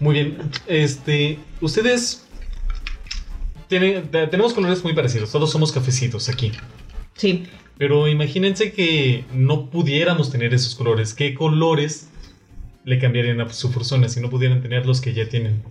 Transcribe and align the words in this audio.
Muy 0.00 0.14
bien. 0.14 0.38
Este, 0.66 1.38
ustedes 1.60 2.26
tienen, 3.68 4.10
te- 4.10 4.26
tenemos 4.28 4.52
colores 4.54 4.82
muy 4.82 4.94
parecidos. 4.94 5.30
Todos 5.30 5.50
somos 5.50 5.72
cafecitos 5.72 6.28
aquí. 6.28 6.52
Sí. 7.14 7.46
Pero 7.78 8.08
imagínense 8.08 8.72
que 8.72 9.24
no 9.32 9.70
pudiéramos 9.70 10.30
tener 10.30 10.52
esos 10.54 10.74
colores. 10.74 11.14
¿Qué 11.14 11.34
colores 11.34 12.08
le 12.84 12.98
cambiarían 12.98 13.40
a 13.40 13.52
su 13.52 13.70
persona 13.72 14.08
si 14.08 14.20
no 14.20 14.30
pudieran 14.30 14.60
tener 14.62 14.86
los 14.86 15.00
que 15.00 15.12
ya 15.14 15.28
tienen? 15.28 15.62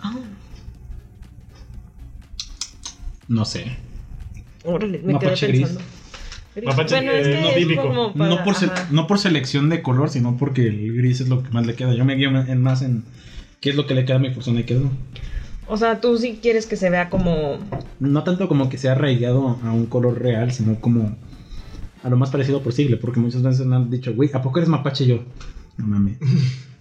Ah, 0.00 0.16
No 3.28 3.44
sé. 3.44 3.76
órale, 4.64 4.98
me 4.98 5.12
quedé 5.18 5.24
Mapache 5.30 5.46
gris. 5.48 5.68
Gris. 6.54 6.66
Mapache, 6.68 6.96
bueno, 6.96 7.12
es 7.12 7.26
eh, 7.26 7.30
que 7.30 7.40
no 7.40 7.72
es 7.72 7.78
como 7.86 8.12
para- 8.14 8.30
No 8.30 8.44
por, 8.44 8.54
se- 8.54 8.70
no 8.90 9.06
por 9.06 9.18
selección 9.18 9.68
de 9.68 9.82
color, 9.82 10.10
sino 10.10 10.36
porque 10.36 10.66
el 10.68 10.94
gris 10.96 11.20
es 11.20 11.28
lo 11.28 11.42
que 11.42 11.50
más 11.50 11.66
le 11.66 11.74
queda. 11.74 11.94
Yo 11.94 12.04
me 12.04 12.14
guío 12.14 12.28
en 12.30 12.60
más 12.62 12.82
en 12.82 13.04
qué 13.60 13.70
es 13.70 13.76
lo 13.76 13.86
que 13.86 13.94
le 13.94 14.04
queda 14.04 14.16
a 14.16 14.20
mi 14.20 14.30
persona 14.30 14.60
y 14.60 14.64
qué 14.64 14.74
no. 14.74 14.90
O 15.68 15.76
sea, 15.76 16.00
tú 16.00 16.18
sí 16.18 16.38
quieres 16.42 16.66
que 16.66 16.76
se 16.76 16.90
vea 16.90 17.08
como... 17.08 17.58
No 18.00 18.24
tanto 18.24 18.48
como 18.48 18.68
que 18.68 18.76
sea 18.76 18.92
arraigado 18.92 19.58
a 19.64 19.72
un 19.72 19.86
color 19.86 20.20
real, 20.20 20.52
sino 20.52 20.78
como 20.80 21.16
a 22.02 22.08
lo 22.10 22.16
más 22.16 22.30
parecido 22.30 22.60
posible. 22.62 22.96
Porque 22.98 23.20
muchas 23.20 23.42
veces 23.42 23.64
me 23.64 23.76
han 23.76 23.88
dicho, 23.88 24.12
güey, 24.14 24.28
¿a 24.34 24.42
poco 24.42 24.58
eres 24.58 24.68
mapache 24.68 25.06
yo? 25.06 25.22
No 25.78 25.86
mames. 25.86 26.18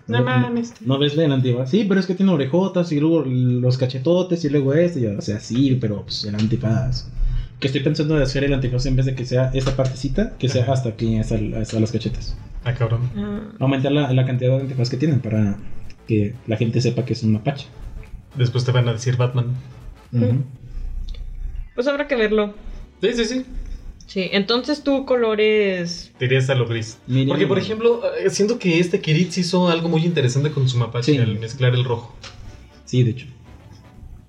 No 0.07 0.23
mames. 0.23 0.73
¿No 0.81 0.97
ves 0.97 1.15
la 1.15 1.33
antigua? 1.33 1.65
Sí, 1.67 1.85
pero 1.87 1.99
es 1.99 2.05
que 2.05 2.15
tiene 2.15 2.33
orejotas 2.33 2.91
y 2.91 2.99
luego 2.99 3.23
los 3.23 3.77
cachetotes 3.77 4.43
y 4.43 4.49
luego 4.49 4.73
este. 4.73 4.99
y 5.01 5.05
o 5.05 5.21
sea, 5.21 5.39
sí, 5.39 5.77
pero 5.79 6.01
pues 6.03 6.25
el 6.25 6.35
antifaz. 6.35 7.07
Que 7.61 7.67
estoy 7.67 7.81
pensando 7.81 8.15
de 8.15 8.23
hacer 8.23 8.43
el 8.43 8.53
antifaz 8.53 8.85
en 8.87 8.95
vez 8.97 9.05
de 9.05 9.15
que 9.15 9.23
sea 9.25 9.51
esta 9.53 9.75
partecita, 9.77 10.35
que 10.37 10.49
sea 10.49 10.65
hasta 10.71 10.89
aquí, 10.89 11.17
hasta, 11.17 11.35
hasta 11.61 11.79
las 11.79 11.91
cachetas. 11.93 12.35
Ah, 12.65 12.73
cabrón. 12.73 13.09
ah, 13.15 13.53
Aumentar 13.59 13.91
la, 13.93 14.11
la 14.11 14.25
cantidad 14.25 14.55
de 14.57 14.61
antifaz 14.63 14.89
que 14.89 14.97
tienen 14.97 15.19
para 15.21 15.57
que 16.07 16.33
la 16.47 16.57
gente 16.57 16.81
sepa 16.81 17.05
que 17.05 17.13
es 17.13 17.23
un 17.23 17.31
mapache. 17.33 17.67
Después 18.35 18.65
te 18.65 18.71
van 18.73 18.89
a 18.89 18.93
decir 18.93 19.15
Batman. 19.15 19.55
Pues 21.75 21.87
habrá 21.87 22.07
que 22.07 22.15
verlo. 22.15 22.53
Sí, 23.01 23.13
sí, 23.13 23.25
sí. 23.25 23.45
Sí, 24.07 24.27
entonces 24.33 24.83
tú 24.83 25.05
colores... 25.05 26.11
Te 26.17 26.25
irías 26.25 26.49
a 26.49 26.55
lo 26.55 26.67
gris. 26.67 26.97
Porque, 27.27 27.47
por 27.47 27.57
ejemplo, 27.59 28.01
eh, 28.17 28.29
siento 28.29 28.59
que 28.59 28.79
este 28.79 28.99
Kiritz 28.99 29.37
hizo 29.37 29.69
algo 29.69 29.87
muy 29.87 30.03
interesante 30.03 30.51
con 30.51 30.67
su 30.67 30.77
mapache 30.77 31.13
Sí. 31.13 31.17
al 31.17 31.39
mezclar 31.39 31.73
el 31.73 31.85
rojo. 31.85 32.13
Sí, 32.83 33.03
de 33.03 33.11
hecho. 33.11 33.27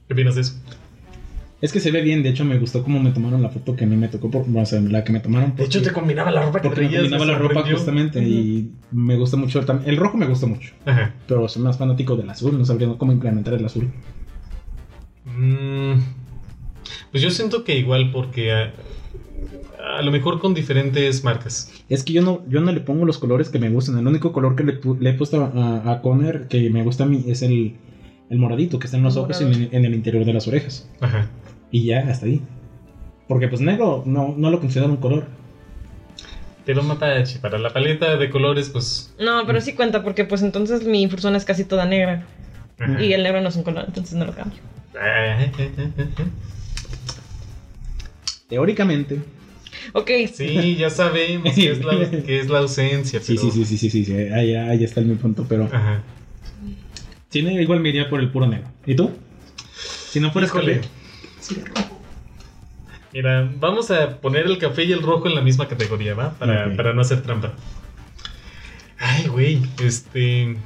¿Qué 0.06 0.14
opinas 0.14 0.36
de 0.36 0.42
eso? 0.42 0.55
Es 1.62 1.72
que 1.72 1.80
se 1.80 1.91
ve 1.92 2.02
bien, 2.02 2.22
de 2.24 2.28
hecho 2.30 2.44
me 2.44 2.58
gustó 2.58 2.82
cómo 2.82 3.00
me 3.00 3.12
tomaron 3.12 3.41
la 3.41 3.48
foto 3.48 3.74
que 3.77 3.84
a 3.84 3.86
mí 3.86 3.96
me 3.96 4.08
tocó, 4.08 4.30
por, 4.30 4.44
o 4.55 4.66
sea, 4.66 4.80
la 4.80 5.05
que 5.05 5.12
me 5.12 5.20
tomaron. 5.20 5.55
De 5.56 5.64
hecho, 5.64 5.80
te 5.80 5.92
combinaba 5.92 6.30
la 6.32 6.42
ropa 6.42 6.60
que 6.60 6.69
Porque 6.69 6.82
me 6.82 6.91
combinaba 6.96 7.24
la 7.24 7.38
ropa 7.38 7.62
justamente 7.70 8.20
y 8.22 8.72
me 8.91 9.16
gusta 9.16 9.36
mucho 9.36 9.60
el, 9.60 9.66
el 9.86 9.96
rojo 9.96 10.16
me 10.19 10.27
gusta 10.27 10.46
mucho, 10.46 10.74
Ajá. 10.84 11.14
pero 11.27 11.48
soy 11.48 11.62
más 11.62 11.78
fanático 11.78 12.16
del 12.16 12.28
azul, 12.28 12.58
no 12.58 12.64
sabría 12.64 12.88
cómo 12.98 13.12
implementar 13.12 13.54
el 13.54 13.64
azul. 13.64 13.91
Mm, 15.24 16.00
pues 17.12 17.22
yo 17.22 17.30
siento 17.30 17.62
que 17.64 17.78
igual 17.78 18.10
porque 18.12 18.52
a, 18.52 18.72
a 19.98 20.02
lo 20.02 20.10
mejor 20.10 20.41
con 20.41 20.54
diferentes 20.54 21.22
marcas. 21.22 21.70
Es 21.88 22.02
que 22.02 22.12
yo 22.12 22.22
no, 22.22 22.42
yo 22.48 22.60
no 22.60 22.72
le 22.72 22.80
pongo 22.80 23.04
los 23.04 23.19
colores 23.19 23.48
que 23.50 23.58
me 23.60 23.70
gustan, 23.70 23.98
el 23.98 24.06
único 24.06 24.32
color 24.32 24.56
que 24.56 24.64
le, 24.64 25.10
he 25.10 25.12
puesto 25.14 25.44
a, 25.44 25.92
a 25.92 26.02
Conner 26.02 26.48
que 26.48 26.70
me 26.70 26.82
gusta 26.82 27.04
a 27.04 27.06
mí 27.06 27.24
es 27.28 27.42
el, 27.42 27.76
el 28.30 28.38
moradito 28.38 28.78
que 28.80 28.86
está 28.86 28.97
en 28.97 29.04
los 29.04 29.16
ojos 29.16 29.41
y 29.41 29.44
en, 29.44 29.52
el- 29.52 29.69
en 29.70 29.84
el 29.84 29.94
interior 29.94 30.24
de 30.24 30.32
las 30.32 30.48
orejas. 30.48 30.88
Ajá. 31.00 31.28
Y 31.73 31.87
ya, 31.87 32.06
hasta 32.09 32.27
ahí. 32.27 32.41
Porque 33.27 33.48
pues 33.48 33.61
negro 33.61 34.05
no, 34.06 34.34
no 34.37 34.51
lo 34.51 34.61
considero 34.61 34.89
un 34.91 34.98
color. 34.98 35.27
Pero 36.65 36.83
mapache, 36.84 37.41
para 37.41 37.59
la 37.59 37.73
paleta 37.73 38.17
de 38.17 38.31
colores, 38.31 38.69
pues. 38.69 39.12
No, 39.19 39.45
pero 39.47 39.61
sí 39.61 39.73
cuenta 39.73 40.05
porque 40.05 40.25
pues 40.25 40.43
entonces 40.43 40.84
mi 40.84 41.09
persona 41.09 41.37
es 41.39 41.45
casi 41.45 41.65
toda 41.65 41.87
negra. 41.87 42.25
ajá. 42.78 43.03
Y 43.03 43.12
el 43.15 43.22
negro 43.25 43.41
no 43.41 43.49
es 43.49 43.56
un 43.56 43.65
color, 43.65 43.87
entonces 43.88 44.15
no 44.15 44.27
lo 44.27 44.32
cambio. 44.32 44.61
Teóricamente. 48.49 49.21
Ok, 49.94 50.11
Sí, 50.32 50.77
ya 50.77 50.91
sabemos 50.91 51.55
que 51.55 51.71
es 51.71 51.84
la, 51.84 52.11
que 52.27 52.38
es 52.38 52.49
la 52.49 52.59
ausencia. 52.59 53.21
Sí, 53.21 53.34
pero- 53.37 53.50
sí, 53.50 53.65
sí, 53.65 53.65
sí, 53.65 53.78
sí, 53.78 53.91
sí, 53.91 54.05
sí, 54.05 54.15
ahí, 54.15 54.55
ahí 54.55 54.84
está 54.84 55.00
mi 55.00 55.15
punto, 55.16 55.47
pero... 55.49 55.65
Ajá. 55.65 56.03
Sí, 57.31 57.38
igual 57.41 57.81
me 57.81 57.88
iría 57.88 58.11
por 58.11 58.21
el 58.21 58.31
puro 58.31 58.47
negro. 58.47 58.69
¿Y 58.84 58.94
tú? 58.94 59.11
Si 60.11 60.21
no 60.21 60.31
fueras 60.31 60.50
Híjole. 60.50 60.82
Mira, 63.12 63.50
vamos 63.56 63.91
a 63.91 64.20
poner 64.20 64.47
el 64.47 64.58
café 64.58 64.84
y 64.84 64.92
el 64.92 65.03
rojo 65.03 65.28
en 65.28 65.34
la 65.34 65.42
misma 65.42 65.69
categoría, 65.69 66.14
¿va? 66.14 66.32
Para, 66.32 66.75
para 66.76 66.94
no 66.94 67.03
hacer 67.03 67.22
trampa. 67.22 67.53
Ay, 68.98 69.26
güey, 69.26 69.62
este... 69.82 70.56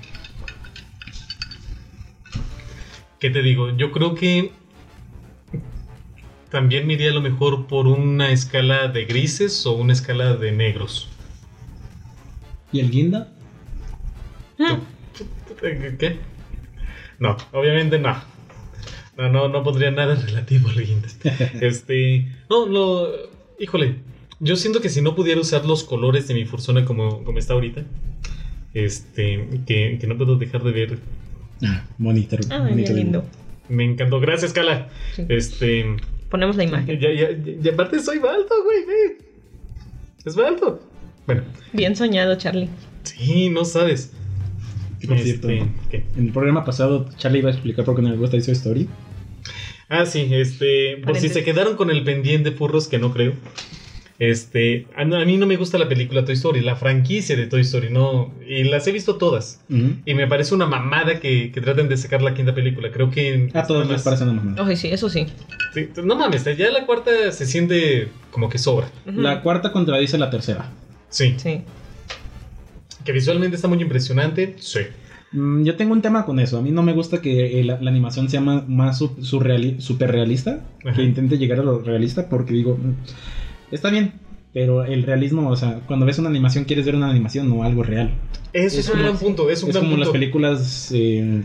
¿Qué 3.19 3.31
te 3.31 3.42
digo? 3.42 3.70
Yo 3.76 3.91
creo 3.92 4.15
que 4.15 4.53
también 6.50 6.86
me 6.86 6.92
iría 6.92 7.10
a 7.10 7.15
lo 7.15 7.20
mejor 7.20 7.66
por 7.66 7.86
una 7.86 8.31
escala 8.31 8.88
de 8.88 9.04
grises 9.06 9.66
o 9.66 9.72
una 9.72 9.92
escala 9.92 10.36
de 10.36 10.53
negros. 10.53 11.09
¿Y 12.72 12.81
el 12.81 12.91
guinda? 12.91 13.32
¿Qué? 15.98 16.19
No, 17.19 17.36
obviamente 17.53 17.98
no. 17.98 18.35
No, 19.16 19.28
no, 19.31 19.49
no 19.49 19.62
pondría 19.62 19.91
nada 19.91 20.15
relativo 20.27 20.69
al 20.69 20.84
guinda. 20.84 21.09
Este. 21.60 22.28
No, 22.50 22.66
lo. 22.66 23.12
Híjole. 23.59 23.97
Yo 24.38 24.56
siento 24.56 24.81
que 24.82 24.91
si 24.91 25.00
no 25.00 25.15
pudiera 25.15 25.41
usar 25.41 25.65
los 25.65 25.82
colores 25.84 26.28
de 26.28 26.34
mi 26.34 26.44
Fursona 26.44 26.84
como, 26.84 27.25
como 27.25 27.38
está 27.38 27.54
ahorita. 27.54 27.84
Este. 28.75 29.49
Que, 29.66 29.99
que 30.00 30.06
no 30.06 30.16
puedo 30.16 30.37
dejar 30.37 30.62
de 30.62 30.72
ver. 30.72 30.99
Ah, 31.65 31.84
bonito. 31.99 32.37
Ay, 32.50 32.71
bonito 32.71 32.93
bien 32.93 33.06
lindo. 33.06 33.25
Me 33.69 33.84
encantó. 33.84 34.21
Gracias, 34.21 34.53
Cala. 34.53 34.88
Sí. 35.15 35.25
Este. 35.28 35.87
Ponemos 36.31 36.56
la 36.56 36.65
Ya, 36.65 36.69
imagen. 36.69 37.00
ya, 37.00 37.12
ya, 37.12 37.28
y 37.62 37.69
aparte 37.69 38.00
soy 38.00 38.19
balto, 38.19 38.53
güey. 38.65 39.16
Es 40.25 40.34
balto. 40.37 40.81
Bueno, 41.27 41.43
Bien 41.72 41.94
soñado, 41.97 42.37
Charlie. 42.37 42.69
sí, 43.04 43.48
no 43.48 43.65
sabes. 43.65 44.12
Por 45.06 45.19
cierto, 45.19 45.48
Este, 45.48 45.71
¿qué? 45.91 46.04
en 46.16 46.27
el 46.27 46.33
programa 46.33 46.65
pasado 46.65 47.06
Charlie 47.16 47.38
iba 47.41 47.50
a 47.50 47.53
explicar 47.53 47.84
por 47.84 47.94
qué 47.97 48.03
no 48.03 48.10
le 48.10 48.16
gusta 48.16 48.37
esa 48.37 48.53
story. 48.53 48.88
Ah, 49.88 50.06
sí, 50.06 50.28
este, 50.32 50.98
por 51.04 51.16
si 51.16 51.28
se 51.28 51.44
quedaron 51.44 51.76
con 51.76 51.91
el 51.91 52.02
pendiente 52.02 52.50
furros, 52.52 52.88
que 52.88 52.98
no 52.98 53.12
creo. 53.12 53.34
Este, 54.19 54.86
a, 54.97 55.04
mí 55.04 55.36
no 55.36 55.47
me 55.47 55.56
gusta 55.56 55.76
la 55.76 55.88
película 55.88 56.24
Toy 56.24 56.34
Story, 56.34 56.62
la 56.62 56.76
franquicia 56.76 57.36
de 57.36 57.47
Toy 57.47 57.60
Story, 57.60 57.91
no, 57.91 58.32
y 58.48 58.64
las 58.64 58.86
he 58.86 58.92
visto 58.92 59.16
todas. 59.16 59.60
Y 59.69 60.14
me 60.14 60.26
parece 60.26 60.54
una 60.54 60.66
mamada 60.66 61.20
que, 61.20 61.52
que 61.52 61.60
traten 61.60 61.88
de 61.88 61.97
sacar 61.97 62.22
la 62.22 62.34
quinta 62.34 62.54
película. 62.54 62.91
Creo 62.91 63.10
que. 63.10 63.50
A 63.52 63.66
todos 63.66 63.82
está 63.82 63.92
les 63.92 63.98
más- 63.98 64.02
parece 64.04 64.24
una 64.24 64.32
mamada. 64.32 64.66
Ay, 64.66 64.76
sí, 64.76 64.88
eso 64.88 65.08
sí. 65.10 65.26
Sí, 65.74 65.88
no 66.03 66.16
mames, 66.16 66.44
ya 66.56 66.70
la 66.70 66.86
cuarta 66.86 67.30
se 67.32 67.44
siente 67.44 68.08
como 68.30 68.48
que 68.48 68.58
sobra. 68.58 68.91
La 69.04 69.42
cuarta 69.42 69.70
contradice 69.72 70.16
la 70.16 70.30
tercera. 70.30 70.70
Sí. 71.10 71.34
Sí. 71.36 71.62
Que 73.04 73.12
visualmente 73.12 73.56
está 73.56 73.68
muy 73.68 73.80
impresionante. 73.80 74.56
Sí. 74.58 74.80
Mm, 75.32 75.64
yo 75.64 75.76
tengo 75.76 75.92
un 75.92 76.03
tema 76.03 76.25
con 76.25 76.38
eso. 76.41 76.59
A 76.59 76.62
mí 76.62 76.70
no 76.70 76.82
me 76.82 76.92
gusta 76.92 77.20
que 77.20 77.60
eh, 77.60 77.64
la, 77.64 77.81
la 77.81 77.91
animación 77.91 78.28
sea 78.28 78.41
más, 78.41 78.69
más 78.69 79.00
surreali- 79.00 79.81
super 79.81 80.10
realista, 80.12 80.60
Ajá. 80.84 80.94
que 80.97 81.03
intente 81.03 81.38
llegar 81.38 81.60
a 81.60 81.62
lo 81.64 81.81
realista, 81.81 82.28
porque 82.28 82.54
digo, 82.54 82.76
mm, 82.81 82.94
está 83.75 83.91
bien, 83.91 84.12
pero 84.53 84.84
el 84.84 85.03
realismo, 85.03 85.48
o 85.50 85.56
sea, 85.56 85.81
cuando 85.86 86.06
ves 86.06 86.19
una 86.19 86.28
animación 86.31 86.65
quieres 86.65 86.86
ver 86.86 86.94
una 86.94 87.10
animación, 87.10 87.48
no 87.48 87.62
algo 87.65 87.82
real. 87.82 88.10
Eso 88.53 88.81
es, 88.81 88.88
un 88.88 89.00
gran 89.00 89.19
punto. 89.19 89.50
Es 89.50 89.62
un 89.62 89.70
Es 89.70 89.76
gran 89.76 89.86
como 89.86 89.97
las 89.98 90.09
películas, 90.09 90.91
eh, 90.94 91.42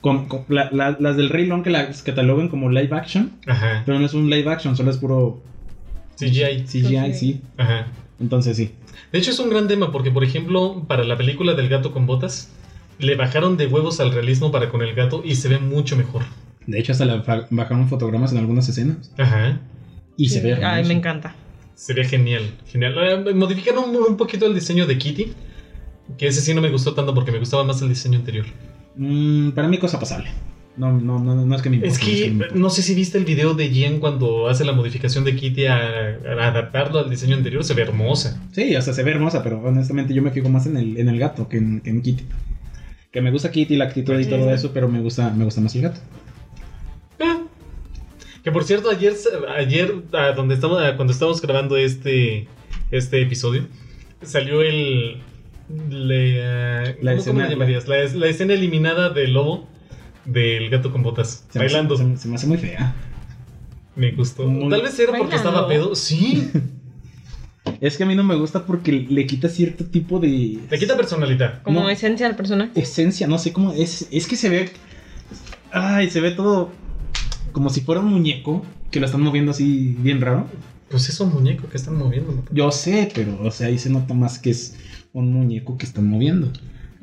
con- 0.00 0.26
con- 0.26 0.44
la- 0.48 0.70
la- 0.70 0.96
las 1.00 1.16
del 1.16 1.30
Rey 1.30 1.46
León 1.46 1.62
que 1.64 1.70
las 1.70 2.02
catalogan 2.02 2.48
como 2.48 2.70
live 2.70 2.90
action, 2.94 3.32
Ajá. 3.46 3.82
pero 3.84 3.98
no 3.98 4.06
es 4.06 4.14
un 4.14 4.30
live 4.30 4.48
action, 4.50 4.76
solo 4.76 4.90
es 4.90 4.98
puro 4.98 5.42
CGI. 6.16 6.64
CGI, 6.66 7.12
sí. 7.14 7.40
Ajá. 7.56 7.88
Entonces 8.20 8.56
sí. 8.56 8.70
De 9.12 9.18
hecho, 9.18 9.30
es 9.30 9.38
un 9.40 9.50
gran 9.50 9.66
tema 9.68 9.90
porque, 9.92 10.10
por 10.10 10.24
ejemplo, 10.24 10.84
para 10.86 11.04
la 11.04 11.16
película 11.16 11.54
del 11.54 11.68
gato 11.68 11.92
con 11.92 12.06
botas, 12.06 12.50
le 12.98 13.16
bajaron 13.16 13.56
de 13.56 13.66
huevos 13.66 14.00
al 14.00 14.12
realismo 14.12 14.50
para 14.50 14.68
con 14.68 14.82
el 14.82 14.94
gato 14.94 15.22
y 15.24 15.34
se 15.34 15.48
ve 15.48 15.58
mucho 15.58 15.96
mejor. 15.96 16.22
De 16.66 16.78
hecho, 16.78 16.92
hasta 16.92 17.04
le 17.04 17.22
bajaron 17.50 17.88
fotogramas 17.88 18.32
en 18.32 18.38
algunas 18.38 18.68
escenas 18.68 19.12
Ajá. 19.16 19.60
y 20.16 20.28
se 20.28 20.40
ve. 20.40 20.54
Ay, 20.54 20.60
hermoso. 20.60 20.88
me 20.88 20.94
encanta. 20.94 21.34
Sería 21.74 22.04
genial. 22.04 22.42
Genial. 22.66 22.94
Eh, 23.28 23.34
Modificaron 23.34 23.84
un, 23.94 24.16
poquito 24.16 24.46
el 24.46 24.54
diseño 24.54 24.86
de 24.86 24.98
Kitty. 24.98 25.32
Que 26.16 26.28
ese 26.28 26.40
sí 26.40 26.54
no 26.54 26.60
me 26.60 26.70
gustó 26.70 26.94
tanto 26.94 27.14
porque 27.14 27.32
me 27.32 27.38
gustaba 27.38 27.64
más 27.64 27.82
el 27.82 27.88
diseño 27.88 28.18
anterior. 28.18 28.46
Mm, 28.96 29.50
para 29.50 29.68
mí, 29.68 29.76
cosa 29.78 30.00
pasable. 30.00 30.30
No, 30.76 30.92
no, 30.92 31.18
no, 31.18 31.34
no 31.34 31.56
es 31.56 31.62
que 31.62 31.70
me 31.70 31.76
importe. 31.76 31.94
Es 31.94 32.00
no 32.00 32.06
que 32.06 32.30
me 32.54 32.60
no 32.60 32.70
sé 32.70 32.82
si 32.82 32.94
viste 32.94 33.18
el 33.18 33.24
video 33.24 33.54
de 33.54 33.68
Jen 33.70 33.98
cuando 33.98 34.48
hace 34.48 34.64
la 34.64 34.72
modificación 34.72 35.24
de 35.24 35.34
Kitty 35.34 35.66
a, 35.66 35.76
a 35.76 36.48
adaptarlo 36.48 37.00
al 37.00 37.10
diseño 37.10 37.36
anterior. 37.36 37.64
Se 37.64 37.74
ve 37.74 37.82
hermosa. 37.82 38.42
Sí, 38.52 38.74
o 38.76 38.82
sea, 38.82 38.92
se 38.92 39.02
ve 39.02 39.10
hermosa, 39.12 39.42
pero 39.42 39.60
honestamente 39.62 40.14
yo 40.14 40.22
me 40.22 40.30
fijo 40.30 40.48
más 40.48 40.66
en 40.66 40.76
el, 40.76 40.96
en 40.98 41.08
el 41.08 41.18
gato 41.18 41.48
que 41.48 41.58
en, 41.58 41.80
que 41.80 41.90
en 41.90 42.02
Kitty. 42.02 42.24
Que 43.16 43.22
me 43.22 43.30
gusta 43.30 43.50
Kitty, 43.50 43.76
la 43.76 43.86
actitud 43.86 44.20
y 44.20 44.26
todo 44.26 44.52
eso, 44.52 44.72
pero 44.74 44.88
me 44.88 45.00
gusta, 45.00 45.30
me 45.30 45.46
gusta 45.46 45.62
más 45.62 45.74
el 45.74 45.80
gato. 45.80 45.98
Ah. 47.18 47.44
Que 48.44 48.52
por 48.52 48.62
cierto, 48.64 48.90
ayer, 48.90 49.14
ayer 49.56 49.90
donde 50.36 50.54
estamos, 50.54 50.82
cuando 50.96 51.14
estábamos 51.14 51.40
grabando 51.40 51.78
este, 51.78 52.46
este 52.90 53.22
episodio, 53.22 53.68
salió 54.20 54.60
el, 54.60 55.22
le, 55.88 56.92
La 57.02 57.12
¿cómo, 57.16 57.40
escena-? 57.40 57.48
La, 57.48 57.66
la 58.18 58.26
escena 58.26 58.52
eliminada 58.52 59.08
del 59.08 59.32
lobo 59.32 59.66
del 60.26 60.68
gato 60.68 60.92
con 60.92 61.02
botas. 61.02 61.46
Se 61.48 61.58
me 61.58 61.64
hace- 61.64 61.74
bailando. 61.74 61.96
Se, 61.96 62.04
me- 62.04 62.16
se 62.18 62.28
me 62.28 62.34
hace 62.34 62.46
muy 62.46 62.58
fea. 62.58 62.94
Me 63.94 64.10
gustó. 64.12 64.46
Muy- 64.46 64.68
Tal 64.68 64.82
vez 64.82 64.98
era 64.98 65.12
porque 65.16 65.36
Bailando. 65.36 65.48
estaba 65.52 65.68
pedo. 65.68 65.94
Sí. 65.94 66.50
Es 67.80 67.96
que 67.96 68.02
a 68.04 68.06
mí 68.06 68.14
no 68.14 68.24
me 68.24 68.34
gusta 68.34 68.64
porque 68.66 68.92
le 69.08 69.26
quita 69.26 69.48
cierto 69.48 69.84
tipo 69.84 70.18
de. 70.18 70.58
Le 70.70 70.78
quita 70.78 70.96
personalidad. 70.96 71.62
Como 71.62 71.80
No. 71.80 71.90
esencia 71.90 72.26
al 72.26 72.36
personaje. 72.36 72.70
esencia, 72.80 73.26
no 73.26 73.38
sé 73.38 73.52
cómo 73.52 73.72
es. 73.72 74.08
Es 74.10 74.26
que 74.26 74.36
se 74.36 74.48
ve. 74.48 74.70
Ay, 75.72 76.08
se 76.10 76.20
ve 76.20 76.30
todo 76.30 76.70
como 77.52 77.70
si 77.70 77.80
fuera 77.80 78.00
un 78.00 78.08
muñeco 78.08 78.64
que 78.90 79.00
lo 79.00 79.06
están 79.06 79.22
moviendo 79.22 79.50
así 79.50 79.96
bien 79.98 80.20
raro. 80.20 80.46
Pues 80.90 81.08
es 81.08 81.18
un 81.20 81.32
muñeco 81.32 81.68
que 81.68 81.76
están 81.76 81.96
moviendo. 81.96 82.32
¿no? 82.32 82.44
Yo 82.52 82.70
sé, 82.70 83.10
pero 83.14 83.38
o 83.42 83.50
sea, 83.50 83.66
ahí 83.66 83.78
se 83.78 83.90
nota 83.90 84.14
más 84.14 84.38
que 84.38 84.50
es 84.50 84.76
un 85.12 85.32
muñeco 85.32 85.76
que 85.76 85.84
están 85.86 86.06
moviendo. 86.08 86.52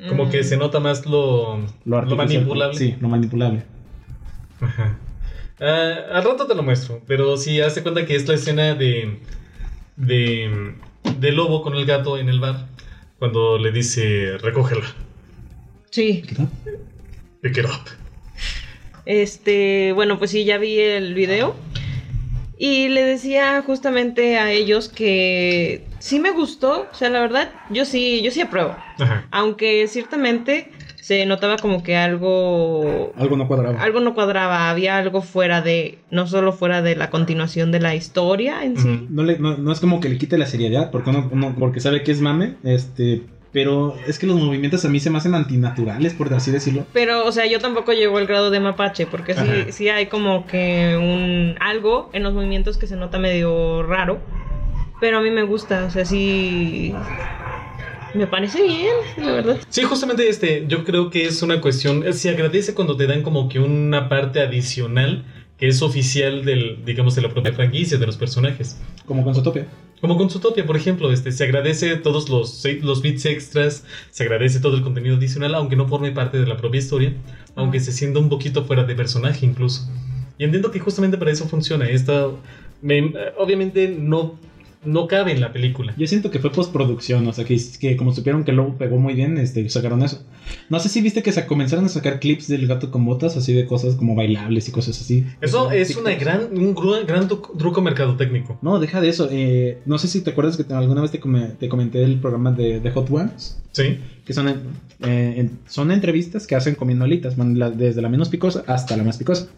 Como 0.08 0.28
que 0.30 0.40
Mm. 0.40 0.44
se 0.44 0.56
nota 0.56 0.80
más 0.80 1.06
lo, 1.06 1.58
Lo, 1.84 2.16
manipulable. 2.16 2.76
Sí, 2.78 2.94
lo 3.00 3.08
manipulable. 3.08 3.62
Ajá. 4.60 4.98
Ah, 5.60 5.94
al 6.14 6.24
rato 6.24 6.46
te 6.46 6.54
lo 6.54 6.62
muestro, 6.62 7.00
pero 7.06 7.36
sí, 7.36 7.60
hazte 7.60 7.82
cuenta 7.82 8.04
que 8.06 8.16
es 8.16 8.26
la 8.26 8.34
escena 8.34 8.74
de, 8.74 9.18
de, 9.96 10.74
de 11.18 11.32
lobo 11.32 11.62
con 11.62 11.74
el 11.74 11.86
gato 11.86 12.18
en 12.18 12.28
el 12.28 12.40
bar, 12.40 12.66
cuando 13.18 13.58
le 13.58 13.72
dice, 13.72 14.38
recógela, 14.38 14.84
Sí. 15.90 16.22
¿Qué 16.26 16.34
tal? 16.34 16.48
pick 17.40 17.58
it 17.58 17.64
up. 17.66 17.88
Este, 19.06 19.92
bueno, 19.92 20.18
pues 20.18 20.32
sí, 20.32 20.44
ya 20.44 20.58
vi 20.58 20.80
el 20.80 21.14
video. 21.14 21.54
Y 22.58 22.88
le 22.88 23.02
decía 23.02 23.62
justamente 23.66 24.38
a 24.38 24.50
ellos 24.50 24.88
que 24.88 25.84
sí 25.98 26.18
me 26.20 26.30
gustó. 26.30 26.88
O 26.90 26.94
sea, 26.94 27.10
la 27.10 27.20
verdad, 27.20 27.52
yo 27.70 27.84
sí, 27.84 28.22
yo 28.22 28.30
sí 28.30 28.40
apruebo. 28.40 28.76
Ajá. 28.98 29.26
Aunque 29.30 29.86
ciertamente 29.88 30.70
se 31.04 31.26
notaba 31.26 31.58
como 31.58 31.82
que 31.82 31.96
algo. 31.98 33.12
Algo 33.18 33.36
no 33.36 33.46
cuadraba. 33.46 33.78
Algo 33.82 34.00
no 34.00 34.14
cuadraba, 34.14 34.70
había 34.70 34.96
algo 34.96 35.20
fuera 35.20 35.60
de. 35.60 35.98
No 36.10 36.26
solo 36.26 36.50
fuera 36.54 36.80
de 36.80 36.96
la 36.96 37.10
continuación 37.10 37.72
de 37.72 37.80
la 37.80 37.94
historia 37.94 38.64
en 38.64 38.78
sí. 38.78 39.06
No, 39.10 39.22
le- 39.22 39.38
no, 39.38 39.58
no 39.58 39.70
es 39.70 39.80
como 39.80 40.00
que 40.00 40.08
le 40.08 40.16
quite 40.16 40.38
la 40.38 40.46
seriedad, 40.46 40.90
porque 40.90 41.10
uno, 41.10 41.28
uno- 41.30 41.54
porque 41.58 41.80
sabe 41.80 42.02
que 42.02 42.10
es 42.12 42.22
mame, 42.22 42.54
este, 42.62 43.20
pero 43.52 43.94
es 44.06 44.18
que 44.18 44.26
los 44.26 44.36
movimientos 44.40 44.82
a 44.86 44.88
mí 44.88 44.98
se 44.98 45.10
me 45.10 45.18
hacen 45.18 45.34
antinaturales, 45.34 46.14
por 46.14 46.32
así 46.32 46.50
decirlo. 46.50 46.86
Pero, 46.94 47.26
o 47.26 47.32
sea, 47.32 47.44
yo 47.44 47.58
tampoco 47.58 47.92
llego 47.92 48.16
al 48.16 48.26
grado 48.26 48.50
de 48.50 48.60
mapache, 48.60 49.06
porque 49.06 49.34
sí, 49.34 49.72
sí 49.72 49.88
hay 49.90 50.06
como 50.06 50.46
que 50.46 50.96
un 50.98 51.56
algo 51.60 52.08
en 52.14 52.22
los 52.22 52.32
movimientos 52.32 52.78
que 52.78 52.86
se 52.86 52.96
nota 52.96 53.18
medio 53.18 53.82
raro. 53.82 54.20
Pero 55.00 55.18
a 55.18 55.20
mí 55.20 55.28
me 55.30 55.42
gusta, 55.42 55.84
o 55.84 55.90
sea, 55.90 56.06
sí. 56.06 56.94
Me 58.14 58.26
parece 58.26 58.62
bien, 58.62 58.94
la 59.18 59.32
verdad. 59.32 59.58
Sí, 59.68 59.82
justamente 59.82 60.28
este, 60.28 60.64
yo 60.68 60.84
creo 60.84 61.10
que 61.10 61.24
es 61.26 61.42
una 61.42 61.60
cuestión, 61.60 62.06
eh, 62.06 62.12
se 62.12 62.30
agradece 62.30 62.74
cuando 62.74 62.96
te 62.96 63.06
dan 63.06 63.22
como 63.22 63.48
que 63.48 63.58
una 63.58 64.08
parte 64.08 64.40
adicional 64.40 65.24
que 65.58 65.68
es 65.68 65.82
oficial 65.82 66.44
del, 66.44 66.84
digamos, 66.84 67.14
de 67.14 67.22
la 67.22 67.28
propia 67.28 67.52
franquicia, 67.52 67.96
de 67.98 68.06
los 68.06 68.16
personajes. 68.16 68.76
Como 69.06 69.22
con 69.24 69.34
Zootopia. 69.34 69.66
Como 70.00 70.16
con 70.16 70.28
Zootopia, 70.28 70.66
por 70.66 70.76
ejemplo, 70.76 71.10
este, 71.12 71.32
se 71.32 71.44
agradece 71.44 71.96
todos 71.96 72.28
los, 72.28 72.64
los 72.82 73.02
bits 73.02 73.24
extras, 73.26 73.84
se 74.10 74.24
agradece 74.24 74.60
todo 74.60 74.76
el 74.76 74.82
contenido 74.82 75.16
adicional, 75.16 75.54
aunque 75.54 75.76
no 75.76 75.86
forme 75.88 76.10
parte 76.12 76.38
de 76.38 76.46
la 76.46 76.56
propia 76.56 76.78
historia, 76.80 77.12
aunque 77.54 77.80
se 77.80 77.92
sienta 77.92 78.18
un 78.18 78.28
poquito 78.28 78.64
fuera 78.64 78.84
de 78.84 78.94
personaje 78.94 79.46
incluso. 79.46 79.88
Y 80.38 80.44
entiendo 80.44 80.70
que 80.72 80.80
justamente 80.80 81.16
para 81.18 81.30
eso 81.30 81.46
funciona. 81.48 81.88
Esto, 81.88 82.38
me- 82.82 83.12
obviamente 83.38 83.88
no, 83.96 84.34
no 84.84 85.06
cabe 85.08 85.32
en 85.32 85.40
la 85.40 85.52
película. 85.52 85.94
Yo 85.96 86.06
siento 86.06 86.30
que 86.30 86.38
fue 86.38 86.50
postproducción, 86.52 87.26
o 87.26 87.32
sea, 87.32 87.44
que, 87.44 87.58
que 87.80 87.96
como 87.96 88.12
supieron 88.14 88.44
que 88.44 88.50
el 88.50 88.56
lobo 88.58 88.76
pegó 88.78 88.98
muy 88.98 89.14
bien, 89.14 89.38
este, 89.38 89.68
sacaron 89.68 90.02
eso. 90.02 90.22
No 90.68 90.78
sé 90.80 90.88
si 90.88 91.00
viste 91.00 91.22
que 91.22 91.32
se 91.32 91.46
comenzaron 91.46 91.84
a 91.84 91.88
sacar 91.88 92.20
clips 92.20 92.48
del 92.48 92.66
gato 92.66 92.90
con 92.90 93.04
botas, 93.04 93.36
así 93.36 93.52
de 93.52 93.66
cosas 93.66 93.94
como 93.94 94.14
bailables 94.14 94.68
y 94.68 94.72
cosas 94.72 95.00
así. 95.00 95.24
Eso 95.40 95.70
es 95.72 95.96
una 95.96 96.14
gran, 96.14 96.48
un 96.56 96.74
gran 97.06 97.28
tru- 97.28 97.56
truco 97.58 97.80
mercadotécnico. 97.82 98.58
No, 98.62 98.78
deja 98.78 99.00
de 99.00 99.08
eso. 99.08 99.28
eh, 99.30 99.78
no 99.86 99.98
sé 99.98 100.08
si 100.08 100.20
te 100.22 100.30
acuerdas 100.30 100.56
que 100.56 100.64
te- 100.64 100.74
alguna 100.74 101.00
vez 101.02 101.10
te, 101.10 101.20
come- 101.20 101.48
te 101.58 101.68
comenté 101.68 102.02
el 102.04 102.18
programa 102.20 102.52
de, 102.52 102.80
de 102.80 102.90
Hot 102.90 103.10
Ones. 103.10 103.60
Sí. 103.72 103.98
que 104.24 104.32
son, 104.32 104.48
eh, 104.48 104.54
en- 105.00 105.58
son 105.66 105.90
entrevistas 105.92 106.46
que 106.46 106.54
hacen 106.54 106.74
comiendo 106.76 107.04
alitas, 107.04 107.36
van 107.36 107.58
la- 107.58 107.70
desde 107.70 108.00
la 108.00 108.08
menos 108.08 108.28
picosa 108.30 108.62
hasta 108.66 108.96
la 108.96 109.04
más 109.04 109.18
picosa. 109.18 109.48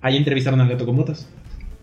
Ahí 0.00 0.16
entrevistaron 0.16 0.60
al 0.60 0.68
gato 0.68 0.86
con 0.86 0.96
botas. 0.96 1.28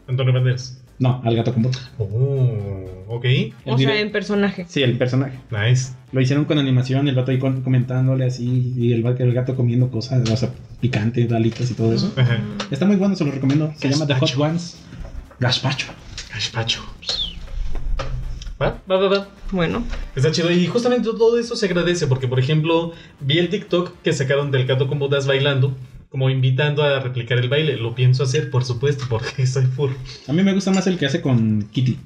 Antonio 0.08 0.34
Banderas. 0.34 0.82
No, 1.00 1.22
al 1.24 1.36
gato 1.36 1.54
con 1.54 1.64
botas. 1.64 1.92
Oh, 2.00 2.86
ok. 3.08 3.26
El 3.26 3.54
O 3.66 3.78
sea, 3.78 4.00
en 4.00 4.12
personaje. 4.12 4.66
Sí, 4.68 4.82
el 4.82 4.98
personaje. 4.98 5.38
Nice. 5.52 5.94
Lo 6.12 6.22
hicieron 6.22 6.46
con 6.46 6.58
animación, 6.58 7.08
el 7.08 7.14
gato 7.16 7.32
ahí 7.32 7.38
con- 7.38 7.62
comentándole 7.62 8.26
así, 8.26 8.74
y 8.76 8.94
el, 8.94 9.06
el 9.06 9.34
gato 9.34 9.56
comiendo 9.56 9.92
cosas, 9.92 10.28
o 10.30 10.38
sea, 10.38 10.50
picante, 10.82 11.28
alitas 11.36 11.70
y 11.70 11.74
todo 11.76 11.94
eso. 11.94 12.12
Ajá. 12.18 12.40
Está 12.72 12.86
muy 12.86 12.96
bueno, 12.96 13.16
se 13.16 13.26
lo 13.26 13.32
recomiendo. 13.32 13.72
Se 13.78 13.90
llama 13.90 14.08
The 14.08 14.16
Hot. 14.16 14.38
Ones. 14.38 14.78
Gaspacho. 15.40 15.88
Gazpacho. 16.34 16.82
Va, 18.62 18.82
va, 18.90 18.98
va, 18.98 19.08
va. 19.08 19.28
Bueno, 19.52 19.84
Está 20.16 20.32
chido. 20.32 20.50
Y 20.52 20.66
justamente 20.66 21.08
todo 21.10 21.38
eso 21.38 21.56
se 21.56 21.68
agradece 21.68 22.08
porque, 22.08 22.28
por 22.28 22.40
ejemplo, 22.40 22.92
vi 23.22 23.38
el 23.38 23.50
TikTok 23.50 23.94
que 24.04 24.14
sacaron 24.14 24.50
del 24.52 24.66
gato 24.66 24.88
con 24.88 24.98
botas 24.98 25.28
bailando, 25.28 25.76
como 26.10 26.30
invitando 26.30 26.84
a 26.84 27.00
replicar 27.00 27.38
el 27.38 27.50
baile. 27.50 27.78
Lo 27.78 27.94
pienso 27.96 28.24
hacer, 28.24 28.50
por 28.50 28.64
supuesto, 28.64 29.06
porque 29.10 29.46
soy 29.48 29.66
full. 29.66 29.92
A 30.28 30.34
mí 30.34 30.44
me 30.44 30.54
gusta 30.54 30.72
más 30.72 30.88
el 30.88 30.98
que 30.98 31.06
hace 31.06 31.22
con 31.22 31.64
Kitty. 31.72 31.98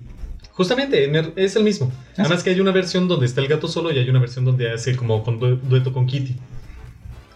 Justamente, 0.51 1.09
es 1.37 1.55
el 1.55 1.63
mismo. 1.63 1.91
Ah, 2.17 2.23
Además 2.23 2.43
que 2.43 2.49
hay 2.51 2.59
una 2.59 2.71
versión 2.71 3.07
donde 3.07 3.25
está 3.25 3.41
el 3.41 3.47
gato 3.47 3.67
solo 3.67 3.91
y 3.91 3.97
hay 3.99 4.09
una 4.09 4.19
versión 4.19 4.45
donde 4.45 4.71
hace 4.71 4.95
como 4.95 5.23
con 5.23 5.39
due- 5.39 5.59
dueto 5.61 5.93
con 5.93 6.05
Kitty. 6.07 6.35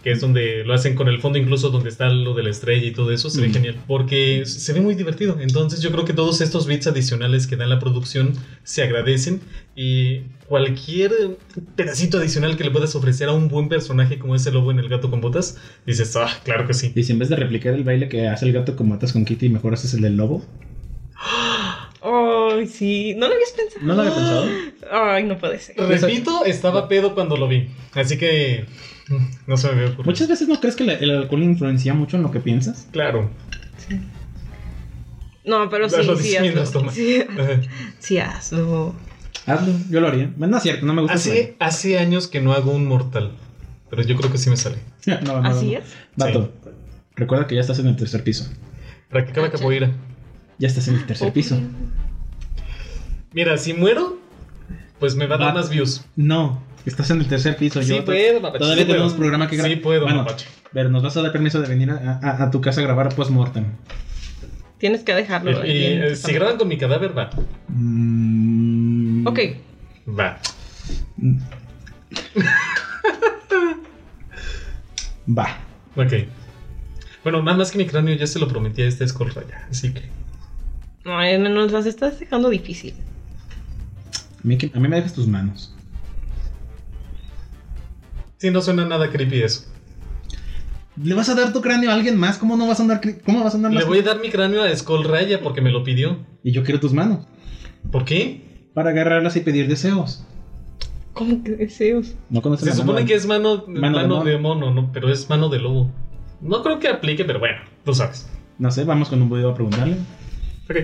Que 0.06 0.12
es 0.12 0.22
donde 0.22 0.64
lo 0.64 0.74
hacen 0.74 0.96
con 0.96 1.10
el 1.10 1.20
fondo 1.20 1.38
incluso 1.38 1.70
donde 1.72 1.90
está 1.90 2.08
lo 2.10 2.34
de 2.34 2.44
la 2.44 2.52
estrella 2.52 2.88
y 2.88 2.92
todo 2.92 3.12
eso. 3.12 3.30
Se 3.30 3.42
ve 3.42 3.50
genial. 3.52 3.76
Porque 3.88 4.46
se 4.46 4.72
ve 4.72 4.80
muy 4.80 4.96
divertido. 4.96 5.38
Entonces 5.42 5.82
yo 5.82 5.92
creo 5.92 6.06
que 6.06 6.14
todos 6.14 6.40
estos 6.40 6.66
bits 6.66 6.88
adicionales 6.88 7.48
que 7.48 7.58
da 7.58 7.66
la 7.66 7.80
producción 7.80 8.34
se 8.64 8.84
agradecen. 8.84 9.42
Y 9.76 10.22
cualquier 10.48 11.12
pedacito 11.76 12.20
adicional 12.20 12.56
que 12.56 12.64
le 12.64 12.72
puedas 12.72 12.96
ofrecer 12.96 13.28
a 13.30 13.34
un 13.34 13.50
buen 13.50 13.68
personaje 13.68 14.18
como 14.20 14.36
ese 14.36 14.52
lobo 14.52 14.72
en 14.72 14.80
el 14.80 14.88
gato 14.88 15.10
con 15.10 15.20
botas, 15.20 15.58
dices, 15.86 16.16
ah, 16.16 16.30
claro 16.44 16.68
que 16.68 16.74
sí. 16.74 16.94
Y 16.96 17.04
si 17.04 17.12
en 17.12 17.20
vez 17.20 17.30
de 17.30 17.36
replicar 17.36 17.74
el 17.74 17.84
baile 17.84 18.08
que 18.08 18.28
hace 18.28 18.46
el 18.46 18.54
gato 18.54 18.76
con 18.76 18.88
botas 18.88 19.12
con 19.12 19.26
Kitty, 19.26 19.50
mejor 19.50 19.74
haces 19.74 19.94
el 19.96 20.02
del 20.02 20.16
lobo. 20.16 20.46
Ay, 22.08 22.68
sí. 22.68 23.16
¿No 23.18 23.28
lo 23.28 23.34
habías 23.34 23.52
pensado? 23.52 23.86
¿No 23.86 23.94
lo 23.96 24.02
había 24.02 24.14
pensado? 24.16 24.46
Ay, 24.92 25.24
no 25.24 25.38
puede 25.38 25.60
ser. 25.60 25.76
Repito, 25.78 26.46
estaba 26.46 26.88
pedo 26.88 27.14
cuando 27.16 27.36
lo 27.38 27.48
vi. 27.48 27.70
Así 27.94 28.18
que 28.18 28.66
mm, 29.10 29.16
no 29.48 29.58
se 29.58 29.72
me 29.72 29.86
ocurrido. 29.86 30.04
Muchas 30.06 30.28
veces 30.28 30.48
no 30.48 30.60
crees 30.60 30.76
que 30.76 30.84
la- 30.84 30.94
el 30.94 31.10
alcohol 31.12 31.42
influencia 31.44 31.94
mucho 31.94 32.18
en 32.18 32.24
lo 32.24 32.32
que 32.32 32.40
piensas. 32.40 32.88
Claro. 32.92 33.30
No, 35.44 35.70
pero 35.70 35.90
sí, 35.90 35.98
Lo 36.04 36.16
sí, 36.18 36.24
dices 36.24 36.42
mientras 36.42 36.70
hazlo. 36.70 36.80
tomas. 36.82 36.96
Sí, 38.00 38.18
hazlo. 38.18 38.96
Hazlo, 39.46 39.74
yo 39.92 40.02
lo 40.02 40.08
haría. 40.08 40.32
No 40.38 40.58
es 40.58 40.64
cierto, 40.64 40.86
no 40.86 40.94
me 40.94 41.02
gusta. 41.02 41.16
Hace, 41.16 41.56
hace 41.60 42.00
años 42.00 42.28
que 42.28 42.42
no 42.42 42.54
hago 42.54 42.72
un 42.72 42.88
mortal. 42.88 43.32
Pero 43.90 44.02
yo 44.02 44.16
creo 44.16 44.32
que 44.32 44.38
sí 44.38 44.50
me 44.50 44.58
sale. 44.58 44.78
No, 45.06 45.22
no, 45.22 45.42
no, 45.42 45.50
¿Así 45.50 45.72
no. 45.74 45.78
es? 45.80 45.86
Vato, 46.16 46.52
recuerda 47.16 47.46
que 47.46 47.54
ya 47.56 47.62
estás 47.62 47.78
en 47.78 47.86
el 47.88 47.96
tercer 47.96 48.24
piso. 48.24 48.50
Practicaba 49.10 49.52
capoeira. 49.52 49.92
Ya 50.58 50.68
estás 50.68 50.88
en 50.88 50.96
el 50.96 51.06
tercer 51.06 51.32
piso. 51.34 51.60
Mira, 53.34 53.58
si 53.58 53.74
muero, 53.74 54.18
pues 55.00 55.16
me 55.16 55.28
va 55.28 55.36
a 55.36 55.38
dar 55.40 55.50
Va- 55.50 55.54
más 55.56 55.70
views. 55.70 56.06
No, 56.16 56.64
estás 56.86 57.10
en 57.12 57.20
el 57.20 57.28
tercer 57.28 57.58
piso. 57.58 57.82
Sí 57.84 57.90
yo 57.90 58.06
puedo, 58.06 58.40
mapache, 58.40 58.60
Todavía 58.60 58.84
sí 58.84 58.88
tenemos 58.88 59.12
puedo. 59.14 59.20
programa 59.20 59.50
que 59.50 59.58
grabar. 59.58 59.72
Sí 59.74 59.78
puedo, 59.82 60.02
Bueno, 60.04 60.20
mapache. 60.20 60.48
pero 60.72 60.90
nos 60.90 61.04
vas 61.04 61.18
a 61.18 61.22
dar 61.22 61.32
permiso 61.34 61.60
de 61.62 61.68
venir 61.68 61.92
a, 61.92 62.20
a- 62.24 62.44
a 62.44 62.52
tu 62.52 62.62
casa 62.62 62.80
a 62.80 62.84
grabar 62.86 63.14
post-mortem. 63.14 63.66
Tienes 64.78 65.04
que 65.04 65.14
dejarlo. 65.14 65.52
Y, 65.52 65.56
aquí 65.56 65.72
y, 65.72 65.86
en 65.86 66.04
eh, 66.04 66.10
tu 66.12 66.16
si 66.16 66.34
graban 66.34 66.58
con 66.58 66.68
mi 66.68 66.78
cadáver, 66.78 67.18
va. 67.18 67.30
Mm, 67.70 69.28
Ok. 69.28 69.40
Va. 70.08 70.38
Va. 75.28 75.58
Ok. 75.96 76.14
Bueno, 77.24 77.42
nada 77.42 77.58
más 77.58 77.72
que 77.72 77.78
mi 77.80 77.86
cráneo 77.88 78.16
ya 78.16 78.28
se 78.28 78.38
lo 78.40 78.48
prometí 78.48 78.82
a 78.84 78.88
este 78.88 79.08
Skull 79.08 79.34
Raya. 79.34 79.68
Así 79.72 79.92
que. 79.94 80.04
Ay, 81.06 81.38
nos 81.38 81.72
las 81.72 81.86
estás 81.86 82.20
dejando 82.20 82.50
difícil. 82.50 82.94
A 84.44 84.48
mí, 84.48 84.58
que- 84.58 84.72
a 84.74 84.80
mí 84.80 84.88
me 84.88 84.96
dejas 84.98 85.14
tus 85.14 85.28
manos. 85.28 85.74
Sí, 88.38 88.50
no 88.52 88.62
suena 88.62 88.86
nada 88.86 89.10
creepy 89.12 89.42
eso. 89.42 89.66
¿Le 91.02 91.14
vas 91.14 91.30
a 91.30 91.36
dar 91.36 91.52
tu 91.52 91.62
cráneo 91.62 91.92
a 91.92 91.94
alguien 91.94 92.18
más? 92.18 92.38
¿Cómo 92.38 92.56
no 92.58 92.68
vas 92.68 92.80
a 92.80 92.84
andar? 92.84 93.02
¿Cómo 93.26 93.44
vas 93.44 93.54
a 93.54 93.58
andar 93.58 93.72
Le 93.72 93.80
más? 93.80 93.88
voy 93.88 94.00
a 94.00 94.04
dar 94.04 94.20
mi 94.20 94.30
cráneo 94.30 94.64
a 94.64 94.76
Skull 94.76 95.04
Raya 95.04 95.42
porque 95.42 95.62
me 95.62 95.72
lo 95.72 95.84
pidió. 95.84 96.26
Y 96.44 96.52
yo 96.52 96.64
quiero 96.64 96.80
tus 96.80 96.94
manos. 96.94 97.28
¿Por 97.92 98.06
qué? 98.06 98.70
Para 98.74 98.92
agarrarlas 98.92 99.36
y 99.36 99.42
pedir 99.42 99.68
deseos. 99.68 100.26
¿Cómo 101.14 101.44
que 101.44 101.52
deseos? 101.52 102.16
No 102.30 102.42
conoces 102.42 102.66
Se 102.66 102.70
la 102.72 102.76
supone 102.76 103.00
mano? 103.00 103.08
que 103.08 103.14
es 103.14 103.26
mano, 103.26 103.64
Mano 103.68 103.98
mano, 103.98 104.24
de 104.24 104.32
de, 104.32 104.38
mono, 104.38 104.72
¿no? 104.74 104.92
Pero 104.92 105.10
es 105.10 105.30
mano 105.30 105.50
de 105.50 105.60
lobo. 105.60 105.92
No 106.42 106.62
creo 106.64 106.80
que 106.80 106.88
aplique, 106.90 107.24
pero 107.26 107.40
bueno, 107.40 107.58
tú 107.84 107.94
sabes. 107.94 108.30
No 108.60 108.72
sé, 108.72 108.84
vamos 108.84 109.10
con 109.10 109.22
un 109.22 109.30
video 109.30 109.52
a 109.52 109.54
preguntarle. 109.54 109.98
Ok. 110.70 110.78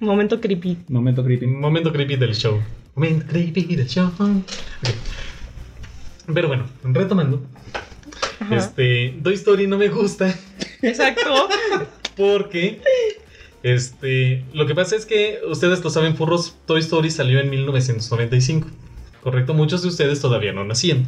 Momento 0.00 0.40
creepy. 0.40 0.78
Momento 0.88 1.24
creepy. 1.24 1.46
Momento 1.46 1.92
creepy 1.92 2.16
del 2.16 2.34
show. 2.34 2.60
Momento 2.94 3.26
de 3.26 3.52
creepypasta. 3.52 4.06
Ok. 4.06 4.44
Pero 6.32 6.48
bueno, 6.48 6.66
retomando. 6.84 7.42
Ajá. 8.40 8.56
Este, 8.56 9.18
Toy 9.22 9.34
Story 9.34 9.66
no 9.66 9.78
me 9.78 9.88
gusta 9.88 10.34
Exacto. 10.82 11.48
porque 12.16 12.80
este, 13.62 14.44
lo 14.52 14.66
que 14.66 14.74
pasa 14.74 14.96
es 14.96 15.06
que 15.06 15.40
ustedes 15.48 15.82
lo 15.82 15.90
saben, 15.90 16.16
furros, 16.16 16.56
Toy 16.66 16.80
Story 16.80 17.10
salió 17.10 17.40
en 17.40 17.50
1995. 17.50 18.68
Correcto, 19.22 19.54
muchos 19.54 19.82
de 19.82 19.88
ustedes 19.88 20.20
todavía 20.20 20.52
no 20.52 20.64
nacían. 20.64 21.06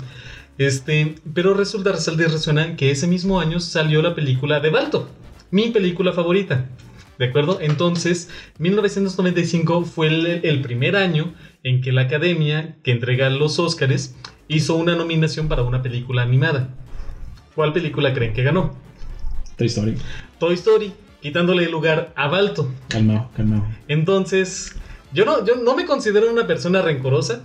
Este, 0.58 1.14
pero 1.34 1.54
resulta, 1.54 1.92
resalta 1.92 2.24
y 2.24 2.26
resuena 2.26 2.76
que 2.76 2.90
ese 2.90 3.06
mismo 3.06 3.40
año 3.40 3.60
salió 3.60 4.02
la 4.02 4.14
película 4.16 4.58
de 4.58 4.70
Balto, 4.70 5.08
mi 5.52 5.70
película 5.70 6.12
favorita. 6.12 6.66
¿De 7.18 7.26
acuerdo? 7.26 7.58
Entonces, 7.60 8.28
1995 8.58 9.84
fue 9.84 10.06
el, 10.08 10.26
el 10.44 10.62
primer 10.62 10.96
año 10.96 11.34
en 11.64 11.80
que 11.80 11.92
la 11.92 12.02
academia 12.02 12.76
que 12.84 12.92
entrega 12.92 13.28
los 13.30 13.58
Óscares 13.58 14.14
hizo 14.46 14.76
una 14.76 14.94
nominación 14.94 15.48
para 15.48 15.62
una 15.62 15.82
película 15.82 16.22
animada. 16.22 16.68
¿Cuál 17.54 17.72
película 17.72 18.14
creen 18.14 18.32
que 18.32 18.42
ganó? 18.44 18.76
Toy 19.56 19.66
Story. 19.66 19.96
Toy 20.38 20.54
Story, 20.54 20.92
quitándole 21.20 21.64
el 21.64 21.72
lugar 21.72 22.12
a 22.14 22.28
Balto. 22.28 22.72
Calmado, 22.88 23.30
calmado. 23.36 23.64
Entonces, 23.88 24.76
yo 25.12 25.24
no, 25.24 25.44
yo 25.44 25.56
no 25.56 25.74
me 25.74 25.84
considero 25.86 26.30
una 26.30 26.46
persona 26.46 26.82
rencorosa, 26.82 27.42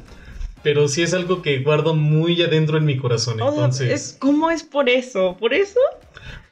pero 0.61 0.87
sí 0.87 1.01
es 1.01 1.13
algo 1.15 1.41
que 1.41 1.59
guardo 1.59 1.95
muy 1.95 2.41
adentro 2.43 2.77
en 2.77 2.85
mi 2.85 2.95
corazón. 2.97 3.41
Oh, 3.41 3.49
Entonces, 3.49 3.91
es- 3.91 4.17
¿Cómo 4.19 4.51
es 4.51 4.63
por 4.63 4.87
eso? 4.87 5.35
¿Por 5.39 5.53
eso? 5.53 5.79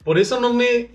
por 0.04 0.18
eso 0.18 0.40
no 0.42 0.52
me 0.52 0.90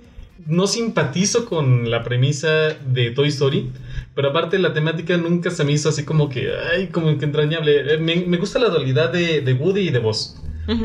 no 0.47 0.67
simpatizo 0.67 1.47
con 1.47 1.91
la 1.91 2.03
premisa 2.05 2.49
de 2.87 3.11
Toy 3.13 3.29
Story, 3.29 3.71
pero 4.15 4.31
aparte 4.31 4.59
la 4.59 4.73
temática 4.75 5.17
nunca 5.17 5.51
se 5.51 5.65
me 5.65 5.73
hizo 5.73 5.89
así 5.89 6.05
como 6.05 6.29
que, 6.29 6.51
ay, 6.75 6.89
como 6.89 7.17
que 7.19 7.25
entrañable. 7.25 7.95
Eh, 7.95 7.99
Me, 7.99 8.17
me 8.27 8.37
gusta 8.37 8.59
la 8.59 8.69
dualidad 8.69 9.13
de, 9.13 9.41
de 9.41 9.53
Woody 9.55 9.89
y 9.89 9.91
de 9.91 9.99
Buzz, 9.99 10.37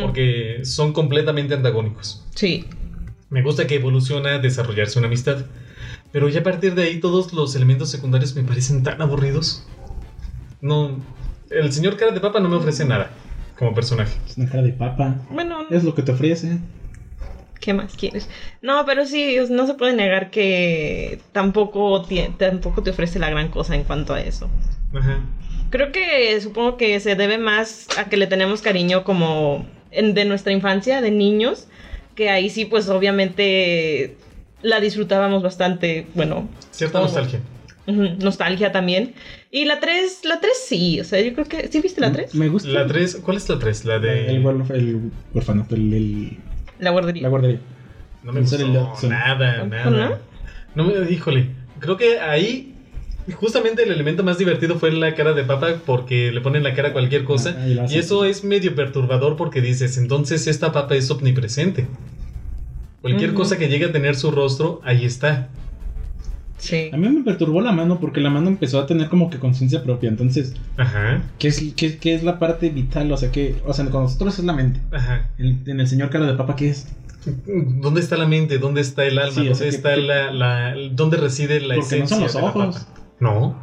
porque 0.02 0.62
son 0.64 0.94
completamente 0.94 1.54
antagónicos. 1.54 2.26
Sí. 2.36 2.66
Me 3.30 3.42
gusta 3.42 3.66
que 3.68 3.76
evoluciona 3.76 4.36
a 4.36 4.40
desarrollarse 4.40 5.00
una 5.00 5.08
amistad. 5.08 5.46
Pero 6.12 6.28
ya 6.28 6.42
a 6.42 6.44
partir 6.44 6.76
de 6.76 6.84
ahí 6.84 7.00
todos 7.00 7.32
los 7.32 7.56
elementos 7.56 7.90
secundarios 7.90 8.36
me 8.36 8.44
parecen 8.44 8.84
tan 8.84 9.02
aburridos. 9.02 9.66
No. 10.60 11.00
El 11.50 11.72
señor 11.72 11.98
cara 11.98 12.12
de 12.12 12.20
papa 12.20 12.40
no 12.40 12.50
me 12.50 12.58
ofrece 12.58 12.84
nada 12.86 13.12
como 13.58 13.74
personaje. 13.74 14.18
Es 14.28 14.38
una 14.38 14.50
cara 14.50 14.64
de 14.64 14.74
papa. 14.74 15.16
Bueno, 15.30 15.66
Es 15.70 15.84
lo 15.84 15.96
que 15.96 16.02
te 16.02 16.12
ofrece. 16.12 16.60
¿Qué 17.62 17.74
más 17.74 17.96
quieres? 17.96 18.28
No, 18.62 18.86
pero 18.86 19.06
sí, 19.06 19.38
no 19.50 19.66
se 19.68 19.76
puede 19.76 19.94
negar 19.94 20.30
que 20.32 21.20
tampoco, 21.32 22.04
tie- 22.06 22.36
tampoco 22.38 22.84
te 22.84 22.90
ofrece 22.90 23.20
la 23.20 23.30
gran 23.30 23.48
cosa 23.50 23.76
en 23.76 23.84
cuanto 23.86 24.14
a 24.14 24.20
eso. 24.22 24.50
Ajá. 24.94 25.22
Creo 25.70 25.94
que 25.94 26.42
supongo 26.42 26.76
que 26.76 27.00
se 27.00 27.16
debe 27.16 27.38
más 27.38 27.88
a 27.98 28.10
que 28.10 28.18
le 28.18 28.28
tenemos 28.28 28.62
cariño 28.62 29.06
como 29.06 29.66
en- 29.92 30.14
de 30.14 30.26
nuestra 30.26 30.52
infancia, 30.52 31.00
de 31.02 31.12
niños, 31.12 31.68
que 32.16 32.30
ahí 32.30 32.50
sí, 32.50 32.66
pues 32.66 32.90
obviamente 32.90 34.18
la 34.62 34.80
disfrutábamos 34.82 35.42
bastante, 35.44 36.08
bueno, 36.14 36.50
Cierta 36.72 37.00
nostalgia. 37.00 37.40
nostalgia 37.88 38.72
también. 38.72 39.14
Y 39.50 39.66
la 39.66 39.80
3, 39.80 40.22
la 40.26 40.40
3 40.40 40.54
sí, 40.66 41.00
o 41.00 41.04
sea, 41.04 41.20
yo 41.22 41.34
creo 41.34 41.46
que... 41.46 41.68
¿Sí 41.70 41.80
viste 41.82 42.00
la 42.02 42.12
3? 42.12 42.36
Me 42.36 42.48
gusta. 42.48 42.70
La 42.70 42.86
3, 42.88 43.18
¿cuál 43.24 43.38
es 43.38 43.50
la 43.50 43.60
3? 43.60 43.86
La 43.86 44.00
de. 44.00 44.28
El, 44.28 44.44
huérfano- 44.46 44.74
el 44.76 45.12
orfanato, 45.34 45.76
el, 45.76 45.94
el- 45.94 46.38
La 46.82 46.90
guardería. 46.90 47.22
la 47.24 47.30
guardería. 47.30 47.60
No 48.24 48.34
me 48.34 48.42
gustó 48.42 48.58
nada, 49.08 49.58
¿No? 49.64 49.68
nada. 49.68 50.20
No 50.76 50.84
me. 50.84 51.10
Híjole. 51.10 51.50
Creo 51.80 51.96
que 51.96 52.20
ahí. 52.20 52.68
Justamente 53.36 53.84
el 53.84 53.92
elemento 53.92 54.24
más 54.24 54.40
divertido 54.40 54.78
fue 54.78 54.92
la 54.92 55.14
cara 55.14 55.34
de 55.34 55.44
papa 55.44 55.76
porque 55.86 56.32
le 56.32 56.42
ponen 56.42 56.64
la 56.64 56.74
cara 56.74 56.90
a 56.90 56.92
cualquier 56.94 57.24
cosa. 57.24 57.56
Ah, 57.58 57.86
y 57.88 57.98
eso 57.98 58.26
es 58.26 58.44
medio 58.44 58.76
perturbador 58.76 59.38
porque 59.38 59.62
dices, 59.62 59.98
entonces 59.98 60.48
esta 60.48 60.72
papa 60.72 60.96
es 60.96 61.10
omnipresente. 61.12 61.86
Cualquier 63.02 63.34
cosa 63.34 63.58
que 63.58 63.68
llegue 63.68 63.86
a 63.86 63.92
tener 63.92 64.16
su 64.16 64.32
rostro, 64.32 64.82
ahí 64.84 65.06
está. 65.06 65.50
Sí. 66.62 66.92
A 66.94 66.98
mí 66.98 67.10
me 67.10 67.24
perturbó 67.24 67.60
la 67.60 67.72
mano 67.72 68.00
porque 68.00 68.22
la 68.22 68.30
mano 68.30 68.48
empezó 68.48 68.80
a 68.80 68.86
tener 68.86 69.10
como 69.10 69.32
que 69.32 69.40
conciencia 69.40 69.82
propia. 69.82 70.10
Entonces, 70.10 70.54
Ajá, 70.78 71.24
¿qué 71.40 71.48
es, 71.48 71.60
qué, 71.76 71.98
qué 71.98 72.14
es 72.14 72.24
la 72.24 72.38
parte 72.38 72.70
vital? 72.70 73.12
O 73.12 73.18
sea, 73.18 73.32
que, 73.32 73.56
o 73.66 73.74
sea, 73.74 73.84
con 73.90 74.04
nosotros 74.04 74.38
es 74.38 74.46
la 74.46 74.54
mente. 74.54 74.80
ajá. 74.92 75.32
El- 75.40 75.58
en 75.66 75.80
el 75.80 75.88
señor 75.88 76.12
cara 76.12 76.28
de 76.28 76.34
papa, 76.36 76.56
¿qué 76.56 76.70
es? 76.70 76.88
¿Dónde 77.48 78.00
está 78.00 78.16
la 78.16 78.28
mente? 78.28 78.60
¿Dónde 78.60 78.82
está 78.82 79.04
el 79.06 79.18
alma? 79.18 79.34
Sí, 79.34 79.40
o 79.42 79.44
¿Dónde 79.46 79.56
sea, 79.56 79.68
está 79.70 79.96
que- 79.96 80.02
la, 80.02 80.32
la- 80.32 80.76
¿Dónde 80.92 81.18
reside 81.18 81.60
la 81.62 81.76
Porque 81.76 81.98
no 81.98 82.06
esencia 82.06 82.16
son 82.18 82.24
los 82.26 82.34
de 82.36 82.42
la 82.42 82.48
ojos. 82.48 82.88
No. 83.20 83.56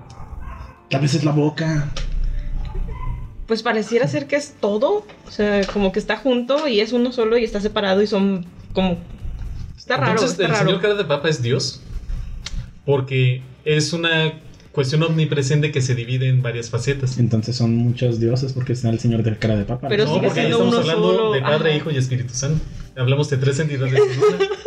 Tal 0.90 1.00
vez 1.00 1.14
es 1.14 1.24
la 1.24 1.30
boca. 1.32 1.92
Pues 3.46 3.62
pareciera 3.62 4.06
ser 4.08 4.26
que 4.26 4.36
es 4.36 4.54
todo. 4.60 5.04
O 5.26 5.30
sea, 5.30 5.64
como 5.72 5.92
que 5.92 5.98
está 5.98 6.16
junto 6.16 6.68
y 6.68 6.80
es 6.80 6.92
uno 6.92 7.12
solo 7.12 7.38
y 7.38 7.44
está 7.44 7.60
separado 7.60 8.02
y 8.02 8.06
son 8.06 8.44
como... 8.72 8.98
Está 9.76 9.96
raro, 9.96 10.12
Entonces, 10.12 10.32
está 10.32 10.44
el 10.44 10.50
raro. 10.50 10.64
señor 10.66 10.80
cara 10.82 10.94
de 10.94 11.04
papa 11.04 11.28
es 11.28 11.40
Dios. 11.40 11.80
Porque 12.88 13.42
es 13.66 13.92
una 13.92 14.32
cuestión 14.72 15.02
omnipresente 15.02 15.70
que 15.70 15.82
se 15.82 15.94
divide 15.94 16.26
en 16.26 16.40
varias 16.40 16.70
facetas. 16.70 17.18
Entonces 17.18 17.54
son 17.54 17.76
muchos 17.76 18.18
dioses 18.18 18.54
porque 18.54 18.72
está 18.72 18.88
el 18.88 18.98
señor 18.98 19.22
de 19.22 19.36
cara 19.36 19.56
de 19.56 19.66
papa. 19.66 19.88
Pero 19.88 20.06
no, 20.06 20.14
sigue 20.14 20.28
porque 20.28 20.40
ahí 20.40 20.50
estamos 20.50 20.68
uno 20.68 20.78
hablando 20.78 21.02
solo. 21.02 21.32
de 21.32 21.42
Padre, 21.42 21.68
Ajá. 21.68 21.76
Hijo 21.76 21.90
y 21.90 21.98
Espíritu 21.98 22.32
Santo. 22.32 22.64
Hablamos 22.96 23.28
de 23.28 23.36
tres 23.36 23.58
entidades. 23.58 24.00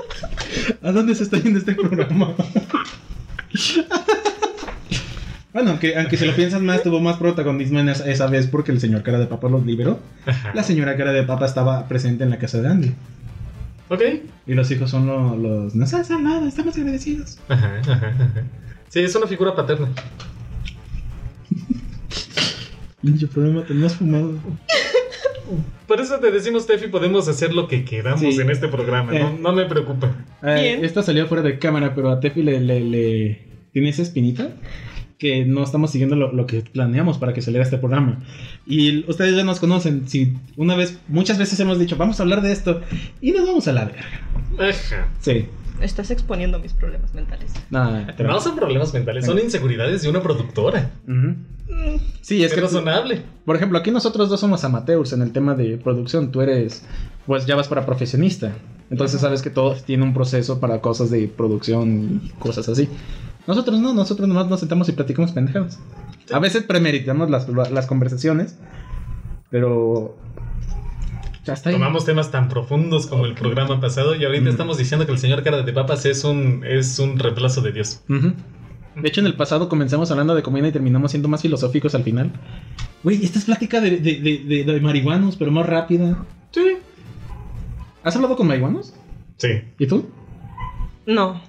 ¿A 0.83 0.91
dónde 0.91 1.15
se 1.15 1.23
está 1.23 1.39
yendo 1.39 1.57
este 1.57 1.73
programa? 1.73 2.35
bueno, 5.53 5.71
aunque, 5.71 5.97
aunque 5.97 6.15
si 6.15 6.27
lo 6.27 6.35
piensas 6.35 6.61
más, 6.61 6.83
tuvo 6.83 6.99
más 6.99 7.17
protagonismo 7.17 7.79
en 7.79 7.89
esa, 7.89 8.07
esa 8.07 8.27
vez 8.27 8.45
porque 8.45 8.71
el 8.71 8.79
señor 8.79 9.01
cara 9.01 9.17
de 9.17 9.25
papa 9.25 9.49
los 9.49 9.65
liberó. 9.65 9.99
Ajá. 10.27 10.51
La 10.53 10.61
señora 10.61 10.95
cara 10.95 11.11
de 11.11 11.23
papa 11.23 11.47
estaba 11.47 11.87
presente 11.87 12.23
en 12.23 12.29
la 12.29 12.37
casa 12.37 12.61
de 12.61 12.67
Andy. 12.67 12.93
Ok. 13.91 14.01
Y 14.47 14.53
los 14.53 14.71
hijos 14.71 14.89
son 14.89 15.05
lo- 15.05 15.35
los... 15.35 15.75
No 15.75 15.85
sabes 15.85 16.09
nada, 16.09 16.47
estamos 16.47 16.77
agradecidos. 16.77 17.37
Ajá, 17.49 17.79
ajá, 17.81 17.93
ajá. 18.07 18.43
Sí, 18.87 18.99
es 19.01 19.13
una 19.15 19.27
figura 19.27 19.53
paterna. 19.55 19.89
Pinche 23.01 23.27
programa, 23.27 23.63
tenías 23.65 23.95
fumado. 23.95 24.33
Por 25.87 25.99
eso 25.99 26.17
te 26.19 26.31
decimos, 26.31 26.65
Tefi, 26.67 26.87
podemos 26.87 27.27
hacer 27.27 27.53
lo 27.53 27.67
que 27.67 27.83
queramos 27.83 28.21
Sí. 28.21 28.39
en 28.39 28.49
este 28.49 28.67
programa. 28.69 29.11
No, 29.11 29.17
Eh. 29.29 29.37
no 29.41 29.51
me 29.53 29.65
preocupa. 29.65 30.09
Eh, 30.43 30.61
Bien. 30.75 30.85
esta 30.85 31.03
salió 31.03 31.27
fuera 31.27 31.43
de 31.43 31.59
cámara, 31.59 31.93
pero 31.93 32.09
a 32.11 32.19
Tefi 32.19 32.43
le, 32.43 32.61
le, 32.61 32.79
le- 32.79 33.47
tiene 33.73 33.89
esa 33.89 34.03
espinita 34.03 34.49
que 35.21 35.45
no 35.45 35.61
estamos 35.63 35.91
siguiendo 35.91 36.15
lo, 36.15 36.31
lo 36.33 36.47
que 36.47 36.61
planeamos 36.61 37.19
para 37.19 37.31
que 37.31 37.43
saliera 37.43 37.63
este 37.63 37.77
programa. 37.77 38.23
Y 38.65 39.07
ustedes 39.07 39.35
ya 39.35 39.43
nos 39.43 39.59
conocen. 39.59 40.09
Si 40.09 40.33
una 40.57 40.75
vez, 40.75 40.97
muchas 41.07 41.37
veces 41.37 41.59
hemos 41.59 41.77
dicho, 41.77 41.95
vamos 41.95 42.19
a 42.19 42.23
hablar 42.23 42.41
de 42.41 42.51
esto 42.51 42.81
y 43.21 43.29
nos 43.31 43.45
vamos 43.45 43.67
a 43.67 43.71
la 43.71 43.85
verga. 43.85 44.01
Ajá. 44.57 45.07
Sí. 45.19 45.45
Estás 45.79 46.09
exponiendo 46.09 46.57
mis 46.57 46.73
problemas 46.73 47.13
mentales. 47.13 47.53
Nada, 47.69 48.11
pero- 48.17 48.29
No 48.31 48.41
son 48.41 48.55
problemas 48.55 48.91
mentales, 48.95 49.27
son 49.27 49.37
inseguridades 49.37 50.01
de 50.01 50.09
una 50.09 50.23
productora. 50.23 50.89
Ujú. 51.07 51.35
Mm, 51.71 51.99
Sí, 52.21 52.43
es 52.43 52.49
Es 52.51 52.55
que, 52.55 52.61
razonable. 52.61 53.21
por 53.45 53.55
ejemplo, 53.55 53.77
aquí 53.77 53.91
nosotros 53.91 54.27
dos 54.27 54.39
somos 54.39 54.63
amateurs 54.63 55.13
en 55.13 55.21
el 55.21 55.31
tema 55.31 55.53
de 55.53 55.77
producción. 55.77 56.31
Tú 56.31 56.41
eres, 56.41 56.83
pues 57.27 57.45
ya 57.45 57.55
vas 57.55 57.67
para 57.67 57.85
profesionista. 57.85 58.53
Entonces 58.89 59.17
Ajá. 59.17 59.27
sabes 59.27 59.43
que 59.43 59.51
todo 59.51 59.75
tiene 59.75 60.03
un 60.03 60.15
proceso 60.15 60.59
para 60.59 60.81
cosas 60.81 61.11
de 61.11 61.27
producción 61.27 62.21
y 62.25 62.29
cosas 62.39 62.67
así. 62.69 62.89
Nosotros 63.47 63.79
no, 63.79 63.93
nosotros 63.93 64.27
nomás 64.27 64.47
nos 64.47 64.59
sentamos 64.59 64.87
y 64.89 64.91
platicamos 64.93 65.31
pendejadas. 65.31 65.79
A 66.31 66.39
veces 66.39 66.63
premeditamos 66.63 67.29
las, 67.29 67.47
las 67.49 67.87
conversaciones, 67.87 68.57
pero... 69.49 70.17
Ya 71.43 71.53
está 71.53 71.69
ahí. 71.69 71.75
Tomamos 71.75 72.05
temas 72.05 72.29
tan 72.29 72.49
profundos 72.49 73.07
como 73.07 73.25
el 73.25 73.33
programa 73.33 73.81
pasado 73.81 74.13
y 74.15 74.23
ahorita 74.23 74.43
Mm. 74.45 74.47
estamos 74.49 74.77
diciendo 74.77 75.07
que 75.07 75.11
el 75.11 75.17
señor 75.17 75.41
cara 75.43 75.63
de 75.63 75.73
papas 75.73 76.05
es 76.05 76.23
un, 76.23 76.63
es 76.63 76.99
un 76.99 77.17
reemplazo 77.17 77.61
de 77.61 77.71
Dios. 77.71 78.03
De 78.07 79.07
hecho, 79.07 79.21
en 79.21 79.25
el 79.27 79.33
pasado 79.35 79.67
comenzamos 79.67 80.11
hablando 80.11 80.35
de 80.35 80.43
comida 80.43 80.67
y 80.67 80.71
terminamos 80.71 81.09
siendo 81.11 81.27
más 81.29 81.41
filosóficos 81.41 81.95
al 81.95 82.03
final. 82.03 82.31
Güey, 83.03 83.23
esta 83.25 83.39
es 83.39 83.45
plática 83.45 83.81
de, 83.81 83.97
de, 83.97 84.19
de, 84.19 84.37
de- 84.45 84.63
de 84.71 84.81
marihuanos, 84.81 85.35
pero 85.35 85.49
más 85.49 85.65
rápida. 85.65 86.23
Sí. 86.51 86.77
¿Has 88.03 88.15
hablado 88.15 88.35
con 88.35 88.45
marihuanos? 88.47 88.93
Sí. 89.37 89.49
¿Y 89.79 89.87
tú? 89.87 90.09
No. 91.07 91.41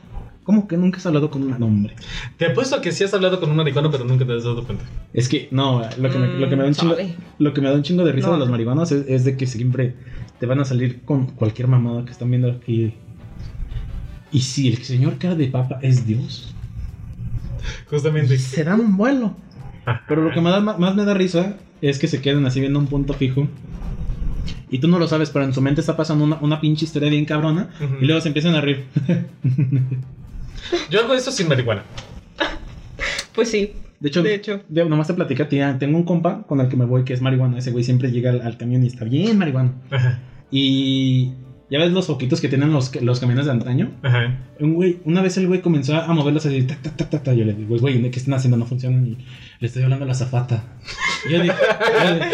¿Cómo 0.44 0.66
que 0.66 0.76
nunca 0.76 0.98
has 0.98 1.06
hablado 1.06 1.30
con 1.30 1.42
un 1.44 1.62
hombre? 1.62 1.94
Te 2.36 2.46
apuesto 2.46 2.80
que 2.80 2.90
sí 2.90 3.04
has 3.04 3.14
hablado 3.14 3.38
con 3.38 3.48
un 3.50 3.56
marihuano, 3.56 3.90
pero 3.92 4.04
nunca 4.04 4.26
te 4.26 4.32
has 4.34 4.42
dado 4.42 4.64
cuenta. 4.64 4.84
Es 5.12 5.28
que, 5.28 5.46
no, 5.52 5.82
lo 5.98 6.10
que 6.10 6.18
me, 6.18 6.26
lo 6.26 6.48
que 6.48 6.56
me 6.56 6.62
da 6.62 6.68
un 6.68 6.72
Mm, 6.72 6.74
chingo, 6.74 6.96
lo 7.38 7.54
que 7.54 7.60
me 7.60 7.68
da 7.68 7.74
un 7.74 7.82
chingo 7.84 8.04
de 8.04 8.10
risa 8.12 8.26
No. 8.26 8.32
de 8.34 8.38
los 8.40 8.50
marihuanos 8.50 8.90
es, 8.90 9.06
es 9.08 9.24
de 9.24 9.36
que 9.36 9.46
siempre 9.46 9.94
te 10.40 10.46
van 10.46 10.58
a 10.58 10.64
salir 10.64 11.02
con 11.04 11.26
cualquier 11.26 11.68
mamada 11.68 12.04
que 12.04 12.10
están 12.10 12.28
viendo 12.30 12.50
aquí. 12.50 12.92
Y 14.32 14.40
si 14.40 14.68
el 14.68 14.78
señor 14.78 15.18
cara 15.18 15.36
de 15.36 15.46
papa 15.46 15.78
es 15.80 16.06
Dios, 16.06 16.52
Justamente. 17.88 18.36
se 18.38 18.64
da 18.64 18.74
un 18.74 18.96
vuelo. 18.96 19.36
Pero 20.08 20.22
lo 20.22 20.32
que 20.32 20.40
me 20.40 20.50
da, 20.50 20.60
más 20.60 20.94
me 20.96 21.04
da 21.04 21.14
risa 21.14 21.56
es 21.80 21.98
que 22.00 22.08
se 22.08 22.20
quedan 22.20 22.44
así 22.46 22.58
viendo 22.60 22.78
un 22.80 22.86
punto 22.86 23.14
fijo. 23.14 23.46
Y 24.70 24.78
tú 24.78 24.88
no 24.88 24.98
lo 24.98 25.06
sabes, 25.06 25.30
pero 25.30 25.44
en 25.44 25.52
su 25.52 25.60
mente 25.60 25.82
está 25.82 25.96
pasando 25.96 26.24
una, 26.24 26.36
una 26.40 26.60
pinche 26.60 26.84
historia 26.86 27.10
bien 27.10 27.26
cabrona. 27.26 27.68
Ujú. 27.80 27.96
Y 28.00 28.06
luego 28.06 28.20
se 28.20 28.28
empiezan 28.28 28.54
a 28.56 28.60
reír. 28.60 28.86
Yo 30.90 31.00
hago 31.00 31.14
eso 31.14 31.30
sin 31.32 31.48
marihuana. 31.48 31.82
Pues 33.34 33.50
sí. 33.50 33.72
De 34.00 34.08
hecho, 34.08 34.22
De 34.22 34.34
hecho. 34.34 34.60
de- 34.68 34.84
nomás 34.84 35.06
te 35.06 35.14
platica, 35.14 35.48
tía, 35.48 35.76
tengo 35.78 35.96
un 35.96 36.04
compa 36.04 36.42
con 36.46 36.60
el 36.60 36.68
que 36.68 36.76
me 36.76 36.84
voy 36.84 37.04
que 37.04 37.14
es 37.14 37.22
marihuana. 37.22 37.58
Ese 37.58 37.70
güey 37.70 37.82
siempre 37.84 38.10
llega 38.10 38.30
al, 38.30 38.42
al 38.42 38.58
camión 38.58 38.82
y 38.84 38.88
está 38.88 39.04
bien 39.04 39.38
marihuana. 39.38 39.72
Ajá. 39.90 40.18
Y 40.50 41.32
ya 41.70 41.78
ves 41.78 41.92
los 41.92 42.08
foquitos 42.08 42.40
que 42.42 42.48
tienen 42.48 42.72
los, 42.72 42.94
los 43.00 43.20
camiones 43.20 43.46
de 43.46 43.52
antaño. 43.52 43.92
Ajá. 44.02 44.38
Un 44.60 44.74
güey, 44.74 44.98
una 45.04 45.22
vez 45.22 45.36
el 45.38 45.46
güey 45.46 45.62
comenzó 45.62 45.96
a 45.96 46.12
moverlos 46.12 46.44
así, 46.44 46.62
tac, 46.64 46.82
tac, 46.82 46.96
tac, 46.96 47.10
tac. 47.22 47.34
Yo 47.34 47.44
le 47.44 47.54
digo, 47.54 47.78
güey, 47.78 48.10
¿qué 48.10 48.18
están 48.18 48.34
haciendo? 48.34 48.56
No 48.58 48.66
funcionan. 48.66 49.06
Y 49.06 49.16
le 49.60 49.66
estoy 49.66 49.82
hablando 49.84 50.04
a 50.04 50.08
la 50.08 50.14
zafata. 50.14 50.64
Yo 51.30 51.40
digo, 51.40 51.54
yo, 51.54 52.14
digo- 52.14 52.26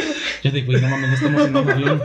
yo 0.42 0.50
digo, 0.50 0.66
güey, 0.66 0.80
no 0.82 0.88
mames, 0.88 1.08
no 1.10 1.14
estamos 1.14 1.46
en 1.46 1.56
un 1.56 1.70
avión. 1.70 2.02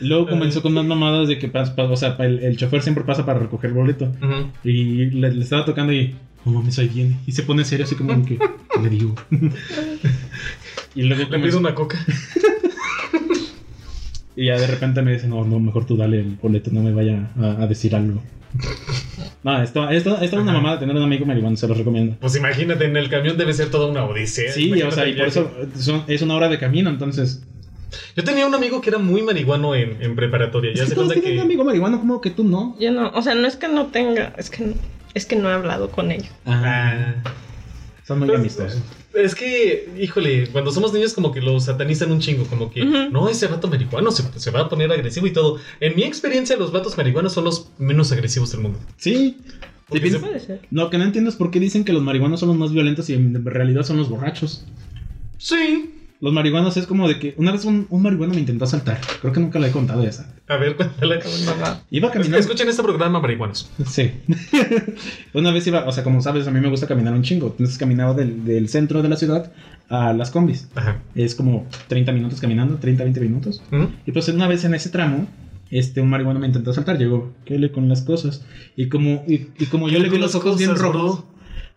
Luego 0.00 0.28
comenzó 0.28 0.62
con 0.62 0.72
unas 0.72 0.86
mamadas 0.86 1.28
de 1.28 1.38
que, 1.38 1.52
pas- 1.52 1.74
pas- 1.74 1.90
o 1.90 1.96
sea, 1.96 2.16
el, 2.20 2.38
el 2.40 2.56
chofer 2.56 2.82
siempre 2.82 3.04
pasa 3.04 3.26
para 3.26 3.38
recoger 3.40 3.70
el 3.70 3.76
boleto. 3.76 4.12
Y 4.64 5.06
le, 5.06 5.32
le 5.32 5.42
estaba 5.42 5.64
tocando 5.64 5.92
y, 5.92 6.14
no 6.44 6.52
mames, 6.52 6.78
ahí 6.78 6.88
viene. 6.88 7.16
Y 7.26 7.32
se 7.32 7.42
pone 7.42 7.64
serio, 7.64 7.84
así 7.84 7.94
como 7.96 8.24
que, 8.24 8.38
¿qué 8.38 8.80
le 8.82 8.90
digo? 8.90 9.14
y 10.94 11.02
luego 11.02 11.30
Le 11.30 11.38
pido 11.40 11.58
una 11.58 11.74
coca. 11.74 11.98
y 14.36 14.46
ya 14.46 14.58
de 14.58 14.66
repente 14.66 15.02
me 15.02 15.12
dice, 15.12 15.26
no, 15.26 15.44
no, 15.44 15.58
mejor 15.58 15.84
tú 15.84 15.96
dale 15.96 16.20
el 16.20 16.36
boleto, 16.40 16.70
no 16.72 16.82
me 16.82 16.92
vaya 16.92 17.30
a, 17.40 17.62
a 17.62 17.66
decir 17.66 17.94
algo. 17.96 18.22
No, 19.44 19.62
esto, 19.62 19.88
esto, 19.88 20.14
esto 20.20 20.36
es 20.36 20.42
una 20.42 20.52
mamada 20.52 20.80
tener 20.80 20.96
un 20.96 21.02
amigo 21.02 21.24
marihuana, 21.24 21.56
se 21.56 21.68
los 21.68 21.78
recomiendo. 21.78 22.16
Pues 22.20 22.34
imagínate, 22.36 22.86
en 22.86 22.96
el 22.96 23.08
camión 23.08 23.38
debe 23.38 23.52
ser 23.54 23.70
toda 23.70 23.86
una 23.88 24.04
odisea. 24.04 24.52
Sí, 24.52 24.72
o 24.82 24.90
sea, 24.90 25.06
y 25.06 25.14
por 25.14 25.28
eso 25.28 25.50
son- 25.78 26.02
es 26.08 26.22
una 26.22 26.34
hora 26.34 26.48
de 26.48 26.58
camino, 26.58 26.90
entonces. 26.90 27.42
Yo 28.16 28.24
tenía 28.24 28.46
un 28.46 28.54
amigo 28.54 28.80
que 28.80 28.90
era 28.90 28.98
muy 28.98 29.22
marihuano 29.22 29.74
en, 29.74 30.02
en 30.02 30.14
preparatoria. 30.16 30.72
Ya 30.74 30.74
Es 30.74 30.80
que 30.82 30.88
se 30.90 30.94
todos 30.94 31.08
cuenta 31.08 31.22
tienen 31.22 31.38
que. 31.38 31.40
un 31.40 31.46
amigo 31.46 31.64
marihuano, 31.64 31.98
como 32.00 32.20
que 32.20 32.30
tú 32.30 32.44
no. 32.44 32.76
Yo 32.78 32.90
no, 32.92 33.08
o 33.10 33.22
sea, 33.22 33.34
no 33.34 33.46
es 33.46 33.56
que 33.56 33.68
no 33.68 33.86
tenga, 33.86 34.34
es 34.38 34.50
que 34.50 34.64
no, 34.64 34.74
es 35.14 35.24
que 35.26 35.36
no 35.36 35.48
he 35.50 35.52
hablado 35.52 35.90
con 35.90 36.10
ellos. 36.10 36.28
Ah. 36.46 37.14
son 38.06 38.18
muy 38.20 38.28
Pues, 38.28 38.40
amistosos. 38.40 38.80
Es 39.14 39.34
que, 39.34 39.88
híjole, 39.98 40.48
cuando 40.48 40.70
somos 40.70 40.92
niños 40.92 41.14
como 41.14 41.32
que 41.32 41.40
lo 41.40 41.58
satanizan 41.60 42.12
un 42.12 42.20
chingo, 42.20 42.44
como 42.44 42.70
que, 42.70 42.84
no, 42.84 43.28
ese 43.28 43.46
vato 43.46 43.66
marihuano 43.68 44.10
se, 44.12 44.22
se 44.38 44.50
va 44.50 44.60
a 44.60 44.68
poner 44.68 44.92
agresivo 44.92 45.26
y 45.26 45.32
todo. 45.32 45.58
En 45.80 45.96
mi 45.96 46.04
experiencia, 46.04 46.56
los 46.56 46.70
vatos 46.72 46.96
marihuanos 46.96 47.32
son 47.32 47.44
los 47.44 47.70
menos 47.78 48.12
agresivos 48.12 48.52
del 48.52 48.60
mundo. 48.60 48.78
Sí. 48.98 49.38
Porque 49.88 50.04
Sí, 50.06 50.10
se- 50.12 50.18
Puede 50.20 50.38
ser. 50.40 50.60
Lo 50.70 50.90
que 50.90 50.98
no 50.98 51.04
entiendo 51.04 51.30
es 51.30 51.36
por 51.36 51.50
qué 51.50 51.58
dicen 51.58 51.84
que 51.84 51.94
los 51.94 52.02
marihuanos 52.02 52.38
son 52.40 52.50
los 52.50 52.58
más 52.58 52.70
violentos 52.72 53.08
y 53.08 53.14
en 53.14 53.42
realidad 53.44 53.82
son 53.82 53.96
los 53.96 54.08
borrachos. 54.10 54.66
Sí. 55.38 55.94
Los 56.20 56.32
marihuanos 56.32 56.76
es 56.76 56.86
como 56.86 57.06
de 57.06 57.18
que 57.20 57.34
una 57.36 57.52
vez 57.52 57.64
un, 57.64 57.86
un 57.90 58.02
marihuano 58.02 58.34
me 58.34 58.40
intentó 58.40 58.64
asaltar. 58.64 59.00
Creo 59.20 59.32
que 59.32 59.38
nunca 59.38 59.58
le 59.60 59.68
he 59.68 59.70
contado 59.70 60.02
esa. 60.02 60.34
A 60.48 60.56
ver, 60.56 60.74
cuéntale. 60.74 61.20
Iba 61.90 62.10
caminando. 62.10 62.38
Escuchen 62.38 62.68
este 62.68 62.82
programa, 62.82 63.20
marihuanos. 63.20 63.70
Sí. 63.86 64.10
Una 65.34 65.52
vez 65.52 65.66
iba, 65.66 65.84
o 65.86 65.92
sea, 65.92 66.02
como 66.04 66.20
sabes, 66.20 66.46
a 66.46 66.50
mí 66.50 66.60
me 66.60 66.68
gusta 66.68 66.86
caminar 66.86 67.14
un 67.14 67.22
chingo. 67.22 67.48
Entonces 67.48 67.78
caminaba 67.78 68.14
del, 68.14 68.44
del 68.44 68.68
centro 68.68 69.02
de 69.02 69.08
la 69.08 69.16
ciudad 69.16 69.52
a 69.88 70.12
las 70.12 70.30
combis. 70.30 70.68
Ajá. 70.74 71.00
Es 71.14 71.34
como 71.34 71.66
30 71.88 72.12
minutos 72.12 72.40
caminando, 72.40 72.76
30, 72.76 73.04
20 73.04 73.20
minutos. 73.20 73.62
¿Mm? 73.70 73.84
Y 74.06 74.12
pues 74.12 74.28
una 74.28 74.48
vez 74.48 74.64
en 74.64 74.74
ese 74.74 74.90
tramo, 74.90 75.26
este, 75.70 76.00
un 76.00 76.10
marihuano 76.10 76.40
me 76.40 76.46
intentó 76.46 76.70
asaltar. 76.72 76.98
Llegó, 76.98 77.32
¿qué 77.44 77.58
le 77.58 77.70
con 77.70 77.88
las 77.88 78.02
cosas? 78.02 78.44
Y 78.76 78.88
como, 78.88 79.24
y, 79.28 79.48
y 79.58 79.66
como 79.66 79.88
yo 79.88 79.98
le 79.98 80.08
vi 80.08 80.18
los 80.18 80.34
ojos 80.34 80.58
bien 80.58 80.70
rojos, 80.76 81.24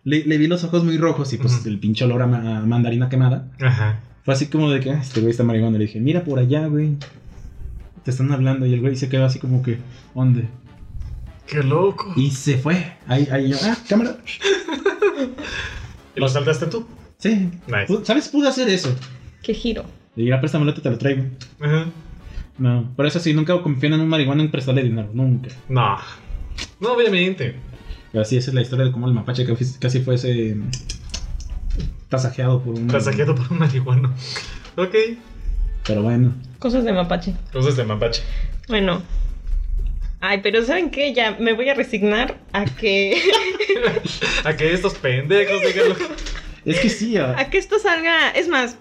le, 0.04 0.24
le 0.24 0.36
vi 0.38 0.46
los 0.48 0.64
ojos 0.64 0.82
muy 0.84 0.98
rojos 0.98 1.32
y 1.32 1.38
pues 1.38 1.64
el 1.66 1.78
pinche 1.78 2.04
olor 2.04 2.22
a, 2.22 2.26
ma- 2.26 2.58
a 2.58 2.66
mandarina 2.66 3.08
quemada. 3.08 3.48
Ajá. 3.60 4.00
Fue 4.24 4.34
así 4.34 4.46
como 4.46 4.70
de 4.70 4.80
que, 4.80 4.90
"Ah, 4.90 5.00
este 5.00 5.20
güey 5.20 5.30
está 5.30 5.42
marihuana. 5.44 5.78
Le 5.78 5.86
dije, 5.86 6.00
mira 6.00 6.22
por 6.24 6.38
allá, 6.38 6.66
güey. 6.66 6.96
Te 8.04 8.10
están 8.10 8.30
hablando. 8.32 8.66
Y 8.66 8.74
el 8.74 8.80
güey 8.80 8.96
se 8.96 9.08
quedó 9.08 9.24
así 9.24 9.38
como 9.38 9.62
que, 9.62 9.78
¿dónde? 10.14 10.48
Qué 11.46 11.62
loco. 11.62 12.12
Y 12.16 12.30
se 12.30 12.56
fue. 12.58 12.94
Ahí, 13.08 13.28
ahí 13.30 13.50
yo, 13.50 13.56
ah, 13.62 13.76
cámara. 13.88 14.16
¿Y 16.16 16.20
lo 16.20 16.28
saltaste 16.28 16.66
tú? 16.66 16.86
Sí. 17.18 17.50
Nice. 17.66 18.04
¿Sabes? 18.04 18.28
Pude 18.28 18.48
hacer 18.48 18.68
eso. 18.68 18.94
Qué 19.42 19.54
giro. 19.54 19.84
Le 20.14 20.24
dije, 20.24 20.34
"Ah, 20.34 20.40
préstamelo, 20.40 20.74
te 20.74 20.88
lo 20.88 20.98
traigo. 20.98 21.24
Ajá. 21.60 21.86
No, 22.58 22.90
por 22.94 23.06
eso 23.06 23.18
sí, 23.18 23.32
nunca 23.32 23.60
confío 23.62 23.92
en 23.94 24.00
un 24.00 24.08
marihuana 24.08 24.42
en 24.42 24.50
prestarle 24.50 24.82
dinero. 24.82 25.08
Nunca. 25.12 25.48
No. 25.68 25.96
No, 26.80 26.92
obviamente. 26.92 27.56
Pero 28.12 28.22
así 28.22 28.36
esa 28.36 28.50
es 28.50 28.54
la 28.54 28.60
historia 28.62 28.84
de 28.84 28.92
cómo 28.92 29.08
el 29.08 29.14
mapache 29.14 29.46
casi, 29.46 29.78
casi 29.78 30.00
fue 30.00 30.16
ese 30.16 30.56
tasajeado 32.12 32.62
por 32.62 32.74
un... 32.74 32.88
Tasajeado 32.88 33.34
por 33.34 33.50
un 33.50 33.58
marihuano. 33.58 34.14
Ok. 34.76 34.94
Pero 35.86 36.02
bueno. 36.02 36.34
Cosas 36.58 36.84
de 36.84 36.92
mapache. 36.92 37.34
Cosas 37.52 37.74
de 37.74 37.84
mapache. 37.84 38.22
Bueno. 38.68 39.02
Ay, 40.20 40.40
pero 40.42 40.62
¿saben 40.62 40.90
qué? 40.90 41.14
Ya 41.14 41.38
me 41.40 41.54
voy 41.54 41.70
a 41.70 41.74
resignar 41.74 42.36
a 42.52 42.66
que 42.66 43.18
a 44.44 44.54
que 44.56 44.74
estos 44.74 44.94
pendejos. 44.94 45.62
Es 46.66 46.80
que 46.80 46.90
sí, 46.90 47.16
ah, 47.16 47.34
a 47.38 47.48
que 47.50 47.58
esto 47.58 47.78
salga, 47.80 48.30
es 48.30 48.46
más, 48.46 48.76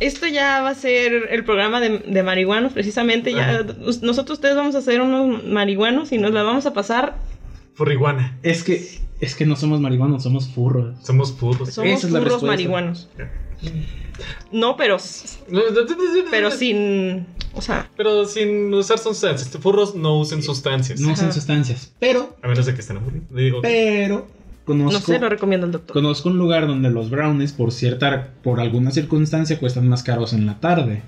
esto 0.00 0.26
ya 0.26 0.60
va 0.60 0.70
a 0.70 0.74
ser 0.74 1.28
el 1.30 1.44
programa 1.44 1.80
de, 1.80 2.00
de 2.00 2.22
marihuanos 2.22 2.74
precisamente, 2.74 3.32
ya 3.32 3.64
nosotros 4.02 4.36
ustedes 4.36 4.54
vamos 4.54 4.74
a 4.74 4.82
ser 4.82 5.00
unos 5.00 5.44
marihuanos 5.44 6.12
y 6.12 6.18
nos 6.18 6.32
la 6.32 6.42
vamos 6.42 6.66
a 6.66 6.74
pasar, 6.74 7.16
Furriguana. 7.72 8.36
es 8.42 8.64
que 8.64 9.05
es 9.20 9.34
que 9.34 9.46
no 9.46 9.56
somos 9.56 9.80
marihuanos, 9.80 10.22
somos 10.22 10.48
furros. 10.48 10.96
Somos 11.02 11.32
putos. 11.32 11.70
somos 11.74 11.90
Esa 11.92 12.06
es 12.06 12.12
la 12.12 12.18
puros 12.20 12.34
respuesta. 12.34 12.46
marihuanos. 12.46 13.08
No, 14.52 14.76
pero 14.76 14.98
pero 16.30 16.50
sin, 16.50 17.26
o 17.54 17.62
sea, 17.62 17.88
Pero 17.96 18.24
sin 18.26 18.72
usar 18.74 18.98
sustancias. 18.98 19.48
Furros 19.60 19.94
no 19.94 20.18
usen 20.18 20.42
sustancias. 20.42 21.00
No 21.00 21.12
usan 21.12 21.26
Ajá. 21.26 21.34
sustancias. 21.34 21.92
Pero, 21.98 22.36
A 22.42 22.48
menos 22.48 22.66
de 22.66 22.74
que 22.74 22.80
estén 22.80 22.96
aburridos. 22.98 23.26
Digo, 23.30 23.60
pero, 23.62 24.26
conozco, 24.64 24.92
no 24.92 25.00
sé, 25.00 25.18
lo 25.18 25.28
recomiendo 25.28 25.66
el 25.66 25.72
doctor. 25.72 25.94
conozco 25.94 26.28
un 26.28 26.38
lugar 26.38 26.66
donde 26.66 26.90
los 26.90 27.10
brownies, 27.10 27.52
por 27.52 27.72
cierta, 27.72 28.28
por 28.42 28.60
alguna 28.60 28.90
circunstancia, 28.90 29.58
cuestan 29.58 29.88
más 29.88 30.02
caros 30.02 30.32
en 30.32 30.46
la 30.46 30.60
tarde. 30.60 31.02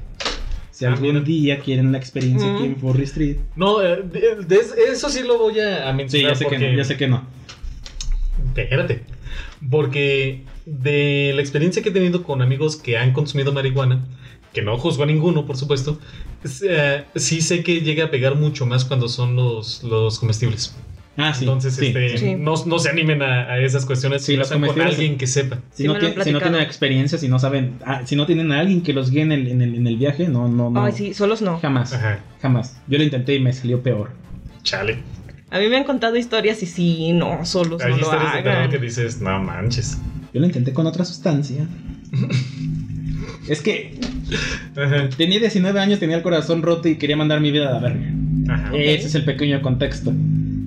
Si 0.71 0.85
Ah, 0.85 0.93
algún 0.93 1.25
día 1.25 1.59
quieren 1.59 1.91
la 1.93 1.99
experiencia 1.99 2.55
aquí 2.55 2.65
en 2.67 2.73
Ujú. 2.73 2.81
Furry 2.93 3.05
Street. 3.05 3.37
No, 3.57 3.83
eh, 3.83 4.03
de- 4.03 4.45
de- 4.47 4.61
eso 4.93 5.09
sí 5.11 5.23
lo 5.25 5.37
voy 5.39 5.59
a, 5.61 5.89
a 5.89 5.91
Sí, 5.91 5.97
mencionar. 5.97 6.33
ya 6.33 6.39
sé 6.39 6.47
que 6.47 6.59
no, 6.59 6.77
ya 6.77 6.85
sé 6.85 6.97
que 6.97 7.09
no. 7.09 7.23
Espérate. 8.63 9.03
Porque 9.71 10.45
de 10.67 11.33
la 11.35 11.41
experiencia 11.41 11.83
que 11.83 11.89
he 11.89 11.93
tenido 11.93 12.23
con 12.23 12.43
amigos 12.43 12.77
que 12.77 12.99
han 12.99 13.13
consumido 13.13 13.53
marihuana, 13.53 14.05
que 14.53 14.63
no 14.63 14.77
juzgo 14.79 15.03
a 15.03 15.07
ninguno, 15.07 15.47
por 15.47 15.57
supuesto, 15.57 15.99
es, 16.45 16.65
eh, 16.67 17.05
sí 17.17 17.41
sé 17.41 17.63
que 17.63 17.81
llega 17.81 18.07
a 18.07 18.11
pegar 18.11 18.35
mucho 18.37 18.67
más 18.67 18.85
cuando 18.85 19.09
son 19.09 19.37
los, 19.37 19.83
los 19.85 20.19
comestibles. 20.19 20.75
Ah, 21.21 21.35
sí. 21.35 21.45
Entonces, 21.45 21.75
sí, 21.75 21.87
este, 21.87 22.17
sí. 22.17 22.35
No, 22.37 22.55
no 22.65 22.79
se 22.79 22.91
animen 22.91 23.23
a, 23.23 23.51
a 23.53 23.59
esas 23.61 23.85
cuestiones 23.85 24.23
Sí, 24.25 24.33
si 24.33 24.37
los 24.39 24.47
hacen 24.53 24.65
con 24.65 24.81
alguien 24.81 25.19
que 25.19 25.27
sepa. 25.27 25.59
Si, 25.73 25.83
Sí 25.83 25.89
no 25.89 25.99
tiene- 25.99 26.15
si 26.23 26.33
tienen 26.33 26.55
experiencia, 26.61 27.19
si 27.19 27.27
no 27.29 27.41
saben, 27.41 27.75
ah, 27.85 28.03
si 28.05 28.15
no 28.15 28.25
tienen 28.25 28.53
a 28.53 28.61
alguien 28.61 28.83
que 28.83 28.93
los 28.93 29.11
guíe 29.11 29.23
en 29.23 29.33
el, 29.33 29.49
en 29.49 29.61
el, 29.61 29.75
en 29.75 29.87
el 29.89 29.97
viaje, 29.97 30.29
no, 30.29 30.47
no, 30.49 30.71
no. 30.71 30.85
Ay, 30.85 30.93
sí, 30.93 31.15
solos 31.15 31.43
no. 31.43 31.59
Jamás, 31.59 31.93
Ajá. 31.93 32.21
jamás. 32.41 32.81
Yo 32.87 32.99
lo 32.99 33.05
intenté 33.05 33.35
y 33.35 33.41
me 33.41 33.53
salió 33.53 33.83
peor. 33.83 34.11
Chale. 34.63 34.99
A 35.51 35.59
mí 35.59 35.69
me 35.69 35.77
han 35.77 35.85
contado 35.85 36.17
historias 36.17 36.63
y 36.63 36.67
sí, 36.67 37.13
no, 37.13 37.45
solos 37.47 37.83
Hay 37.83 37.93
no 37.93 37.97
lo 37.97 38.03
historias 38.03 38.35
de 38.35 38.43
terror 38.43 38.57
hagan. 38.59 38.71
que 38.71 38.79
dices, 38.79 39.21
no 39.21 39.39
manches. 39.43 39.99
Yo 40.35 40.41
lo 40.41 40.47
intenté 40.47 40.73
con 40.73 40.87
otra 40.87 41.05
sustancia. 41.05 41.67
es 43.49 43.63
que 43.63 43.99
Ajá. 44.77 45.09
tenía 45.17 45.41
19 45.41 45.81
años, 45.81 45.99
tenía 45.99 46.17
el 46.17 46.23
corazón 46.23 46.63
roto 46.63 46.89
y 46.89 46.97
quería 46.97 47.17
mandar 47.17 47.41
mi 47.41 47.51
vida 47.51 47.69
a 47.71 47.73
la 47.73 47.79
verga. 47.81 48.13
Ajá. 48.49 48.71
Ese 48.77 49.07
es 49.07 49.15
el 49.15 49.25
pequeño 49.25 49.61
contexto. 49.63 50.13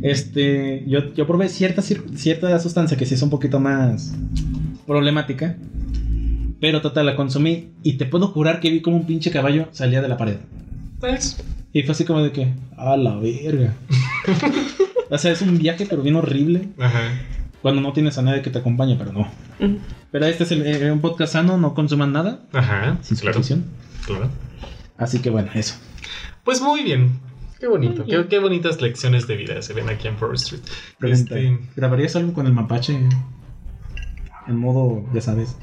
Este, 0.01 0.83
yo, 0.87 1.13
yo 1.13 1.27
probé 1.27 1.47
cierta, 1.49 1.81
cierta 1.83 2.57
sustancia 2.59 2.97
que 2.97 3.05
sí 3.05 3.13
es 3.13 3.21
un 3.21 3.29
poquito 3.29 3.59
más 3.59 4.15
problemática. 4.87 5.57
Pero 6.59 6.81
total, 6.81 7.05
la 7.07 7.15
consumí 7.15 7.69
y 7.83 7.93
te 7.93 8.05
puedo 8.05 8.27
jurar 8.27 8.59
que 8.59 8.69
vi 8.69 8.81
como 8.81 8.97
un 8.97 9.05
pinche 9.05 9.31
caballo 9.31 9.67
salía 9.71 10.01
de 10.01 10.07
la 10.07 10.17
pared. 10.17 10.37
Pues, 10.99 11.43
Y 11.73 11.81
fue 11.83 11.93
así 11.93 12.03
como 12.05 12.21
de 12.21 12.31
que, 12.31 12.53
a 12.77 12.95
la 12.97 13.15
verga. 13.17 13.73
O 15.09 15.17
sea, 15.17 15.31
es 15.31 15.41
un 15.41 15.57
viaje, 15.57 15.85
pero 15.89 16.01
bien 16.01 16.15
horrible. 16.15 16.69
Ajá. 16.79 17.11
Cuando 17.61 17.81
no 17.81 17.93
tienes 17.93 18.17
a 18.17 18.21
nadie 18.23 18.41
que 18.41 18.49
te 18.49 18.59
acompañe, 18.59 18.95
pero 18.97 19.11
no. 19.13 19.27
Pero 20.11 20.25
este 20.25 20.43
es 20.45 20.51
el- 20.51 20.65
eh, 20.65 20.91
un 20.91 20.99
podcast 21.01 21.33
sano, 21.33 21.57
no 21.57 21.73
consuman 21.73 22.11
nada. 22.11 22.41
Ajá. 22.53 22.97
Sin 23.01 23.17
claro. 23.17 23.41
Claro. 24.05 24.29
Así 24.97 25.19
que 25.19 25.29
bueno, 25.29 25.49
eso. 25.53 25.75
Pues 26.43 26.61
muy 26.61 26.83
bien. 26.83 27.19
Qué 27.59 27.67
bonito. 27.67 28.03
Qué, 28.05 28.25
qué 28.27 28.39
bonitas 28.39 28.81
lecciones 28.81 29.27
de 29.27 29.37
vida 29.37 29.61
se 29.61 29.73
ven 29.73 29.87
aquí 29.89 30.07
en 30.07 30.17
Forest 30.17 30.45
Street. 30.45 30.63
Pregunta, 30.97 31.37
Este, 31.37 31.59
¿Grabarías 31.75 32.15
algo 32.15 32.33
con 32.33 32.47
el 32.47 32.53
mapache? 32.53 32.99
En 34.47 34.57
modo, 34.57 35.05
ya 35.13 35.21
sabes. 35.21 35.55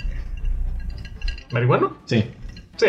¿Marihuano? 1.53 1.97
Sí. 2.07 2.25
Sí. 2.77 2.87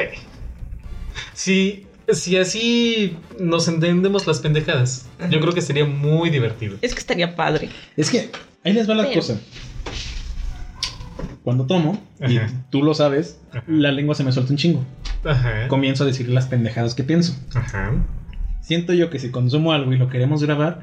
Si, 1.34 1.88
si 2.13 2.38
así 2.38 3.17
nos 3.39 3.67
entendemos 3.67 4.26
las 4.28 4.39
pendejadas, 4.39 5.08
yo 5.30 5.39
creo 5.39 5.54
que 5.54 5.62
sería 5.62 5.86
muy 5.86 6.30
divertido. 6.30 6.78
Es 6.82 6.93
que 6.93 7.00
estaría 7.00 7.36
padre. 7.36 7.69
Es 7.98 8.10
que 8.10 8.30
ahí 8.63 8.74
les 8.74 8.89
va 8.89 8.95
la 8.95 9.04
Pero- 9.04 9.15
cosa. 9.22 9.39
Cuando 11.43 11.65
tomo, 11.65 12.02
y 12.28 12.38
tú 12.69 12.84
lo 12.84 12.93
sabes, 12.93 13.39
Ajá. 13.52 13.63
la 13.67 13.91
lengua 13.91 14.13
se 14.15 14.24
me 14.24 14.32
suelta 14.32 14.52
un 14.52 14.58
chingo. 14.58 14.86
Ajá. 15.24 15.67
Comienzo 15.67 16.04
a 16.04 16.08
decir 16.08 16.30
las 16.30 16.48
pendejadas 16.48 16.93
que 16.95 17.04
pienso. 17.04 17.36
Ajá. 17.56 17.91
Siento 18.62 18.93
yo 18.93 19.10
que 19.10 19.19
si 19.19 19.32
consumo 19.32 19.72
algo 19.74 19.91
y 19.93 19.98
lo 19.98 20.10
queremos 20.10 20.43
grabar, 20.43 20.82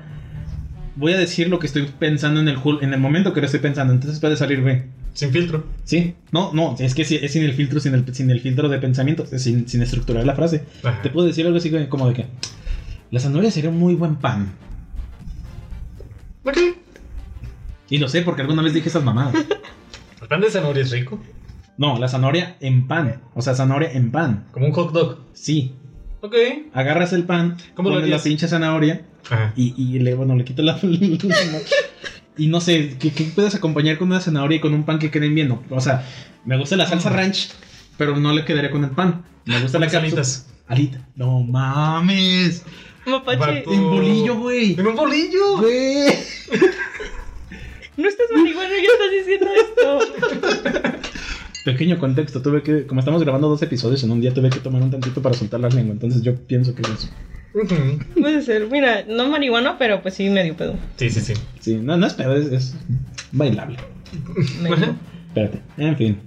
voy 0.96 1.12
a 1.12 1.18
decir 1.18 1.48
lo 1.48 1.58
que 1.58 1.66
estoy 1.66 1.84
pensando 1.98 2.40
en 2.40 2.48
el, 2.48 2.58
en 2.80 2.92
el 2.94 2.98
momento 3.00 3.32
que 3.32 3.40
lo 3.40 3.46
estoy 3.46 3.60
pensando. 3.60 3.92
Entonces 3.92 4.18
puede 4.18 4.36
salir 4.36 4.60
B. 4.62 4.86
Sin 5.16 5.32
filtro. 5.32 5.64
Sí, 5.84 6.14
no, 6.30 6.52
no, 6.52 6.76
es 6.78 6.94
que 6.94 7.06
sí, 7.06 7.18
es 7.20 7.32
sin 7.32 7.42
el 7.42 7.54
filtro, 7.54 7.80
sin 7.80 7.94
el, 7.94 8.14
sin 8.14 8.30
el 8.30 8.38
filtro 8.40 8.68
de 8.68 8.78
pensamientos, 8.78 9.32
es 9.32 9.42
sin, 9.42 9.66
sin 9.66 9.80
estructurar 9.80 10.26
la 10.26 10.34
frase. 10.34 10.64
Ajá. 10.84 11.00
Te 11.00 11.08
puedo 11.08 11.26
decir 11.26 11.46
algo 11.46 11.56
así 11.56 11.72
como 11.88 12.06
de 12.06 12.12
que 12.12 12.26
la 13.10 13.18
zanahoria 13.18 13.50
sería 13.50 13.70
un 13.70 13.78
muy 13.78 13.94
buen 13.94 14.16
pan. 14.16 14.52
Ok. 16.44 16.58
Y 17.88 17.96
lo 17.96 18.08
sé 18.08 18.20
porque 18.20 18.42
alguna 18.42 18.60
vez 18.60 18.74
dije 18.74 18.90
esas 18.90 19.04
mamadas. 19.04 19.34
El 20.20 20.28
pan 20.28 20.42
de 20.42 20.50
zanahoria 20.50 20.82
es 20.82 20.90
rico. 20.90 21.18
No, 21.78 21.98
la 21.98 22.08
zanahoria 22.08 22.58
en 22.60 22.86
pan. 22.86 23.22
O 23.34 23.40
sea, 23.40 23.54
zanahoria 23.54 23.92
en 23.92 24.10
pan. 24.10 24.44
Como 24.52 24.66
un 24.66 24.72
hot 24.72 24.92
dog. 24.92 25.20
Sí. 25.32 25.72
Ok. 26.20 26.34
Agarras 26.74 27.14
el 27.14 27.24
pan, 27.24 27.56
¿Cómo 27.74 27.88
lo 27.88 27.96
pones 27.96 28.10
la 28.10 28.18
pinche 28.18 28.48
zanahoria 28.48 29.06
Ajá. 29.30 29.54
y, 29.56 29.74
y 29.76 29.98
le, 29.98 30.14
bueno, 30.14 30.34
le 30.34 30.44
quito 30.44 30.62
la. 30.62 30.78
y 32.36 32.48
no 32.48 32.60
sé, 32.60 32.96
¿qué, 32.98 33.12
qué 33.12 33.24
puedes 33.34 33.54
acompañar 33.54 33.98
con 33.98 34.08
una 34.08 34.20
zanahoria 34.20 34.56
y 34.56 34.60
con 34.60 34.74
un 34.74 34.84
pan 34.84 34.98
que 34.98 35.10
queden 35.10 35.34
bien? 35.34 35.48
No, 35.48 35.62
o 35.70 35.80
sea, 35.80 36.06
me 36.44 36.58
gusta 36.58 36.76
la 36.76 36.86
salsa 36.86 37.10
ranch, 37.10 37.50
pero 37.96 38.16
no 38.16 38.32
le 38.32 38.44
quedaría 38.44 38.70
con 38.70 38.84
el 38.84 38.90
pan. 38.90 39.24
Me 39.44 39.60
gusta 39.60 39.78
la 39.78 39.86
alitas. 39.86 40.46
Alita. 40.66 41.06
No 41.14 41.40
mames. 41.40 42.64
Mapache. 43.06 43.64
En 43.72 43.82
bolillo, 43.84 44.36
güey. 44.38 44.74
En 44.78 44.86
un 44.86 44.96
bolillo. 44.96 45.58
Güey. 45.58 46.06
no 47.96 48.08
estás 48.08 48.26
marihuana 48.34 48.74
y 48.76 48.84
estás 48.84 49.10
diciendo 49.12 49.48
esto. 49.54 49.98
Pequeño 51.64 51.98
contexto, 51.98 52.42
tuve 52.42 52.62
que, 52.62 52.86
como 52.86 53.00
estamos 53.00 53.22
grabando 53.22 53.48
dos 53.48 53.62
episodios 53.62 54.02
en 54.04 54.10
un 54.12 54.20
día, 54.20 54.32
tuve 54.34 54.50
que 54.50 54.60
tomar 54.60 54.82
un 54.82 54.90
tantito 54.90 55.20
para 55.20 55.34
soltar 55.34 55.58
la 55.58 55.68
lengua, 55.68 55.94
entonces 55.94 56.22
yo 56.22 56.36
pienso 56.36 56.74
que 56.76 56.82
es 56.82 56.88
eso. 56.90 57.08
Puede 58.20 58.42
ser, 58.42 58.68
mira, 58.70 59.04
no 59.08 59.28
marihuana, 59.30 59.78
pero 59.78 60.02
pues 60.02 60.14
sí 60.14 60.28
medio 60.28 60.56
pedo. 60.56 60.74
Sí, 60.96 61.10
sí, 61.10 61.20
sí. 61.20 61.34
Sí, 61.60 61.76
no, 61.76 61.96
no 61.96 62.06
es 62.06 62.14
pedo, 62.14 62.36
es, 62.36 62.46
es 62.52 62.76
bailable. 63.32 63.78
Espérate, 65.28 65.60
en 65.78 65.96
fin. 65.96 66.18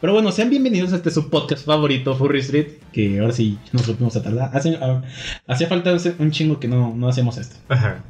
Pero 0.00 0.12
bueno, 0.14 0.32
sean 0.32 0.50
bienvenidos 0.50 0.92
a 0.92 0.96
este 0.96 1.10
su 1.10 1.30
podcast 1.30 1.64
favorito, 1.64 2.14
Furry 2.16 2.40
Street, 2.40 2.66
que 2.92 3.20
ahora 3.20 3.32
sí 3.32 3.58
nos 3.72 3.86
volvimos 3.86 4.16
a 4.16 4.22
tardar. 4.22 4.50
Hace, 4.52 4.78
hacía 5.46 5.68
falta 5.68 5.96
un 6.18 6.30
chingo 6.30 6.58
que 6.58 6.68
no, 6.68 6.94
no 6.94 7.08
hacemos 7.08 7.38
esto. 7.38 7.56
Ajá. 7.68 8.02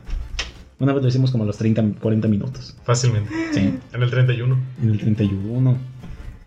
Una 0.79 0.93
vez 0.93 1.03
lo 1.03 1.09
hicimos 1.09 1.31
como 1.31 1.45
a 1.45 1.47
los 1.47 1.59
30, 1.59 2.01
40 2.01 2.29
minutos. 2.29 2.75
Fácilmente. 2.85 3.31
Sí, 3.53 3.79
En 3.93 4.03
el 4.03 4.11
31. 4.11 4.59
en 4.83 4.91
el 4.91 4.99
31. 4.99 5.79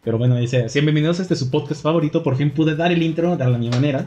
Pero 0.06 0.20
bueno, 0.20 0.36
dice, 0.36 0.68
bienvenidos 0.72 1.18
a 1.18 1.24
este 1.24 1.36
su 1.36 1.50
podcast 1.50 1.82
favorito. 1.82 2.22
Por 2.22 2.38
fin 2.38 2.52
pude 2.52 2.76
dar 2.76 2.92
el 2.92 3.02
intro 3.02 3.36
de 3.38 3.44
a 3.44 3.50
mi 3.50 3.72
manera. 3.72 4.06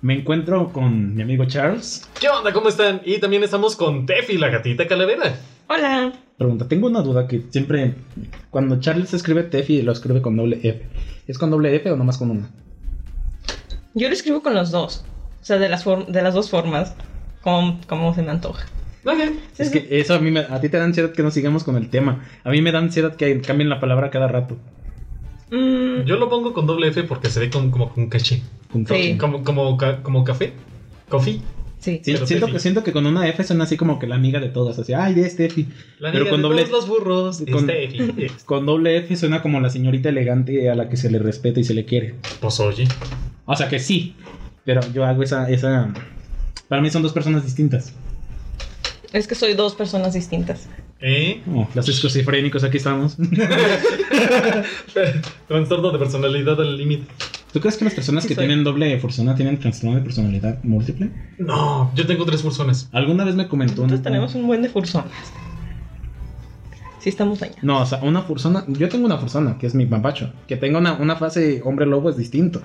Me 0.00 0.14
encuentro 0.14 0.72
con 0.72 1.16
mi 1.16 1.22
amigo 1.22 1.44
Charles. 1.44 2.08
¿Qué 2.20 2.28
onda? 2.28 2.52
¿Cómo 2.52 2.68
están? 2.68 3.02
Y 3.04 3.18
también 3.18 3.42
estamos 3.42 3.74
con 3.74 4.06
Tefi, 4.06 4.38
la 4.38 4.48
gatita 4.48 4.86
calavera. 4.86 5.34
Hola. 5.66 6.12
Pregunta, 6.38 6.68
tengo 6.68 6.86
una 6.86 7.02
duda 7.02 7.26
que 7.26 7.42
siempre, 7.50 7.96
cuando 8.50 8.78
Charles 8.78 9.12
escribe 9.12 9.42
Tefi, 9.42 9.82
lo 9.82 9.90
escribe 9.90 10.22
con 10.22 10.36
doble 10.36 10.60
F. 10.62 10.86
¿Es 11.26 11.36
con 11.36 11.50
doble 11.50 11.74
F 11.74 11.90
o 11.90 11.96
nomás 11.96 12.16
con 12.16 12.30
una? 12.30 12.48
Yo 13.94 14.06
lo 14.06 14.14
escribo 14.14 14.44
con 14.44 14.54
los 14.54 14.70
dos. 14.70 15.04
O 15.42 15.44
sea, 15.44 15.58
de 15.58 15.68
las, 15.68 15.84
de 15.84 16.22
las 16.22 16.32
dos 16.32 16.48
formas. 16.48 16.94
Como, 17.42 17.80
como 17.88 18.14
se 18.14 18.22
me 18.22 18.30
antoja. 18.30 18.66
Es 19.58 19.70
sí. 19.70 19.80
que 19.80 19.98
eso 19.98 20.14
a 20.14 20.20
mí 20.20 20.30
me, 20.30 20.40
a 20.40 20.60
ti 20.60 20.68
te 20.68 20.76
da 20.76 20.84
ansiedad 20.84 21.10
que 21.10 21.24
no 21.24 21.32
sigamos 21.32 21.64
con 21.64 21.74
el 21.74 21.90
tema. 21.90 22.24
A 22.44 22.50
mí 22.50 22.62
me 22.62 22.70
da 22.70 22.78
ansiedad 22.78 23.16
que 23.16 23.40
cambien 23.40 23.68
la 23.68 23.80
palabra 23.80 24.10
cada 24.10 24.28
rato. 24.28 24.56
Mm, 25.50 26.04
Yo 26.04 26.16
lo 26.16 26.28
pongo 26.28 26.52
con 26.52 26.66
doble 26.66 26.88
F 26.88 27.02
porque 27.04 27.28
se 27.30 27.40
ve 27.40 27.50
con- 27.50 27.70
como 27.70 27.92
con 27.92 28.08
caché. 28.08 28.42
Con 28.72 28.86
Sí. 28.86 29.16
Como, 29.18 29.42
como, 29.44 29.76
ca- 29.76 30.02
como 30.02 30.22
café. 30.24 30.52
Coffee. 31.08 31.40
sí. 31.78 32.00
Siento, 32.04 32.46
que, 32.46 32.58
siento 32.60 32.84
que 32.84 32.92
con 32.92 33.04
una 33.06 33.26
F 33.28 33.42
suena 33.42 33.64
así 33.64 33.76
como 33.76 33.98
que 33.98 34.06
la 34.06 34.14
amiga 34.14 34.38
de 34.38 34.48
todas, 34.48 34.78
así, 34.78 34.92
ay, 34.92 35.18
es. 35.20 35.38
La 35.38 36.12
Pero 36.12 36.24
amiga 36.26 36.30
con 36.30 36.42
de 36.42 36.48
doble- 36.48 36.64
todos 36.66 36.70
los 36.70 36.88
burros. 36.88 37.38
con- 37.50 37.68
es 37.70 37.90
Tefi. 37.90 38.26
Con 38.44 38.66
doble 38.66 38.96
F 38.98 39.16
suena 39.16 39.42
como 39.42 39.60
la 39.60 39.70
señorita 39.70 40.10
elegante 40.10 40.70
a 40.70 40.74
la 40.74 40.88
que 40.88 40.96
se 40.96 41.10
le 41.10 41.18
respeta 41.18 41.58
y 41.58 41.64
se 41.64 41.74
le 41.74 41.84
quiere. 41.84 42.14
Pues 42.40 42.60
oye. 42.60 42.86
O 43.46 43.56
sea 43.56 43.68
que 43.68 43.78
sí, 43.80 44.14
pero 44.64 44.80
yo 44.92 45.04
hago 45.04 45.22
esa, 45.24 45.50
esa... 45.50 45.92
Para 46.68 46.80
mí 46.82 46.90
son 46.90 47.02
dos 47.02 47.12
personas 47.12 47.44
distintas. 47.44 47.92
Es 49.12 49.26
que 49.26 49.34
soy 49.34 49.54
dos 49.54 49.74
personas 49.74 50.12
distintas. 50.14 50.68
¿Eh? 51.02 51.40
Oh, 51.54 51.66
los 51.74 51.88
esquizofrénicos 51.88 52.62
aquí 52.62 52.76
estamos. 52.76 53.16
Trastorno 55.48 55.90
de 55.92 55.98
personalidad 55.98 56.60
al 56.60 56.76
límite. 56.76 57.06
¿Tú 57.52 57.60
crees 57.60 57.76
que 57.76 57.84
las 57.84 57.94
personas 57.94 58.26
que 58.26 58.34
soy. 58.34 58.46
tienen 58.46 58.62
doble 58.64 58.96
persona 58.98 59.34
tienen 59.34 59.58
trastorno 59.58 59.96
de 59.96 60.02
personalidad 60.02 60.62
múltiple? 60.62 61.10
No, 61.38 61.90
yo 61.94 62.06
tengo 62.06 62.24
tres 62.24 62.42
personas. 62.42 62.88
Alguna 62.92 63.24
vez 63.24 63.34
me 63.34 63.48
comentó... 63.48 63.76
Nosotros 63.82 63.98
un- 64.00 64.04
tenemos 64.04 64.34
un 64.34 64.46
buen 64.46 64.62
de 64.62 64.68
fursonas. 64.68 65.10
Sí 67.00 67.08
estamos 67.08 67.40
dañados. 67.40 67.62
No, 67.64 67.80
o 67.80 67.86
sea, 67.86 67.98
una 68.02 68.22
fursona. 68.22 68.64
Yo 68.68 68.88
tengo 68.90 69.06
una 69.06 69.16
fursona, 69.18 69.56
que 69.58 69.66
es 69.66 69.74
mi 69.74 69.86
mapacho. 69.86 70.32
Que 70.46 70.56
tenga 70.56 70.78
una, 70.78 70.92
una 70.94 71.16
fase 71.16 71.62
hombre 71.64 71.86
lobo 71.86 72.10
es 72.10 72.16
distinto. 72.18 72.60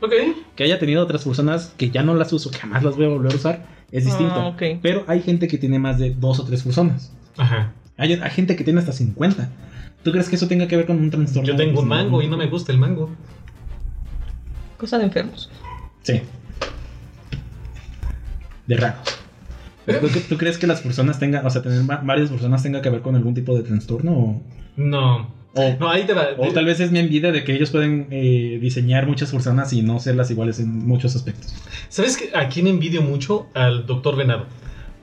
Ok. 0.00 0.12
Que 0.56 0.64
haya 0.64 0.78
tenido 0.78 1.02
otras 1.02 1.22
fursonas 1.22 1.74
que 1.76 1.90
ya 1.90 2.02
no 2.02 2.14
las 2.14 2.32
uso, 2.32 2.50
que 2.50 2.58
jamás 2.58 2.82
las 2.82 2.96
voy 2.96 3.04
a 3.04 3.08
volver 3.10 3.32
a 3.32 3.36
usar, 3.36 3.66
es 3.92 4.06
distinto. 4.06 4.34
Ah, 4.34 4.46
ok. 4.48 4.62
Pero 4.82 5.04
hay 5.06 5.20
gente 5.22 5.46
que 5.48 5.58
tiene 5.58 5.78
más 5.78 5.98
de 5.98 6.14
dos 6.14 6.40
o 6.40 6.44
tres 6.44 6.62
fursonas. 6.62 7.12
Ajá. 7.36 7.72
Hay, 7.96 8.12
hay 8.14 8.30
gente 8.30 8.56
que 8.56 8.64
tiene 8.64 8.80
hasta 8.80 8.92
50. 8.92 9.48
¿Tú 10.02 10.12
crees 10.12 10.28
que 10.28 10.36
eso 10.36 10.48
tenga 10.48 10.66
que 10.68 10.76
ver 10.76 10.86
con 10.86 10.98
un 10.98 11.10
trastorno? 11.10 11.46
Yo 11.48 11.56
tengo 11.56 11.80
un 11.80 11.88
mango 11.88 12.20
y 12.22 12.28
no 12.28 12.36
me 12.36 12.46
gusta 12.46 12.72
el 12.72 12.78
mango. 12.78 13.10
Cosa 14.76 14.98
de 14.98 15.04
enfermos. 15.04 15.50
Sí. 16.02 16.20
De 18.66 18.76
raros. 18.76 19.00
¿Pero 19.86 20.00
¿Tú, 20.08 20.18
tú 20.28 20.36
crees 20.38 20.56
que 20.58 20.66
las 20.66 20.80
personas 20.80 21.18
tengan, 21.18 21.44
o 21.44 21.50
sea, 21.50 21.60
tener 21.62 21.88
va- 21.88 22.00
varias 22.02 22.30
personas 22.30 22.62
tenga 22.62 22.80
que 22.80 22.88
ver 22.88 23.02
con 23.02 23.16
algún 23.16 23.34
tipo 23.34 23.54
de 23.56 23.62
trastorno? 23.62 24.12
O, 24.12 24.42
No. 24.76 25.30
o, 25.54 25.76
No, 25.78 25.90
ahí 25.90 26.04
te 26.04 26.14
va. 26.14 26.28
o 26.38 26.48
tal 26.52 26.64
vez 26.64 26.80
es 26.80 26.90
mi 26.90 26.98
envidia 26.98 27.32
de 27.32 27.44
que 27.44 27.54
ellos 27.54 27.70
pueden 27.70 28.06
eh, 28.10 28.58
diseñar 28.60 29.06
muchas 29.06 29.30
personas 29.30 29.72
y 29.74 29.82
no 29.82 30.00
serlas 30.00 30.30
iguales 30.30 30.58
en 30.58 30.86
muchos 30.86 31.14
aspectos. 31.16 31.54
¿Sabes 31.90 32.16
que 32.16 32.34
a 32.36 32.48
quién 32.48 32.66
envidio 32.66 33.02
mucho? 33.02 33.46
Al 33.54 33.84
doctor 33.86 34.16
Venado. 34.16 34.46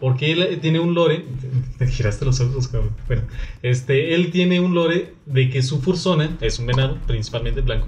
Porque 0.01 0.33
él 0.33 0.41
eh, 0.41 0.57
tiene 0.57 0.79
un 0.81 0.93
lore. 0.93 1.23
Te 1.77 1.87
giraste 1.87 2.25
los 2.25 2.41
ojos, 2.41 2.67
cabrón. 2.67 2.91
Bueno, 3.07 3.23
este, 3.61 4.13
él 4.15 4.31
tiene 4.31 4.59
un 4.59 4.73
lore 4.73 5.13
de 5.25 5.49
que 5.49 5.61
su 5.61 5.79
fursona 5.81 6.37
es 6.41 6.59
un 6.59 6.65
venado, 6.65 6.97
principalmente 7.07 7.61
blanco. 7.61 7.87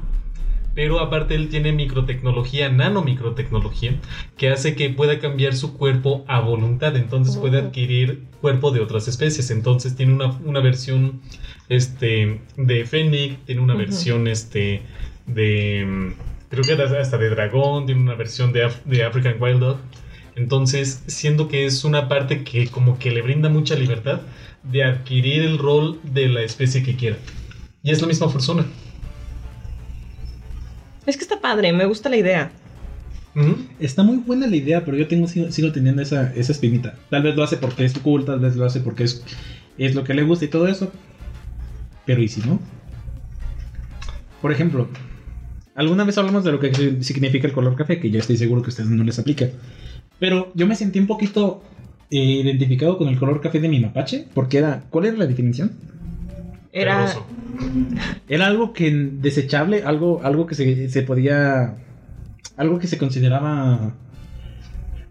Pero 0.76 1.00
aparte 1.02 1.36
él 1.36 1.50
tiene 1.50 1.72
microtecnología, 1.72 2.68
nanomicrotecnología, 2.70 4.00
que 4.38 4.50
hace 4.50 4.76
que 4.76 4.90
pueda 4.90 5.20
cambiar 5.20 5.54
su 5.56 5.78
cuerpo 5.78 6.26
a 6.28 6.40
voluntad. 6.40 6.96
Entonces 6.96 7.38
puede 7.38 7.60
adquirir 7.60 8.24
cuerpo 8.42 8.72
de 8.72 8.80
otras 8.80 9.08
especies. 9.08 9.52
Entonces 9.52 9.96
tiene 9.96 10.14
una, 10.14 10.32
una 10.44 10.62
versión 10.62 11.22
este, 11.70 12.42
de 12.58 12.86
Fennec, 12.86 13.44
tiene 13.46 13.62
una 13.62 13.76
versión 13.76 14.28
este, 14.28 14.82
de... 15.28 15.86
mm, 15.88 16.14
Creo 16.50 16.64
que 16.64 16.84
hasta 16.84 17.18
de 17.18 17.30
dragón, 17.30 17.88
tiene 17.88 18.02
una 18.02 18.14
versión 18.16 18.54
de, 18.54 18.66
Af- 18.68 18.84
de 18.86 19.04
African 19.04 19.36
Wild 19.40 19.60
Dog. 19.60 19.78
Entonces, 20.36 21.04
siendo 21.08 21.48
que 21.48 21.66
es 21.66 21.84
una 21.84 22.08
parte 22.10 22.44
que 22.44 22.68
como 22.68 22.98
que 22.98 23.12
le 23.12 23.22
brinda 23.22 23.50
mucha 23.50 23.76
libertad 23.76 24.22
de 24.64 24.84
adquirir 24.84 25.44
el 25.44 25.58
rol 25.58 26.00
de 26.04 26.28
la 26.30 26.42
especie 26.42 26.84
que 26.84 26.96
quiera. 26.96 27.18
Y 27.84 27.92
es 27.92 28.02
la 28.02 28.08
misma 28.08 28.32
persona. 28.32 28.66
Es 31.06 31.18
que 31.18 31.24
está 31.24 31.40
padre, 31.40 31.72
me 31.74 31.86
gusta 31.86 32.10
la 32.10 32.18
idea. 32.18 32.52
Está 33.80 34.04
muy 34.04 34.18
buena 34.18 34.48
la 34.48 34.56
idea, 34.56 34.86
pero 34.86 34.96
yo 34.96 35.08
tengo, 35.08 35.28
sigo, 35.28 35.52
sigo 35.52 35.72
teniendo 35.72 36.02
esa, 36.02 36.32
esa 36.36 36.52
espinita. 36.52 36.96
Tal 37.10 37.24
vez 37.24 37.36
lo 37.36 37.44
hace 37.44 37.58
porque 37.58 37.84
es 37.84 37.98
cool, 38.00 38.26
tal 38.26 38.40
vez 38.40 38.56
lo 38.56 38.66
hace 38.66 38.80
porque 38.80 39.04
es, 39.04 39.24
es 39.78 39.96
lo 39.96 40.04
que 40.04 40.14
le 40.14 40.24
gusta 40.24 40.46
y 40.46 40.50
todo 40.50 40.68
eso. 40.68 40.92
Pero 42.06 42.22
¿y 42.22 42.28
si 42.28 42.42
no? 42.42 42.60
Por 44.42 44.52
ejemplo, 44.52 44.88
alguna 45.76 46.04
vez 46.04 46.18
hablamos 46.18 46.44
de 46.44 46.52
lo 46.52 46.60
que 46.60 46.74
si- 46.74 47.04
significa 47.04 47.48
el 47.48 47.54
color 47.54 47.76
café, 47.76 48.00
que 48.00 48.12
yo 48.12 48.20
estoy 48.20 48.38
seguro 48.38 48.62
que 48.62 48.68
a 48.68 48.70
ustedes 48.70 48.90
no 48.90 49.04
les 49.04 49.18
aplica. 49.20 49.50
Pero 50.24 50.54
yo 50.54 50.68
me 50.68 50.78
sentí 50.78 51.00
un 51.00 51.08
poquito 51.08 51.62
eh, 52.10 52.18
identificado 52.18 52.98
con 52.98 53.10
el 53.10 53.20
color 53.20 53.42
café 53.42 53.60
de 53.60 53.68
mi 53.68 53.82
mapache, 53.82 54.26
porque 54.34 54.58
era... 54.58 54.86
¿Cuál 54.90 55.08
era 55.08 55.18
la 55.18 55.28
definición? 55.28 55.74
Era. 56.72 57.14
Era 58.30 58.48
algo 58.48 58.72
que 58.72 58.90
desechable, 58.90 59.84
algo, 59.84 60.22
algo 60.24 60.48
que 60.48 60.56
se, 60.56 60.88
se 60.88 61.02
podía... 61.02 61.76
Algo 62.56 62.80
que 62.80 62.88
se 62.88 62.98
consideraba 62.98 63.96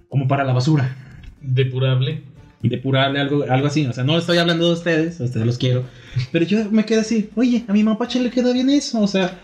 como 0.09 0.27
para 0.29 0.44
la 0.44 0.55
basura. 0.55 0.96
Depurable. 1.42 2.22
depurable, 2.62 3.20
algo, 3.20 3.44
algo 3.51 3.66
así. 3.66 3.85
O 3.85 3.92
sea, 3.92 4.05
no 4.05 4.16
estoy 4.16 4.38
hablando 4.38 4.66
de 4.66 4.72
ustedes, 4.72 5.20
a 5.20 5.25
ustedes 5.25 5.44
los 5.44 5.59
quiero. 5.59 5.85
Pero 6.33 6.46
yo 6.46 6.70
me 6.70 6.87
quedé 6.87 7.01
así, 7.01 7.29
oye, 7.37 7.66
a 7.68 7.75
mi 7.75 7.85
mapache 7.85 8.18
le 8.18 8.31
queda 8.31 8.55
bien 8.55 8.70
eso. 8.70 8.98
O 9.03 9.07
sea, 9.07 9.38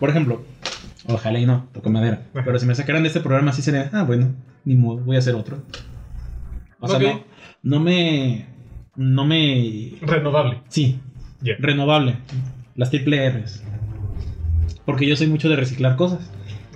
por 0.00 0.10
ejemplo, 0.10 0.42
ojalá 1.06 1.38
y 1.38 1.46
no, 1.46 1.68
toco 1.72 1.88
madera. 1.88 2.24
Pero 2.32 2.58
si 2.58 2.66
me 2.66 2.74
sacaran 2.74 3.02
de 3.02 3.10
este 3.10 3.20
programa, 3.20 3.52
así 3.52 3.62
sería, 3.62 3.88
ah, 3.92 4.02
bueno, 4.02 4.34
ni 4.64 4.74
modo, 4.74 4.98
voy 5.04 5.16
a 5.16 5.18
hacer 5.20 5.34
otro. 5.34 5.62
O 6.80 6.88
sea, 6.88 6.98
no, 6.98 7.24
no 7.62 7.80
me. 7.80 8.46
No 8.96 9.24
me. 9.24 9.92
Renovable. 10.02 10.60
Sí, 10.68 10.98
renovable. 11.58 12.16
Las 12.76 12.90
triple 12.90 13.28
R's. 13.30 13.62
Porque 14.84 15.06
yo 15.06 15.16
soy 15.16 15.28
mucho 15.28 15.48
de 15.48 15.56
reciclar 15.56 15.96
cosas. 15.96 16.30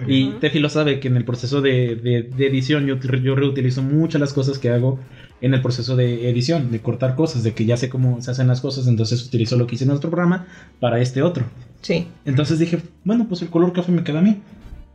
Y. 0.06 0.30
Tefi 0.40 0.58
lo 0.58 0.68
sabe 0.68 1.00
que 1.00 1.08
en 1.08 1.16
el 1.16 1.24
proceso 1.24 1.60
de, 1.62 1.96
de- 1.96 2.22
de 2.22 2.46
edición 2.46 2.86
yo, 2.86 2.96
yo 2.98 3.34
reutilizo 3.34 3.82
muchas 3.82 4.20
las 4.20 4.32
cosas 4.34 4.58
que 4.58 4.68
hago 4.70 4.98
en 5.40 5.54
el 5.54 5.60
proceso 5.62 5.96
de 5.96 6.28
edición, 6.30 6.70
de 6.70 6.80
cortar 6.80 7.14
cosas, 7.14 7.42
de 7.42 7.52
que 7.54 7.64
ya 7.64 7.76
sé 7.76 7.88
cómo 7.88 8.20
se 8.22 8.30
hacen 8.30 8.46
las 8.48 8.60
cosas, 8.60 8.86
entonces 8.86 9.26
utilizo 9.26 9.56
lo 9.56 9.66
que 9.66 9.74
hice 9.74 9.84
en 9.84 9.90
otro 9.90 10.10
programa 10.10 10.46
para 10.80 11.00
este 11.00 11.22
otro. 11.22 11.44
Sí. 11.82 12.08
Entonces 12.24 12.58
dije, 12.58 12.78
bueno, 13.04 13.26
pues 13.28 13.42
el 13.42 13.48
color 13.48 13.72
café 13.72 13.90
me 13.92 14.02
queda 14.04 14.18
a 14.20 14.22
mí. 14.22 14.40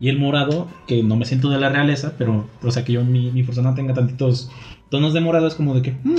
Y 0.01 0.09
el 0.09 0.17
morado, 0.19 0.67
que 0.87 1.03
no 1.03 1.15
me 1.15 1.25
siento 1.25 1.49
de 1.49 1.59
la 1.59 1.69
realeza, 1.69 2.15
pero, 2.17 2.47
o 2.63 2.71
sea, 2.71 2.83
que 2.83 2.91
yo 2.93 3.05
mi, 3.05 3.31
mi 3.31 3.43
persona 3.43 3.75
tenga 3.75 3.93
tantitos 3.93 4.49
tonos 4.89 5.13
de 5.13 5.21
morado, 5.21 5.47
es 5.47 5.53
como 5.53 5.75
de 5.75 5.81
que... 5.83 5.91
mm, 5.91 6.15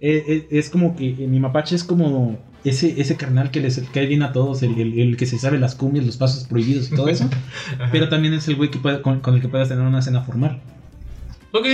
eh, 0.00 0.24
eh, 0.26 0.46
es 0.50 0.68
como 0.68 0.96
que 0.96 1.12
mi 1.28 1.38
mapache 1.38 1.76
es 1.76 1.84
como 1.84 2.36
ese, 2.64 3.00
ese 3.00 3.16
carnal 3.16 3.52
que 3.52 3.60
les 3.60 3.78
cae 3.92 4.06
bien 4.06 4.22
a 4.24 4.32
todos, 4.32 4.62
el, 4.64 4.76
el- 4.80 4.98
el 4.98 5.16
que 5.16 5.26
se 5.26 5.38
sabe 5.38 5.58
las 5.60 5.76
cumbias, 5.76 6.04
los 6.04 6.16
pasos 6.16 6.44
prohibidos 6.44 6.90
y 6.90 6.96
todo 6.96 7.08
eso. 7.08 7.28
Pero 7.92 8.08
también 8.08 8.34
es 8.34 8.48
el 8.48 8.56
güey 8.56 8.70
que 8.70 8.78
puede- 8.80 9.00
con, 9.00 9.20
con 9.20 9.34
el 9.36 9.40
que 9.40 9.48
puedes 9.48 9.68
tener 9.68 9.84
una 9.84 10.02
cena 10.02 10.22
formal. 10.22 10.58
Ok, 11.52 11.66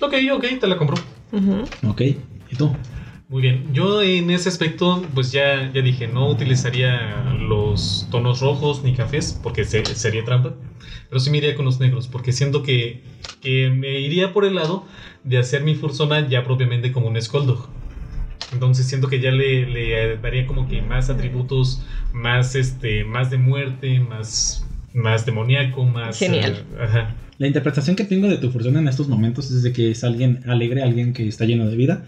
ok, 0.00 0.14
ok, 0.34 0.44
te 0.60 0.66
la 0.66 0.76
compro. 0.76 0.96
Ujú. 1.30 1.88
Ok, 1.88 2.00
¿y 2.00 2.56
tú? 2.56 2.72
Muy 3.28 3.42
bien, 3.42 3.74
yo 3.74 4.00
en 4.02 4.30
ese 4.30 4.48
aspecto, 4.48 5.04
pues 5.14 5.32
ya, 5.32 5.70
ya 5.74 5.82
dije, 5.82 6.08
no 6.08 6.28
utilizaría 6.30 7.34
los 7.38 8.08
tonos 8.10 8.40
rojos 8.40 8.82
ni 8.82 8.94
cafés, 8.94 9.38
porque 9.42 9.64
se- 9.66 9.84
sería 9.84 10.24
trampa, 10.24 10.54
pero 11.10 11.20
sí 11.20 11.30
me 11.30 11.36
iría 11.36 11.54
con 11.54 11.66
los 11.66 11.78
negros, 11.78 12.08
porque 12.08 12.32
siento 12.32 12.62
que, 12.62 13.02
que 13.42 13.68
me 13.68 14.00
iría 14.00 14.32
por 14.32 14.46
el 14.46 14.54
lado 14.54 14.86
de 15.24 15.36
hacer 15.36 15.62
mi 15.62 15.74
fursona 15.74 16.26
ya 16.26 16.42
propiamente 16.42 16.90
como 16.90 17.08
un 17.08 17.20
Skoldog. 17.20 17.68
Entonces 18.50 18.86
siento 18.86 19.08
que 19.08 19.20
ya 19.20 19.30
le, 19.30 19.66
le 19.66 20.16
daría 20.16 20.46
como 20.46 20.66
que 20.66 20.80
más 20.80 21.10
atributos, 21.10 21.82
más 22.14 22.54
este, 22.54 23.04
más 23.04 23.30
de 23.30 23.36
muerte, 23.36 24.00
más, 24.00 24.66
más 24.94 25.26
demoníaco, 25.26 25.84
más... 25.84 26.18
Genial. 26.18 26.64
eh, 26.70 26.82
ajá. 26.82 27.14
La 27.36 27.46
interpretación 27.46 27.94
que 27.94 28.02
tengo 28.04 28.26
de 28.26 28.38
tu 28.38 28.50
fursona 28.50 28.80
en 28.80 28.88
estos 28.88 29.06
momentos 29.06 29.50
es 29.52 29.62
de 29.62 29.72
que 29.72 29.92
es 29.92 30.02
alguien 30.02 30.40
alegre, 30.48 30.82
alguien 30.82 31.12
que 31.12 31.28
está 31.28 31.44
lleno 31.44 31.66
de 31.68 31.76
vida. 31.76 32.04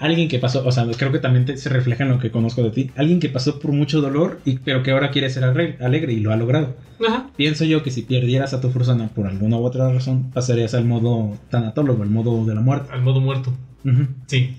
Alguien 0.00 0.28
que 0.28 0.38
pasó, 0.40 0.66
o 0.66 0.72
sea, 0.72 0.86
creo 0.98 1.12
que 1.12 1.20
también 1.20 1.44
te- 1.44 1.56
se 1.56 1.68
refleja 1.68 2.02
en 2.02 2.10
lo 2.10 2.18
que 2.18 2.30
conozco 2.32 2.62
de 2.62 2.70
ti. 2.70 2.90
Alguien 2.96 3.20
que 3.20 3.28
pasó 3.28 3.60
por 3.60 3.70
mucho 3.72 4.00
dolor, 4.00 4.40
y, 4.44 4.58
pero 4.58 4.82
que 4.82 4.90
ahora 4.90 5.10
quiere 5.12 5.30
ser 5.30 5.44
alegre, 5.44 6.12
y 6.12 6.20
lo 6.20 6.32
ha 6.32 6.36
logrado. 6.36 6.74
Ajá. 7.06 7.28
Pienso 7.36 7.64
yo 7.64 7.82
que 7.82 7.90
si 7.92 8.02
perdieras 8.02 8.52
a 8.54 8.60
tu 8.60 8.70
fursona 8.70 9.08
por 9.08 9.26
alguna 9.28 9.56
u 9.56 9.64
otra 9.64 9.92
razón, 9.92 10.30
pasarías 10.32 10.74
al 10.74 10.84
modo 10.84 11.38
tanatólogo, 11.48 12.02
el 12.02 12.10
modo 12.10 12.44
de 12.44 12.54
la 12.54 12.60
muerte. 12.60 12.90
Al 12.92 13.02
modo 13.02 13.20
muerto. 13.20 13.52
Sí. 14.26 14.56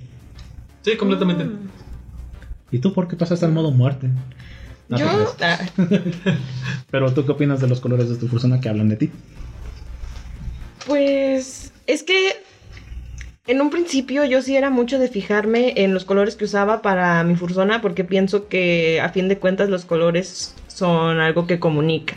Sí, 0.84 0.96
completamente. 0.98 1.44
Mm. 1.44 1.58
¿Y 2.72 2.80
tú 2.80 2.94
por 2.94 3.08
qué 3.08 3.16
pasaste 3.16 3.46
al 3.46 3.52
modo 3.52 3.72
muerte? 3.72 4.08
No 4.88 4.98
te 4.98 5.04
Yo. 5.04 5.10
creas. 5.36 5.36
ah, 5.42 5.66
Pero 6.92 7.12
tú 7.14 7.26
qué 7.26 7.32
opinas 7.34 7.60
de 7.60 7.68
los 7.68 7.80
colores 7.82 8.08
de 8.10 8.16
tu 8.16 8.28
fursona 8.28 8.62
que 8.62 8.70
hablan 8.70 8.88
de 8.90 8.96
ti? 8.98 9.12
Pues 10.88 11.72
es 11.88 12.04
que 12.04 12.34
en 13.48 13.62
un 13.62 13.70
principio 13.70 14.26
yo 14.26 14.42
sí 14.42 14.56
era 14.56 14.70
mucho 14.70 14.98
de 14.98 15.08
fijarme 15.08 15.74
en 15.78 15.94
los 15.94 16.06
colores 16.06 16.36
que 16.36 16.46
usaba 16.46 16.82
para 16.82 17.24
mi 17.24 17.36
fursona 17.36 17.82
porque 17.82 18.04
pienso 18.04 18.48
que 18.48 19.00
a 19.02 19.10
fin 19.10 19.28
de 19.28 19.38
cuentas 19.38 19.70
los 19.70 19.86
colores 19.86 20.56
son 20.68 21.20
algo 21.20 21.46
que 21.46 21.60
comunica. 21.60 22.16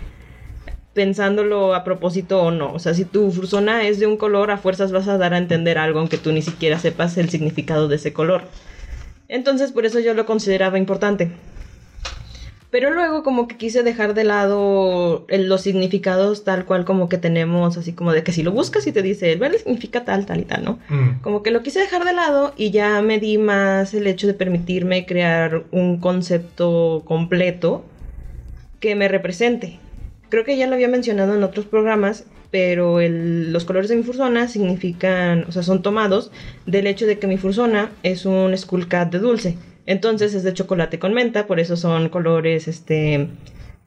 Pensándolo 0.94 1.74
a 1.74 1.84
propósito 1.84 2.40
o 2.42 2.50
no. 2.50 2.72
O 2.72 2.78
sea, 2.78 2.94
si 2.94 3.04
tu 3.04 3.30
fursona 3.30 3.86
es 3.86 4.00
de 4.00 4.06
un 4.06 4.16
color, 4.16 4.50
a 4.50 4.56
fuerzas 4.56 4.90
vas 4.90 5.06
a 5.06 5.18
dar 5.18 5.34
a 5.34 5.38
entender 5.38 5.78
algo 5.78 6.00
aunque 6.00 6.18
tú 6.18 6.32
ni 6.32 6.42
siquiera 6.42 6.78
sepas 6.78 7.18
el 7.18 7.28
significado 7.28 7.88
de 7.88 7.96
ese 7.96 8.12
color. 8.12 8.42
Entonces 9.28 9.70
por 9.70 9.84
eso 9.84 10.00
yo 10.00 10.14
lo 10.14 10.24
consideraba 10.24 10.78
importante. 10.78 11.30
Pero 12.70 12.90
luego 12.90 13.22
como 13.22 13.48
que 13.48 13.56
quise 13.56 13.82
dejar 13.82 14.12
de 14.12 14.24
lado 14.24 15.24
el- 15.28 15.48
los 15.48 15.62
significados 15.62 16.44
tal 16.44 16.66
cual 16.66 16.84
como 16.84 17.08
que 17.08 17.16
tenemos, 17.16 17.78
así 17.78 17.92
como 17.94 18.12
de 18.12 18.22
que 18.22 18.32
si 18.32 18.42
lo 18.42 18.52
buscas 18.52 18.86
y 18.86 18.92
te 18.92 19.00
dice, 19.02 19.32
el 19.32 19.38
verde 19.38 19.58
significa 19.58 20.04
tal, 20.04 20.26
tal 20.26 20.40
y 20.40 20.44
tal, 20.44 20.64
¿no? 20.64 20.78
Mm. 20.90 21.22
Como 21.22 21.42
que 21.42 21.50
lo 21.50 21.62
quise 21.62 21.80
dejar 21.80 22.04
de 22.04 22.12
lado 22.12 22.52
y 22.58 22.70
ya 22.70 23.00
me 23.00 23.18
di 23.18 23.38
más 23.38 23.94
el 23.94 24.06
hecho 24.06 24.26
de 24.26 24.34
permitirme 24.34 25.06
crear 25.06 25.62
un 25.70 25.98
concepto 25.98 27.02
completo 27.06 27.84
que 28.80 28.94
me 28.94 29.08
represente. 29.08 29.78
Creo 30.28 30.44
que 30.44 30.58
ya 30.58 30.66
lo 30.66 30.74
había 30.74 30.88
mencionado 30.88 31.34
en 31.34 31.42
otros 31.44 31.64
programas, 31.64 32.24
pero 32.50 33.00
el- 33.00 33.50
los 33.50 33.64
colores 33.64 33.88
de 33.88 33.96
mi 33.96 34.02
fursona 34.02 34.46
significan, 34.46 35.44
o 35.48 35.52
sea, 35.52 35.62
son 35.62 35.80
tomados 35.82 36.30
del 36.66 36.86
hecho 36.86 37.06
de 37.06 37.18
que 37.18 37.26
mi 37.26 37.38
fursona 37.38 37.90
es 38.02 38.26
un 38.26 38.56
Skull 38.56 38.88
Cat 38.88 39.10
de 39.10 39.18
dulce. 39.20 39.56
Entonces 39.88 40.34
es 40.34 40.42
de 40.42 40.52
chocolate 40.52 40.98
con 40.98 41.14
menta, 41.14 41.46
por 41.46 41.60
eso 41.60 41.74
son 41.74 42.10
colores 42.10 42.68
este 42.68 43.30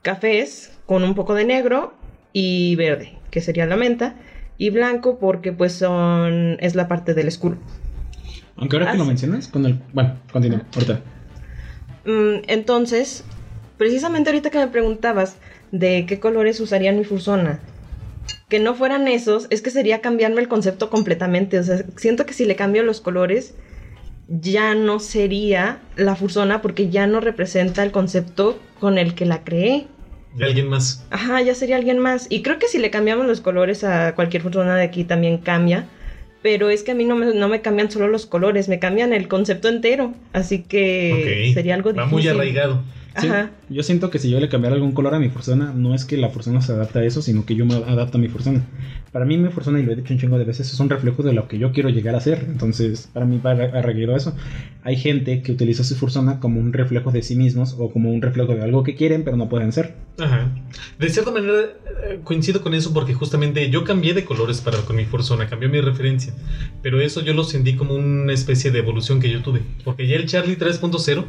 cafés 0.02 0.76
con 0.88 1.04
un 1.04 1.14
poco 1.14 1.36
de 1.36 1.46
negro 1.46 1.94
y 2.34 2.76
verde, 2.76 3.20
que 3.30 3.40
sería 3.40 3.68
la 3.68 3.78
menta, 3.78 4.16
y 4.58 4.72
blanco 4.72 5.20
porque 5.20 5.54
pues 5.54 5.74
son 5.74 6.58
es 6.60 6.74
la 6.74 6.88
parte 6.88 7.14
del 7.14 7.32
skull. 7.32 7.60
Aunque 8.56 8.78
ahora 8.78 8.90
Ah, 8.90 8.92
que 8.94 8.98
lo 8.98 9.06
mencionas, 9.06 9.48
con 9.48 9.64
el... 9.68 9.80
Bueno, 9.94 10.18
continúa, 10.32 10.64
ahorita. 10.74 11.02
Mm, 12.06 12.46
entonces, 12.48 13.24
precisamente 13.78 14.32
ahorita 14.32 14.50
que 14.50 14.58
me 14.58 14.70
preguntabas 14.70 15.38
de 15.72 16.08
qué 16.08 16.20
colores 16.20 16.60
usarían 16.62 16.98
mi 16.98 17.04
fursona, 17.04 17.60
que 18.50 18.60
no 18.60 18.74
fueran 18.74 19.08
esos, 19.08 19.46
es 19.52 19.62
que 19.62 19.70
sería 19.70 20.02
cambiarme 20.02 20.42
el 20.42 20.48
concepto 20.48 20.90
completamente. 20.90 21.60
O 21.60 21.64
sea, 21.64 21.86
siento 21.96 22.26
que 22.26 22.34
si 22.34 22.46
le 22.46 22.56
cambio 22.56 22.82
los 22.82 23.02
colores, 23.02 23.54
ya 24.40 24.76
no 24.76 25.00
sería 25.00 25.80
la 25.98 26.16
fursona 26.16 26.62
porque 26.62 26.90
ya 26.90 27.06
no 27.08 27.20
representa 27.20 27.84
el 27.84 27.92
concepto 27.92 28.58
con 28.80 28.98
el 28.98 29.14
que 29.14 29.26
la 29.26 29.44
creé. 29.44 29.88
De 30.36 30.46
alguien 30.46 30.70
más. 30.70 31.06
Ajá, 31.10 31.42
ya 31.42 31.54
sería 31.54 31.76
alguien 31.76 32.00
más. 32.00 32.28
Y 32.30 32.42
creo 32.42 32.58
que 32.58 32.68
si 32.68 32.78
le 32.78 32.90
cambiamos 32.90 33.26
los 33.28 33.42
colores 33.42 33.84
a 33.84 34.16
cualquier 34.16 34.44
persona 34.44 34.76
de 34.78 34.84
aquí 34.84 35.04
también 35.04 35.38
cambia. 35.40 35.86
Pero 36.42 36.70
es 36.70 36.82
que 36.84 36.92
a 36.92 36.96
mí 36.96 37.04
no 37.06 37.16
me, 37.16 37.34
no 37.36 37.50
me 37.50 37.62
cambian 37.62 37.92
solo 37.92 38.08
los 38.08 38.26
colores, 38.26 38.68
me 38.70 38.80
cambian 38.80 39.14
el 39.14 39.28
concepto 39.28 39.68
entero. 39.68 40.14
Así 40.34 40.64
que 40.64 41.52
sería 41.54 41.76
algo 41.76 41.90
Va 41.94 42.04
difícil. 42.06 42.12
muy 42.14 42.28
arraigado. 42.28 42.82
Sí, 43.20 43.28
Ajá. 43.28 43.52
yo 43.70 43.84
siento 43.84 44.10
que 44.10 44.20
si 44.20 44.30
yo 44.30 44.40
le 44.40 44.48
cambiara 44.48 44.74
algún 44.74 44.94
color 44.94 45.14
a 45.14 45.20
mi 45.20 45.28
fursona, 45.28 45.74
no 45.76 45.94
es 45.94 46.06
que 46.06 46.16
la 46.16 46.30
fursona 46.30 46.62
se 46.62 46.72
adapte 46.72 47.00
a 47.00 47.04
eso, 47.04 47.22
sino 47.22 47.46
que 47.46 47.56
yo 47.56 47.66
me 47.66 47.76
adapto 47.76 48.18
a 48.18 48.22
mi 48.22 48.30
fursona. 48.30 48.66
Para 49.12 49.26
mí 49.26 49.38
mi 49.38 49.50
fursona, 49.50 49.80
y 49.80 49.84
lo 49.84 49.92
he 49.92 49.96
dicho 49.96 50.14
un 50.14 50.20
chingo 50.20 50.38
de 50.38 50.46
veces, 50.46 50.72
es 50.72 50.80
un 50.80 50.90
reflejo 50.90 51.22
de 51.22 51.34
lo 51.34 51.50
que 51.50 51.58
yo 51.58 51.74
quiero 51.74 51.90
llegar 51.90 52.16
a 52.16 52.22
ser. 52.22 52.46
Entonces, 52.48 53.10
para 53.12 53.26
mí 53.26 53.42
va 53.46 53.52
arraigado 53.52 54.16
eso. 54.16 54.34
Hay 54.84 54.96
gente 54.96 55.42
que 55.42 55.52
utiliza 55.52 55.84
su 55.84 55.96
fursona 55.96 56.40
como 56.40 56.62
un 56.62 56.72
reflejo 56.72 57.12
de 57.12 57.22
sí 57.22 57.36
mismos 57.36 57.76
o 57.78 57.92
como 57.92 58.10
un 58.12 58.22
reflejo 58.22 58.56
de 58.56 58.64
algo 58.64 58.84
que 58.84 58.96
quieren, 58.96 59.24
pero 59.24 59.36
no 59.36 59.50
pueden 59.50 59.74
ser. 59.74 59.96
Ajá. 60.18 60.50
De 60.98 61.10
cierta 61.10 61.32
manera 61.32 61.54
eh, 62.04 62.20
coincido 62.24 62.62
con 62.62 62.74
eso 62.74 62.94
porque 62.94 63.14
justamente 63.14 63.70
yo 63.70 63.84
cambié 63.84 64.14
de 64.14 64.24
colores 64.24 64.62
para 64.62 64.78
con 64.80 64.96
mi 64.96 65.06
fursona, 65.06 65.48
cambió 65.48 65.68
mi 65.68 65.82
referencia. 65.82 66.34
Pero 66.82 67.02
eso 67.02 67.22
yo 67.22 67.34
lo 67.34 67.44
sentí 67.44 67.76
como 67.76 67.96
una 67.96 68.32
especie 68.32 68.72
de 68.72 68.80
evolución 68.80 69.20
que 69.20 69.30
yo 69.30 69.42
tuve. 69.42 69.62
Porque 69.84 70.08
ya 70.08 70.16
el 70.16 70.26
Charlie 70.26 70.58
3.0 70.58 71.26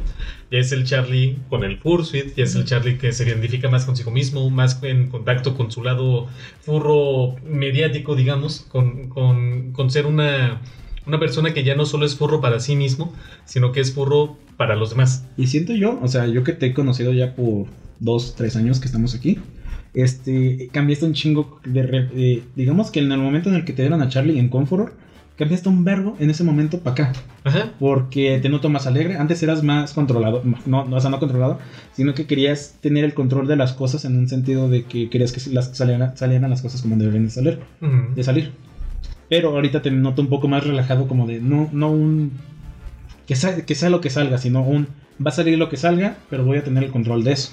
ya 0.51 0.57
es 0.57 0.71
el 0.71 0.85
Charlie 0.85 1.37
con 1.49 1.63
el 1.63 1.77
Fursuit, 1.79 2.35
ya 2.35 2.43
es 2.43 2.55
el 2.55 2.65
Charlie 2.65 2.97
que 2.97 3.11
se 3.11 3.23
identifica 3.23 3.69
más 3.69 3.85
consigo 3.85 4.11
mismo, 4.11 4.49
más 4.49 4.81
en 4.83 5.09
contacto 5.09 5.55
con 5.55 5.71
su 5.71 5.83
lado 5.83 6.27
furro 6.61 7.35
mediático, 7.73 8.15
digamos, 8.15 8.65
con, 8.69 9.09
con, 9.09 9.71
con 9.73 9.89
ser 9.89 10.05
una, 10.05 10.61
una 11.07 11.19
persona 11.19 11.53
que 11.53 11.63
ya 11.63 11.75
no 11.75 11.85
solo 11.85 12.05
es 12.05 12.15
furro 12.15 12.39
para 12.39 12.59
sí 12.59 12.75
mismo, 12.75 13.11
sino 13.45 13.71
que 13.71 13.79
es 13.81 13.91
furro 13.93 14.37
para 14.57 14.75
los 14.75 14.91
demás. 14.91 15.25
Y 15.37 15.47
siento 15.47 15.73
yo, 15.73 15.99
o 16.01 16.07
sea, 16.07 16.27
yo 16.27 16.43
que 16.43 16.53
te 16.53 16.67
he 16.67 16.73
conocido 16.73 17.11
ya 17.13 17.33
por 17.35 17.65
dos, 17.99 18.35
tres 18.35 18.55
años 18.55 18.79
que 18.79 18.85
estamos 18.85 19.15
aquí, 19.15 19.39
este, 19.95 20.69
cambiaste 20.71 21.05
un 21.05 21.13
chingo 21.13 21.59
de, 21.65 21.83
re- 21.83 22.09
eh, 22.15 22.43
digamos 22.55 22.91
que 22.91 22.99
en 22.99 23.11
el 23.11 23.19
momento 23.19 23.49
en 23.49 23.55
el 23.55 23.65
que 23.65 23.73
te 23.73 23.81
dieron 23.83 24.01
a 24.01 24.09
Charlie 24.09 24.39
en 24.39 24.49
Comforter, 24.49 24.93
cambiaste 25.37 25.69
un 25.69 25.83
verbo 25.83 26.15
en 26.19 26.29
ese 26.29 26.43
momento 26.43 26.79
para 26.79 26.93
acá, 27.07 27.13
Ajá. 27.43 27.71
porque 27.79 28.39
te 28.41 28.49
noto 28.49 28.69
más 28.69 28.85
alegre, 28.87 29.17
antes 29.17 29.41
eras 29.43 29.63
más 29.63 29.93
controlado, 29.93 30.41
no, 30.65 30.85
no, 30.85 30.95
o 30.95 31.01
sea, 31.01 31.09
no 31.09 31.19
controlado, 31.19 31.59
sino 31.93 32.13
que 32.13 32.25
querías 32.27 32.75
tener 32.81 33.03
el 33.03 33.13
control 33.13 33.47
de 33.47 33.55
las 33.55 33.73
cosas 33.73 34.05
en 34.05 34.17
un 34.17 34.27
sentido 34.27 34.69
de 34.69 34.83
que 34.83 35.09
querías 35.09 35.31
que 35.31 35.41
las, 35.51 35.75
salieran, 35.75 36.15
salieran 36.15 36.49
las 36.49 36.61
cosas 36.61 36.81
como 36.81 36.95
deberían 36.97 37.25
de 37.25 37.29
salir, 37.31 37.59
Ujú. 37.81 38.13
de 38.15 38.23
salir. 38.23 38.51
Pero 39.29 39.49
ahorita 39.49 39.81
te 39.81 39.89
noto 39.89 40.21
un 40.21 40.27
poco 40.29 40.47
más 40.47 40.63
relajado, 40.65 41.07
como 41.07 41.25
de 41.25 41.39
no, 41.39 41.67
no 41.71 41.89
un. 41.89 42.31
Que 43.25 43.35
sea, 43.35 43.65
que 43.65 43.73
sea 43.73 43.89
lo 43.89 43.99
que 44.01 44.11
salga, 44.11 44.37
sino 44.37 44.61
un. 44.61 44.87
Va 45.25 45.29
a 45.29 45.33
salir 45.33 45.57
lo 45.57 45.69
que 45.69 45.77
salga, 45.77 46.17
pero 46.29 46.45
voy 46.45 46.57
a 46.57 46.63
tener 46.63 46.83
el 46.83 46.91
control 46.91 47.23
de 47.23 47.31
eso. 47.31 47.51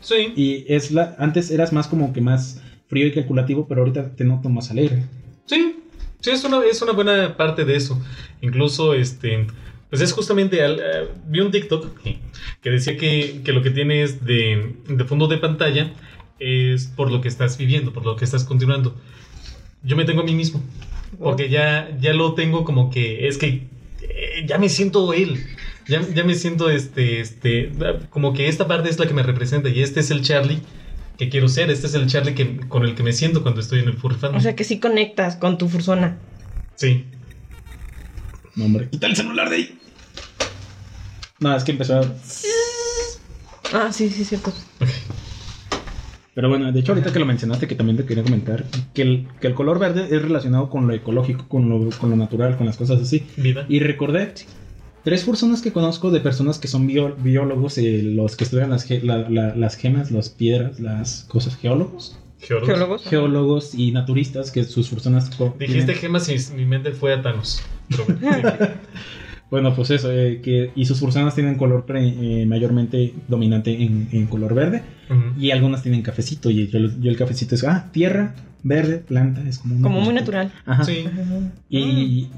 Sí. 0.00 0.32
Y 0.36 0.64
es 0.68 0.90
la. 0.90 1.14
Antes 1.18 1.50
eras 1.50 1.72
más 1.72 1.86
como 1.88 2.12
que 2.12 2.20
más 2.20 2.60
frío 2.88 3.06
y 3.06 3.12
calculativo, 3.12 3.66
pero 3.66 3.80
ahorita 3.82 4.10
te 4.16 4.24
noto 4.24 4.50
más 4.50 4.70
alegre. 4.70 5.04
Sí, 5.46 5.76
sí, 6.24 6.30
es 6.30 6.42
una, 6.42 6.64
es 6.64 6.80
una 6.80 6.92
buena 6.92 7.36
parte 7.36 7.66
de 7.66 7.76
eso. 7.76 8.00
Incluso, 8.40 8.94
este, 8.94 9.46
pues 9.90 10.00
es 10.00 10.10
justamente, 10.12 10.58
eh, 10.64 11.08
vi 11.26 11.40
un 11.40 11.50
TikTok 11.50 12.00
que, 12.00 12.18
que 12.62 12.70
decía 12.70 12.96
que, 12.96 13.42
que 13.44 13.52
lo 13.52 13.62
que 13.62 13.70
tienes 13.70 14.24
de, 14.24 14.74
de 14.88 15.04
fondo 15.04 15.28
de 15.28 15.36
pantalla 15.36 15.92
es 16.38 16.86
por 16.86 17.10
lo 17.10 17.20
que 17.20 17.28
estás 17.28 17.58
viviendo, 17.58 17.92
por 17.92 18.06
lo 18.06 18.16
que 18.16 18.24
estás 18.24 18.44
continuando. 18.44 18.96
Yo 19.82 19.96
me 19.96 20.06
tengo 20.06 20.22
a 20.22 20.24
mí 20.24 20.34
mismo, 20.34 20.62
porque 21.18 21.50
ya, 21.50 21.94
ya 22.00 22.14
lo 22.14 22.32
tengo 22.32 22.64
como 22.64 22.90
que, 22.90 23.28
es 23.28 23.36
que 23.36 23.68
eh, 24.00 24.46
ya 24.46 24.56
me 24.56 24.70
siento 24.70 25.12
él. 25.12 25.44
Ya, 25.86 26.00
ya 26.14 26.24
me 26.24 26.34
siento 26.34 26.70
este, 26.70 27.20
este, 27.20 27.70
como 28.08 28.32
que 28.32 28.48
esta 28.48 28.66
parte 28.66 28.88
es 28.88 28.98
la 28.98 29.06
que 29.06 29.12
me 29.12 29.22
representa 29.22 29.68
y 29.68 29.82
este 29.82 30.00
es 30.00 30.10
el 30.10 30.22
Charlie 30.22 30.62
que 31.18 31.28
quiero 31.28 31.48
ser. 31.48 31.70
Este 31.70 31.86
es 31.86 31.94
el 31.94 32.06
Charlie 32.06 32.34
que, 32.34 32.60
con 32.68 32.84
el 32.84 32.94
que 32.94 33.02
me 33.02 33.12
siento 33.12 33.42
cuando 33.42 33.60
estoy 33.60 33.80
en 33.80 33.88
el 33.88 33.94
furry 33.94 34.16
fandom. 34.16 34.38
O 34.38 34.40
sea 34.42 34.56
que 34.56 34.64
sí 34.64 34.78
conectas 34.80 35.36
con 35.36 35.58
tu 35.58 35.68
fursona. 35.68 36.18
sí. 36.76 37.04
No, 38.56 38.66
hombre, 38.66 38.88
quita 38.88 39.08
el 39.08 39.16
celular 39.16 39.50
de 39.50 39.56
ahí. 39.56 39.78
No, 41.40 41.56
es 41.56 41.64
que 41.64 41.72
empezó 41.72 41.98
a... 41.98 42.04
Ah, 43.72 43.92
sí, 43.92 44.08
sí, 44.08 44.24
cierto. 44.24 44.50
Ok. 44.78 44.88
Pero 46.34 46.48
bueno, 46.48 46.70
de 46.70 46.80
hecho 46.80 46.92
ahorita 46.92 47.12
que 47.12 47.18
lo 47.18 47.26
mencionaste, 47.26 47.68
que 47.68 47.74
también 47.76 47.96
te 47.96 48.04
quería 48.04 48.22
comentar, 48.22 48.64
que 48.92 49.02
el, 49.02 49.28
que 49.40 49.46
el 49.46 49.54
color 49.54 49.78
verde 49.78 50.08
es 50.10 50.22
relacionado 50.22 50.68
con 50.68 50.86
lo 50.86 50.94
ecológico, 50.94 51.48
con 51.48 51.68
lo, 51.68 51.90
con 51.98 52.10
lo 52.10 52.16
natural, 52.16 52.56
con 52.56 52.66
las 52.66 52.76
cosas 52.76 53.00
así. 53.00 53.26
Vida. 53.36 53.66
Y 53.68 53.80
recordé 53.80 54.34
tres 55.04 55.24
personas 55.24 55.62
que 55.62 55.72
conozco 55.72 56.10
de 56.10 56.20
personas 56.20 56.58
que 56.58 56.66
son 56.68 56.86
bio- 56.86 57.14
biólogos, 57.16 57.78
eh, 57.78 58.02
los 58.02 58.36
que 58.36 58.44
estudian 58.44 58.70
las, 58.70 58.84
ge- 58.84 59.02
la- 59.02 59.28
la- 59.28 59.54
las 59.54 59.76
gemas, 59.76 60.10
las 60.10 60.30
piedras, 60.30 60.80
las 60.80 61.24
cosas, 61.28 61.56
geólogos. 61.56 62.18
Geólogos. 62.40 62.66
Geólogos. 62.68 63.04
Geólogos 63.08 63.74
y 63.74 63.92
naturistas, 63.92 64.50
que 64.50 64.64
sus 64.64 64.88
personas... 64.88 65.30
Dijiste 65.58 65.58
tienen- 65.94 65.96
gemas 65.96 66.28
y 66.28 66.54
mi 66.56 66.64
mente 66.66 66.92
fue 66.92 67.12
a 67.14 67.22
Thanos. 67.22 67.62
Pero 67.88 68.04
bueno, 69.50 69.74
pues 69.74 69.90
eso, 69.90 70.10
eh, 70.10 70.40
que, 70.42 70.70
y 70.74 70.84
sus 70.86 71.00
personas 71.00 71.34
tienen 71.34 71.54
color 71.56 71.84
pre- 71.86 72.42
eh, 72.42 72.46
mayormente 72.46 73.14
dominante 73.28 73.70
en, 73.82 74.08
en 74.12 74.26
color 74.26 74.54
verde. 74.54 74.82
Y 75.38 75.50
algunas 75.52 75.82
tienen 75.82 76.02
cafecito. 76.02 76.50
Y 76.50 76.66
yo, 76.68 76.78
yo 76.80 77.10
el 77.10 77.16
cafecito 77.16 77.54
es, 77.54 77.62
ah, 77.64 77.88
tierra, 77.92 78.34
verde, 78.62 78.98
planta. 78.98 79.42
Es 79.48 79.58
como, 79.58 79.80
Como 79.82 80.00
muy 80.00 80.14
natural. 80.14 80.50
Ajá. 80.66 80.82
Sí. 80.84 81.04
Y 81.70 82.28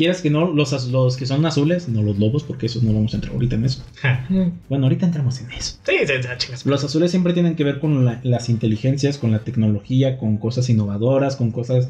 quieras 0.00 0.22
que 0.22 0.30
no, 0.30 0.50
los, 0.50 0.88
los 0.88 1.16
que 1.18 1.26
son 1.26 1.44
azules, 1.44 1.86
no 1.88 2.02
los 2.02 2.18
lobos, 2.18 2.42
porque 2.42 2.64
esos 2.66 2.82
no 2.82 2.94
vamos 2.94 3.12
a 3.12 3.16
entrar 3.18 3.34
ahorita 3.34 3.56
en 3.56 3.64
eso. 3.66 3.84
Mm. 4.30 4.48
Bueno, 4.70 4.86
ahorita 4.86 5.04
entramos 5.04 5.38
en 5.42 5.50
eso. 5.52 5.76
Sí, 5.84 5.92
sí, 6.06 6.14
sí. 6.56 6.68
Los 6.68 6.82
azules 6.82 7.10
siempre 7.10 7.34
tienen 7.34 7.54
que 7.54 7.64
ver 7.64 7.78
con 7.80 8.06
la- 8.06 8.20
las 8.22 8.48
inteligencias, 8.48 9.18
con 9.18 9.30
la 9.30 9.40
tecnología, 9.40 10.16
con 10.16 10.38
cosas 10.38 10.70
innovadoras, 10.70 11.36
con 11.36 11.50
cosas 11.50 11.88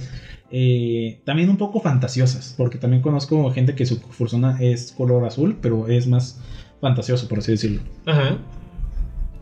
eh, 0.50 1.20
también 1.24 1.48
un 1.48 1.56
poco 1.56 1.80
fantasiosas, 1.80 2.54
porque 2.58 2.76
también 2.78 3.02
conozco 3.02 3.48
gente 3.52 3.76
que 3.76 3.86
su 3.86 4.00
persona 4.00 4.58
es 4.60 4.90
color 4.90 5.24
azul, 5.24 5.56
pero 5.62 5.86
es 5.86 6.08
más 6.08 6.40
fantasioso, 6.80 7.28
por 7.28 7.38
así 7.38 7.52
decirlo. 7.52 7.80
Ajá. 8.06 8.38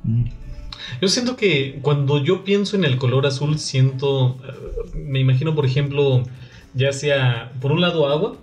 Mm. 0.04 0.24
Yo 1.00 1.08
siento 1.08 1.36
que 1.36 1.78
cuando 1.82 2.22
yo 2.22 2.44
pienso 2.44 2.76
en 2.76 2.84
el 2.84 2.98
color 2.98 3.24
azul, 3.26 3.58
siento, 3.58 4.36
eh, 4.46 4.98
me 4.98 5.18
imagino, 5.20 5.54
por 5.54 5.64
ejemplo, 5.64 6.22
ya 6.74 6.92
sea 6.92 7.52
por 7.60 7.72
un 7.72 7.80
lado 7.80 8.06
agua, 8.08 8.36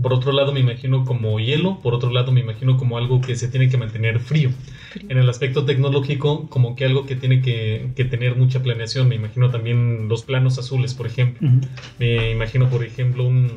por 0.00 0.12
otro 0.12 0.32
lado 0.32 0.52
me 0.52 0.60
imagino 0.60 1.04
como 1.04 1.40
hielo, 1.40 1.80
por 1.80 1.94
otro 1.94 2.10
lado 2.10 2.32
me 2.32 2.40
imagino 2.40 2.76
como 2.76 2.98
algo 2.98 3.20
que 3.20 3.34
se 3.36 3.48
tiene 3.48 3.68
que 3.68 3.78
mantener 3.78 4.20
frío. 4.20 4.50
En 5.08 5.18
el 5.18 5.28
aspecto 5.28 5.64
tecnológico, 5.64 6.48
como 6.48 6.76
que 6.76 6.84
algo 6.84 7.06
que 7.06 7.16
tiene 7.16 7.40
que, 7.40 7.90
que 7.94 8.04
tener 8.04 8.36
mucha 8.36 8.62
planeación. 8.62 9.08
Me 9.08 9.14
imagino 9.14 9.50
también 9.50 10.08
los 10.08 10.22
planos 10.22 10.58
azules, 10.58 10.94
por 10.94 11.06
ejemplo. 11.06 11.48
Me 11.98 12.30
imagino, 12.30 12.68
por 12.68 12.84
ejemplo, 12.84 13.24
un, 13.24 13.50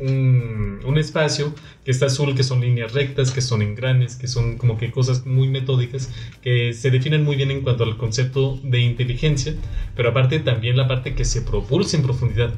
un, 0.00 0.80
un 0.84 0.98
espacio 0.98 1.54
que 1.84 1.90
está 1.90 2.06
azul, 2.06 2.34
que 2.34 2.42
son 2.42 2.60
líneas 2.60 2.92
rectas, 2.92 3.30
que 3.30 3.40
son 3.40 3.62
engranes, 3.62 4.16
que 4.16 4.28
son 4.28 4.58
como 4.58 4.78
que 4.78 4.90
cosas 4.90 5.26
muy 5.26 5.48
metódicas, 5.48 6.12
que 6.42 6.72
se 6.72 6.90
definen 6.90 7.24
muy 7.24 7.36
bien 7.36 7.50
en 7.50 7.62
cuanto 7.62 7.84
al 7.84 7.96
concepto 7.96 8.58
de 8.62 8.80
inteligencia, 8.80 9.54
pero 9.96 10.10
aparte 10.10 10.38
también 10.40 10.76
la 10.76 10.88
parte 10.88 11.14
que 11.14 11.24
se 11.24 11.42
propulsa 11.42 11.96
en 11.96 12.02
profundidad, 12.02 12.52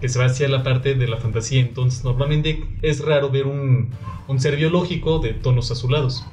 que 0.00 0.08
se 0.08 0.18
va 0.18 0.26
hacia 0.26 0.48
la 0.48 0.62
parte 0.62 0.94
de 0.94 1.06
la 1.08 1.18
fantasía. 1.18 1.60
Entonces, 1.60 2.04
normalmente 2.04 2.64
es 2.82 3.04
raro 3.04 3.30
ver 3.30 3.46
un, 3.46 3.90
un 4.28 4.40
ser 4.40 4.56
biológico 4.56 5.18
de 5.18 5.34
tonos 5.34 5.70
azulados. 5.70 6.24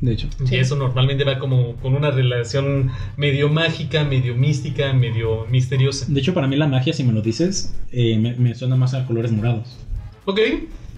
De 0.00 0.12
hecho. 0.12 0.28
Sí. 0.44 0.56
Y 0.56 0.58
eso 0.58 0.76
normalmente 0.76 1.24
va 1.24 1.38
como 1.38 1.76
con 1.76 1.94
una 1.94 2.10
relación 2.10 2.90
medio 3.16 3.48
mágica, 3.48 4.04
medio 4.04 4.34
mística, 4.34 4.92
medio 4.92 5.46
misteriosa. 5.50 6.06
De 6.08 6.20
hecho, 6.20 6.34
para 6.34 6.46
mí 6.46 6.56
la 6.56 6.66
magia, 6.66 6.92
si 6.92 7.04
me 7.04 7.12
lo 7.12 7.22
dices, 7.22 7.74
eh, 7.92 8.18
me, 8.18 8.34
me 8.34 8.54
suena 8.54 8.76
más 8.76 8.94
a 8.94 9.06
colores 9.06 9.32
morados. 9.32 9.78
Ok, 10.24 10.40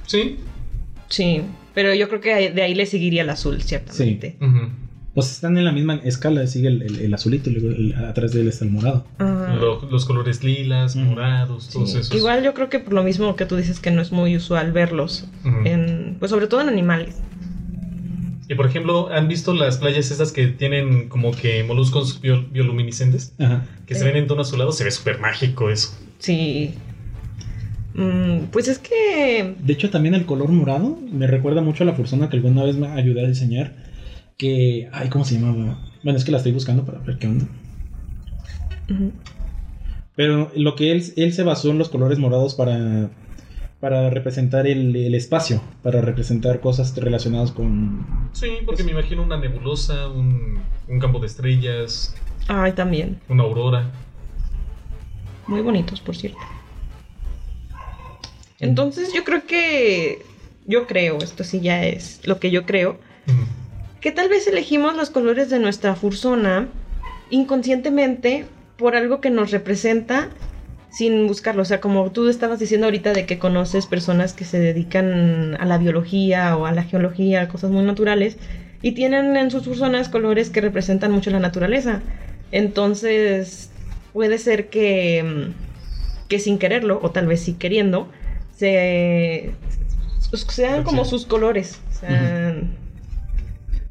sí. 0.06 0.36
Sí, 1.08 1.42
pero 1.74 1.94
yo 1.94 2.08
creo 2.08 2.20
que 2.20 2.50
de 2.50 2.62
ahí 2.62 2.74
le 2.74 2.86
seguiría 2.86 3.22
el 3.22 3.30
azul, 3.30 3.62
ciertamente. 3.62 4.36
Ujú. 4.40 4.70
Pues 5.16 5.32
están 5.32 5.56
en 5.58 5.64
la 5.64 5.72
misma 5.72 5.94
escala, 6.04 6.46
sigue 6.46 6.68
el, 6.68 6.82
el- 6.82 7.00
el 7.00 7.14
azulito 7.14 7.50
el- 7.50 7.94
atrás 8.06 8.32
de 8.32 8.42
él 8.42 8.48
está 8.48 8.64
el 8.66 8.70
morado. 8.70 9.04
Ah, 9.18 9.56
Lo- 9.58 9.80
los 9.90 10.04
colores 10.04 10.44
lilas, 10.44 10.94
morados, 10.94 11.64
sí. 11.64 11.72
todos 11.72 11.94
esos. 11.94 12.14
Igual 12.14 12.44
yo 12.44 12.52
creo 12.54 12.68
que 12.68 12.78
por 12.80 12.92
lo 12.92 13.02
mismo 13.02 13.34
que 13.34 13.46
tú 13.46 13.56
dices 13.56 13.80
que 13.80 13.90
no 13.90 14.02
es 14.02 14.12
muy 14.12 14.36
usual 14.36 14.72
verlos, 14.72 15.26
en, 15.64 16.16
pues 16.18 16.30
sobre 16.30 16.46
todo 16.48 16.60
en 16.60 16.68
animales. 16.68 17.16
Y 18.48 18.54
por 18.54 18.66
ejemplo, 18.66 19.08
¿han 19.10 19.26
visto 19.26 19.54
las 19.54 19.78
playas 19.78 20.10
esas 20.10 20.30
que 20.32 20.46
tienen 20.48 21.08
como 21.08 21.32
que 21.32 21.64
moluscos 21.64 22.20
bio- 22.20 22.44
bioluminiscentes? 22.52 23.32
Ajá. 23.40 23.64
Que 23.86 23.94
Sí. 23.94 24.00
se 24.00 24.06
ven 24.06 24.16
en 24.18 24.26
tono 24.28 24.42
azulado, 24.42 24.70
se 24.70 24.84
ve 24.84 24.90
súper 24.90 25.18
mágico 25.18 25.70
eso. 25.70 25.96
Sí. 26.18 26.74
Mm, 27.94 28.48
pues 28.52 28.68
es 28.68 28.78
que... 28.78 29.54
De 29.58 29.72
hecho, 29.72 29.88
también 29.90 30.14
el 30.14 30.26
color 30.26 30.50
morado 30.50 30.98
me 31.10 31.26
recuerda 31.26 31.62
mucho 31.62 31.82
a 31.82 31.86
la 31.86 31.96
persona 31.96 32.28
que 32.28 32.36
alguna 32.36 32.62
vez 32.64 32.76
me 32.76 32.88
ayudé 32.88 33.24
a 33.24 33.28
diseñar. 33.28 33.85
Que. 34.36 34.88
Ay, 34.92 35.08
¿cómo 35.08 35.24
se 35.24 35.38
llamaba? 35.38 35.78
Bueno, 36.02 36.18
es 36.18 36.24
que 36.24 36.30
la 36.32 36.38
estoy 36.38 36.52
buscando 36.52 36.84
para 36.84 36.98
ver 37.00 37.18
qué 37.18 37.26
onda. 37.26 37.46
Pero 40.14 40.50
lo 40.54 40.74
que 40.76 40.92
él, 40.92 41.04
él 41.16 41.32
se 41.32 41.42
basó 41.42 41.70
en 41.70 41.78
los 41.78 41.88
colores 41.88 42.18
morados 42.18 42.54
para. 42.54 43.10
Para 43.80 44.08
representar 44.08 44.66
el, 44.66 44.96
el 44.96 45.14
espacio. 45.14 45.62
Para 45.82 46.00
representar 46.00 46.60
cosas 46.60 46.96
relacionadas 46.96 47.52
con. 47.52 48.06
Sí, 48.32 48.48
porque 48.64 48.82
me 48.82 48.92
imagino 48.92 49.22
una 49.22 49.36
nebulosa, 49.38 50.08
un, 50.08 50.58
un 50.88 50.98
campo 50.98 51.18
de 51.20 51.26
estrellas, 51.26 52.14
Ay, 52.48 52.72
también. 52.72 53.20
una 53.28 53.42
aurora. 53.44 53.90
Muy 55.46 55.60
bonitos, 55.60 56.00
por 56.00 56.16
cierto. 56.16 56.38
Entonces 58.58 59.12
yo 59.14 59.22
creo 59.22 59.46
que... 59.46 60.24
Yo 60.66 60.86
creo, 60.86 61.18
esto 61.18 61.44
sí 61.44 61.60
ya 61.60 61.84
es 61.84 62.26
lo 62.26 62.40
que 62.40 62.50
yo 62.50 62.64
creo. 62.66 62.98
Que 64.06 64.12
tal 64.12 64.28
vez 64.28 64.46
elegimos 64.46 64.94
los 64.94 65.10
colores 65.10 65.50
de 65.50 65.58
nuestra 65.58 65.96
fursona 65.96 66.68
inconscientemente 67.28 68.44
por 68.76 68.94
algo 68.94 69.20
que 69.20 69.30
nos 69.30 69.50
representa 69.50 70.28
sin 70.92 71.26
buscarlo. 71.26 71.62
O 71.62 71.64
sea, 71.64 71.80
como 71.80 72.12
tú 72.12 72.28
estabas 72.28 72.60
diciendo 72.60 72.86
ahorita 72.86 73.12
de 73.14 73.26
que 73.26 73.40
conoces 73.40 73.86
personas 73.86 74.32
que 74.32 74.44
se 74.44 74.60
dedican 74.60 75.56
a 75.58 75.64
la 75.64 75.76
biología 75.78 76.56
o 76.56 76.66
a 76.66 76.70
la 76.72 76.84
geología, 76.84 77.48
cosas 77.48 77.72
muy 77.72 77.82
naturales, 77.82 78.36
y 78.80 78.92
tienen 78.92 79.36
en 79.36 79.50
sus 79.50 79.64
fursonas 79.64 80.08
colores 80.08 80.50
que 80.50 80.60
representan 80.60 81.10
mucho 81.10 81.30
la 81.30 81.40
naturaleza. 81.40 82.00
Entonces, 82.52 83.70
puede 84.12 84.38
ser 84.38 84.68
que, 84.70 85.48
que 86.28 86.38
sin 86.38 86.58
quererlo, 86.58 87.00
o 87.02 87.10
tal 87.10 87.26
vez 87.26 87.40
sí 87.40 87.54
queriendo, 87.54 88.06
se, 88.56 89.50
sean 90.48 90.84
como 90.84 91.02
Sí. 91.02 91.10
sus 91.10 91.26
colores. 91.26 91.80
O 91.90 91.98
sea, 91.98 92.54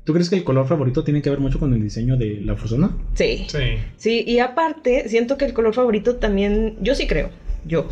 ¿Tú 0.05 0.13
crees 0.13 0.29
que 0.29 0.35
el 0.35 0.43
color 0.43 0.67
favorito 0.67 1.03
tiene 1.03 1.21
que 1.23 1.31
ver 1.31 1.39
mucho 1.39 1.59
con 1.59 1.73
el 1.73 1.81
diseño 1.81 2.15
de 2.15 2.39
la 2.41 2.55
persona? 2.55 2.95
sí. 3.15 3.45
Sí. 3.49 3.77
Sí, 3.97 4.23
y 4.27 4.39
aparte, 4.39 5.09
siento 5.09 5.37
que 5.37 5.45
el 5.45 5.53
color 5.53 5.73
favorito 5.73 6.17
también, 6.17 6.75
yo 6.79 6.93
sí 6.95 7.07
creo, 7.07 7.31
yo, 7.65 7.87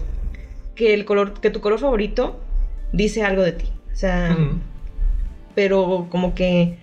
que 0.75 0.93
el 0.93 1.05
color, 1.05 1.33
que 1.39 1.49
tu 1.49 1.59
color 1.59 1.79
favorito 1.79 2.39
dice 2.91 3.23
algo 3.23 3.41
de 3.41 3.53
ti. 3.53 3.65
O 3.91 3.95
sea, 3.95 4.37
pero 5.55 6.07
como 6.11 6.35
que 6.35 6.77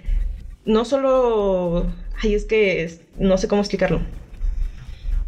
no 0.65 0.85
solo, 0.85 1.87
ay, 2.23 2.35
es 2.35 2.45
que 2.45 2.83
es- 2.83 3.01
no 3.19 3.39
sé 3.39 3.47
cómo 3.49 3.63
explicarlo. 3.63 4.01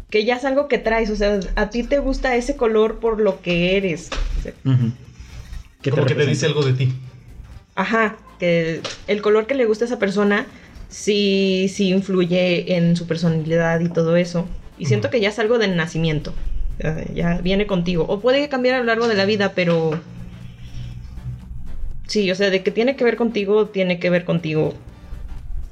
Que 0.09 0.25
ya 0.25 0.35
es 0.35 0.45
algo 0.45 0.67
que 0.67 0.77
traes, 0.77 1.09
o 1.09 1.15
sea, 1.15 1.39
a 1.55 1.69
ti 1.69 1.83
te 1.83 1.99
gusta 1.99 2.35
ese 2.35 2.55
color 2.55 2.99
por 2.99 3.19
lo 3.19 3.41
que 3.41 3.77
eres. 3.77 4.09
O 4.39 4.41
sea, 4.41 4.53
¿Qué 5.81 5.89
Como 5.91 6.05
que 6.05 6.15
te 6.15 6.25
dice 6.25 6.45
algo 6.45 6.63
de 6.63 6.73
ti. 6.73 6.93
Ajá, 7.75 8.15
el 9.07 9.21
color 9.21 9.47
que 9.47 9.55
le 9.55 9.65
gusta 9.65 9.85
a 9.85 9.87
esa 9.87 9.99
persona 9.99 10.47
sí, 10.89 11.69
sí 11.73 11.89
influye 11.89 12.75
en 12.75 12.95
su 12.95 13.07
personalidad 13.07 13.79
y 13.79 13.89
todo 13.89 14.15
eso. 14.15 14.47
Y 14.77 14.85
siento 14.85 15.09
que 15.09 15.19
ya 15.19 15.29
es 15.29 15.39
algo 15.39 15.57
del 15.57 15.75
nacimiento. 15.75 16.33
Ya, 17.13 17.39
viene 17.41 17.67
contigo. 17.67 18.05
O 18.07 18.19
puede 18.19 18.49
cambiar 18.49 18.75
a 18.75 18.79
lo 18.79 18.85
largo 18.85 19.07
de 19.07 19.15
la 19.15 19.25
vida, 19.25 19.53
pero... 19.53 19.99
Sí, 22.07 22.29
o 22.31 22.35
sea, 22.35 22.49
de 22.49 22.63
que 22.63 22.71
tiene 22.71 22.95
que 22.95 23.03
ver 23.03 23.15
contigo, 23.15 23.67
tiene 23.67 23.99
que 23.99 24.09
ver 24.09 24.25
contigo. 24.25 24.73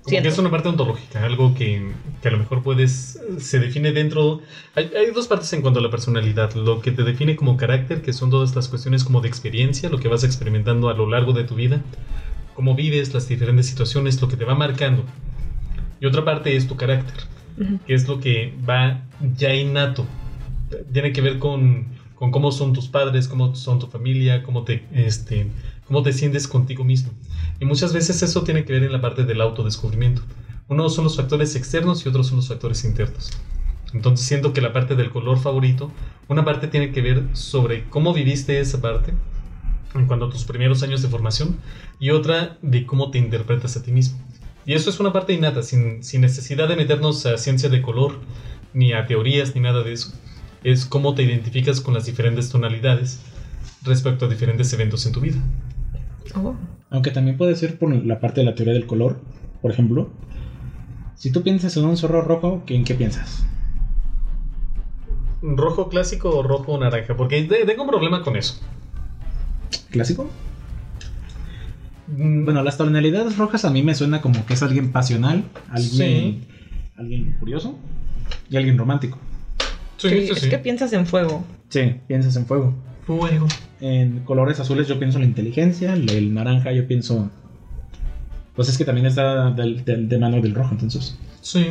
Como 0.03 0.21
que 0.21 0.27
es 0.27 0.37
una 0.39 0.49
parte 0.49 0.69
ontológica, 0.69 1.23
algo 1.23 1.53
que, 1.53 1.91
que 2.23 2.27
a 2.27 2.31
lo 2.31 2.39
mejor 2.39 2.63
puedes, 2.63 3.19
se 3.37 3.59
define 3.59 3.91
dentro... 3.91 4.41
Hay, 4.73 4.91
hay 4.97 5.11
dos 5.11 5.27
partes 5.27 5.53
en 5.53 5.61
cuanto 5.61 5.79
a 5.79 5.83
la 5.83 5.91
personalidad, 5.91 6.53
lo 6.53 6.81
que 6.81 6.91
te 6.91 7.03
define 7.03 7.35
como 7.35 7.55
carácter, 7.57 8.01
que 8.01 8.11
son 8.11 8.31
todas 8.31 8.49
estas 8.49 8.67
cuestiones 8.67 9.03
como 9.03 9.21
de 9.21 9.27
experiencia, 9.27 9.89
lo 9.89 9.99
que 9.99 10.07
vas 10.07 10.23
experimentando 10.23 10.89
a 10.89 10.95
lo 10.95 11.07
largo 11.07 11.33
de 11.33 11.43
tu 11.43 11.53
vida, 11.53 11.81
cómo 12.61 12.75
vives, 12.75 13.11
las 13.11 13.27
diferentes 13.27 13.65
situaciones, 13.65 14.21
lo 14.21 14.27
que 14.27 14.37
te 14.37 14.45
va 14.45 14.53
marcando. 14.53 15.03
Y 15.99 16.05
otra 16.05 16.23
parte 16.23 16.55
es 16.55 16.67
tu 16.67 16.75
carácter, 16.75 17.15
Ujú. 17.57 17.79
que 17.87 17.95
es 17.95 18.07
lo 18.07 18.19
que 18.19 18.53
va 18.69 19.01
ya 19.35 19.51
innato. 19.55 20.05
Tiene 20.93 21.11
que 21.11 21.21
ver 21.21 21.39
con, 21.39 21.87
con 22.13 22.29
cómo 22.29 22.51
son 22.51 22.71
tus 22.73 22.87
padres, 22.87 23.27
cómo 23.27 23.55
son 23.55 23.79
tu 23.79 23.87
familia, 23.87 24.43
cómo 24.43 24.63
te, 24.63 24.85
este, 24.93 25.47
cómo 25.87 26.03
te 26.03 26.13
sientes 26.13 26.47
contigo 26.47 26.83
mismo. 26.83 27.11
Y 27.59 27.65
muchas 27.65 27.93
veces 27.93 28.21
eso 28.21 28.43
tiene 28.43 28.63
que 28.63 28.73
ver 28.73 28.83
en 28.83 28.91
la 28.91 29.01
parte 29.01 29.23
del 29.23 29.41
autodescubrimiento. 29.41 30.21
Uno 30.67 30.87
son 30.91 31.05
los 31.05 31.17
factores 31.17 31.55
externos 31.55 32.05
y 32.05 32.09
otros 32.09 32.27
son 32.27 32.35
los 32.35 32.47
factores 32.47 32.85
internos. 32.85 33.31
Entonces 33.91 34.23
siento 34.27 34.53
que 34.53 34.61
la 34.61 34.71
parte 34.71 34.95
del 34.95 35.09
color 35.09 35.39
favorito, 35.39 35.91
una 36.27 36.45
parte 36.45 36.67
tiene 36.67 36.91
que 36.91 37.01
ver 37.01 37.23
sobre 37.33 37.85
cómo 37.89 38.13
viviste 38.13 38.59
esa 38.59 38.79
parte 38.79 39.13
en 39.95 40.07
cuanto 40.07 40.25
a 40.25 40.29
tus 40.29 40.45
primeros 40.45 40.83
años 40.83 41.01
de 41.01 41.09
formación 41.09 41.57
y 41.99 42.11
otra 42.11 42.57
de 42.61 42.85
cómo 42.85 43.11
te 43.11 43.17
interpretas 43.17 43.77
a 43.77 43.83
ti 43.83 43.91
mismo. 43.91 44.19
Y 44.65 44.73
eso 44.73 44.89
es 44.89 44.99
una 44.99 45.11
parte 45.11 45.33
innata, 45.33 45.63
sin, 45.63 46.03
sin 46.03 46.21
necesidad 46.21 46.67
de 46.67 46.75
meternos 46.75 47.25
a 47.25 47.37
ciencia 47.37 47.69
de 47.69 47.81
color, 47.81 48.19
ni 48.73 48.93
a 48.93 49.07
teorías, 49.07 49.55
ni 49.55 49.61
nada 49.61 49.83
de 49.83 49.93
eso. 49.93 50.13
Es 50.63 50.85
cómo 50.85 51.15
te 51.15 51.23
identificas 51.23 51.81
con 51.81 51.93
las 51.93 52.05
diferentes 52.05 52.49
tonalidades 52.49 53.19
respecto 53.83 54.25
a 54.25 54.29
diferentes 54.29 54.71
eventos 54.73 55.05
en 55.05 55.11
tu 55.11 55.19
vida. 55.19 55.37
Oh. 56.35 56.55
Aunque 56.89 57.11
también 57.11 57.37
puede 57.37 57.55
ser 57.55 57.79
por 57.79 57.93
la 57.93 58.19
parte 58.19 58.41
de 58.41 58.45
la 58.45 58.55
teoría 58.55 58.73
del 58.73 58.85
color. 58.85 59.19
Por 59.61 59.71
ejemplo, 59.71 60.09
si 61.15 61.31
tú 61.31 61.43
piensas 61.43 61.75
en 61.77 61.85
un 61.85 61.97
zorro 61.97 62.21
rojo, 62.21 62.63
¿en 62.67 62.83
qué 62.83 62.95
piensas? 62.95 63.45
¿Rojo 65.41 65.89
clásico 65.89 66.29
o 66.29 66.43
rojo 66.43 66.77
naranja? 66.77 67.15
Porque 67.17 67.41
tengo 67.43 67.83
un 67.83 67.89
problema 67.89 68.21
con 68.21 68.35
eso. 68.35 68.61
¿Clásico? 69.89 70.29
Mm, 72.07 72.45
Bueno, 72.45 72.63
las 72.63 72.77
tonalidades 72.77 73.37
rojas 73.37 73.65
a 73.65 73.69
mí 73.69 73.83
me 73.83 73.95
suena 73.95 74.21
como 74.21 74.45
que 74.45 74.53
es 74.53 74.63
alguien 74.63 74.91
pasional, 74.91 75.43
alguien, 75.69 76.45
alguien 76.97 77.35
curioso 77.39 77.77
y 78.49 78.57
alguien 78.57 78.77
romántico. 78.77 79.17
sí, 79.97 80.07
es 80.31 80.39
sí. 80.39 80.49
que 80.49 80.57
piensas 80.57 80.91
en 80.93 81.05
fuego. 81.05 81.43
Sí, 81.69 81.95
piensas 82.07 82.35
en 82.35 82.45
fuego. 82.45 82.73
Fuego. 83.05 83.47
En 83.79 84.19
colores 84.25 84.59
azules 84.59 84.87
yo 84.87 84.99
pienso 84.99 85.17
en 85.17 85.23
la 85.23 85.27
inteligencia, 85.29 85.93
el, 85.93 86.09
el 86.09 86.33
naranja 86.33 86.71
yo 86.71 86.87
pienso... 86.87 87.31
Pues 88.55 88.67
es 88.67 88.77
que 88.77 88.83
también 88.85 89.07
está 89.07 89.51
del- 89.51 89.83
del- 89.85 90.09
de 90.09 90.17
mano 90.19 90.41
del 90.41 90.53
rojo, 90.53 90.69
entonces. 90.73 91.17
Sí. 91.41 91.65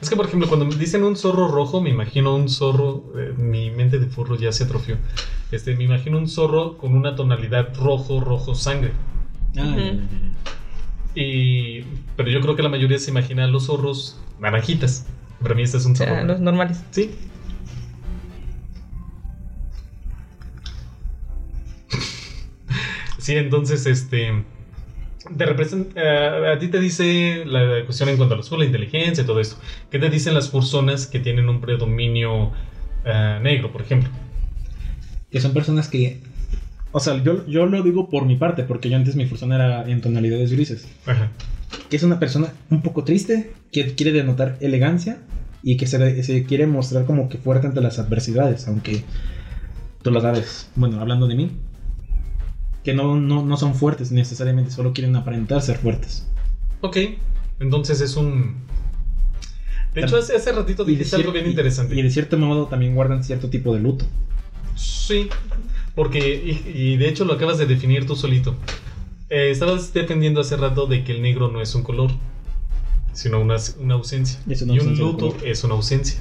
Es 0.00 0.10
que, 0.10 0.16
por 0.16 0.26
ejemplo, 0.26 0.48
cuando 0.48 0.66
me 0.66 0.74
dicen 0.74 1.02
un 1.04 1.16
zorro 1.16 1.48
rojo, 1.48 1.80
me 1.80 1.90
imagino 1.90 2.34
un 2.34 2.48
zorro. 2.48 3.12
eh, 3.16 3.34
mi 3.36 3.70
mente 3.70 3.98
de 3.98 4.06
furro 4.06 4.36
ya 4.36 4.52
se 4.52 4.64
atrofió. 4.64 4.96
Este, 5.50 5.74
me 5.76 5.84
imagino 5.84 6.18
un 6.18 6.28
zorro 6.28 6.76
con 6.78 6.94
una 6.94 7.14
tonalidad 7.16 7.74
rojo, 7.76 8.20
rojo, 8.20 8.54
sangre. 8.54 8.92
Ah. 9.56 9.76
Y. 11.14 11.82
Pero 12.16 12.30
yo 12.30 12.40
creo 12.40 12.56
que 12.56 12.62
la 12.62 12.68
mayoría 12.68 12.98
se 12.98 13.10
imagina 13.10 13.44
a 13.44 13.48
los 13.48 13.66
zorros 13.66 14.20
naranjitas. 14.40 15.06
Para 15.42 15.54
mí 15.54 15.62
este 15.62 15.76
es 15.76 15.84
un 15.86 15.96
zorro. 15.96 16.14
sea, 16.14 16.24
los 16.24 16.40
normales. 16.40 16.82
Sí. 16.90 17.10
Sí, 23.18 23.36
entonces, 23.36 23.86
este. 23.86 24.44
Te 25.36 25.46
representa, 25.46 26.52
a 26.52 26.58
ti 26.58 26.68
te 26.68 26.80
dice 26.80 27.44
la 27.46 27.84
cuestión 27.84 28.08
en 28.08 28.16
cuanto 28.16 28.34
a 28.34 28.36
los 28.36 28.50
la 28.50 28.64
inteligencia 28.64 29.22
y 29.22 29.26
todo 29.26 29.40
esto. 29.40 29.56
¿Qué 29.90 29.98
te 29.98 30.10
dicen 30.10 30.34
las 30.34 30.48
personas 30.48 31.06
que 31.06 31.20
tienen 31.20 31.48
un 31.48 31.60
predominio 31.60 32.52
ah, 33.04 33.38
negro, 33.42 33.72
por 33.72 33.82
ejemplo? 33.82 34.10
Que 35.30 35.40
son 35.40 35.52
personas 35.52 35.88
que... 35.88 36.20
O 36.92 37.00
sea, 37.00 37.22
yo, 37.22 37.46
yo 37.46 37.66
lo 37.66 37.82
digo 37.82 38.10
por 38.10 38.26
mi 38.26 38.36
parte, 38.36 38.64
porque 38.64 38.90
yo 38.90 38.96
antes 38.96 39.16
mi 39.16 39.24
persona 39.24 39.54
era 39.54 39.88
en 39.88 40.00
tonalidades 40.00 40.52
grises. 40.52 40.88
Ajá. 41.06 41.30
que 41.88 41.96
es 41.96 42.02
una 42.02 42.18
persona 42.18 42.52
un 42.70 42.82
poco 42.82 43.04
triste, 43.04 43.52
que 43.70 43.94
quiere 43.94 44.12
denotar 44.12 44.58
elegancia 44.60 45.18
y 45.62 45.76
que 45.76 45.86
se, 45.86 46.22
se 46.22 46.44
quiere 46.44 46.66
mostrar 46.66 47.06
como 47.06 47.28
que 47.28 47.38
fuerte 47.38 47.66
ante 47.66 47.80
las 47.80 47.98
adversidades, 47.98 48.68
aunque 48.68 49.04
tú 50.02 50.10
lo 50.10 50.20
sabes, 50.20 50.70
bueno, 50.74 51.00
hablando 51.00 51.26
de 51.28 51.36
mí, 51.36 51.50
que 52.84 52.94
no, 52.94 53.16
no, 53.20 53.44
no 53.44 53.56
son 53.56 53.74
fuertes 53.74 54.10
necesariamente, 54.12 54.70
solo 54.70 54.92
quieren 54.92 55.14
aparentar 55.16 55.62
ser 55.62 55.78
fuertes. 55.78 56.26
Ok. 56.80 56.96
Entonces 57.60 58.00
es 58.00 58.16
un. 58.16 58.56
De 59.94 60.00
hecho, 60.00 60.16
hace, 60.16 60.34
hace 60.34 60.52
ratito 60.52 60.84
dijiste 60.84 61.16
algo 61.16 61.32
bien 61.32 61.46
y- 61.46 61.50
interesante. 61.50 61.94
Y, 61.94 62.02
de 62.02 62.10
cierto 62.10 62.38
modo 62.38 62.66
también 62.66 62.94
guardan 62.94 63.22
cierto 63.22 63.48
tipo 63.50 63.74
de 63.74 63.80
luto. 63.80 64.06
Sí, 64.74 65.28
porque, 65.94 66.62
y, 66.64 66.68
y 66.68 66.96
de 66.96 67.08
hecho 67.08 67.24
lo 67.24 67.34
acabas 67.34 67.58
de 67.58 67.66
definir 67.66 68.06
tú 68.06 68.16
solito. 68.16 68.56
Eh, 69.28 69.50
estabas 69.50 69.92
defendiendo 69.92 70.40
hace 70.40 70.56
rato 70.56 70.86
de 70.86 71.04
que 71.04 71.12
el 71.12 71.22
negro 71.22 71.48
no 71.48 71.60
es 71.60 71.74
un 71.74 71.82
color, 71.82 72.10
sino 73.12 73.40
una, 73.40 73.56
una 73.78 73.94
ausencia. 73.94 74.40
Es 74.48 74.62
una 74.62 74.74
y 74.74 74.78
ausencia 74.78 75.04
un 75.04 75.12
luto 75.12 75.36
es 75.44 75.62
una 75.62 75.74
ausencia. 75.74 76.18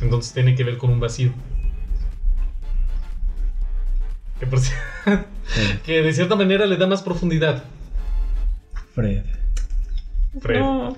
Entonces 0.00 0.32
tiene 0.32 0.54
que 0.54 0.64
ver 0.64 0.78
con 0.78 0.90
un 0.90 1.00
vacío. 1.00 1.32
Que, 4.40 4.46
por 4.46 4.60
que 5.84 6.02
de 6.02 6.12
cierta 6.12 6.36
manera 6.36 6.66
le 6.66 6.76
da 6.76 6.86
más 6.86 7.02
profundidad. 7.02 7.64
Fred. 8.94 9.24
Fred. 10.40 10.60
No. 10.60 10.96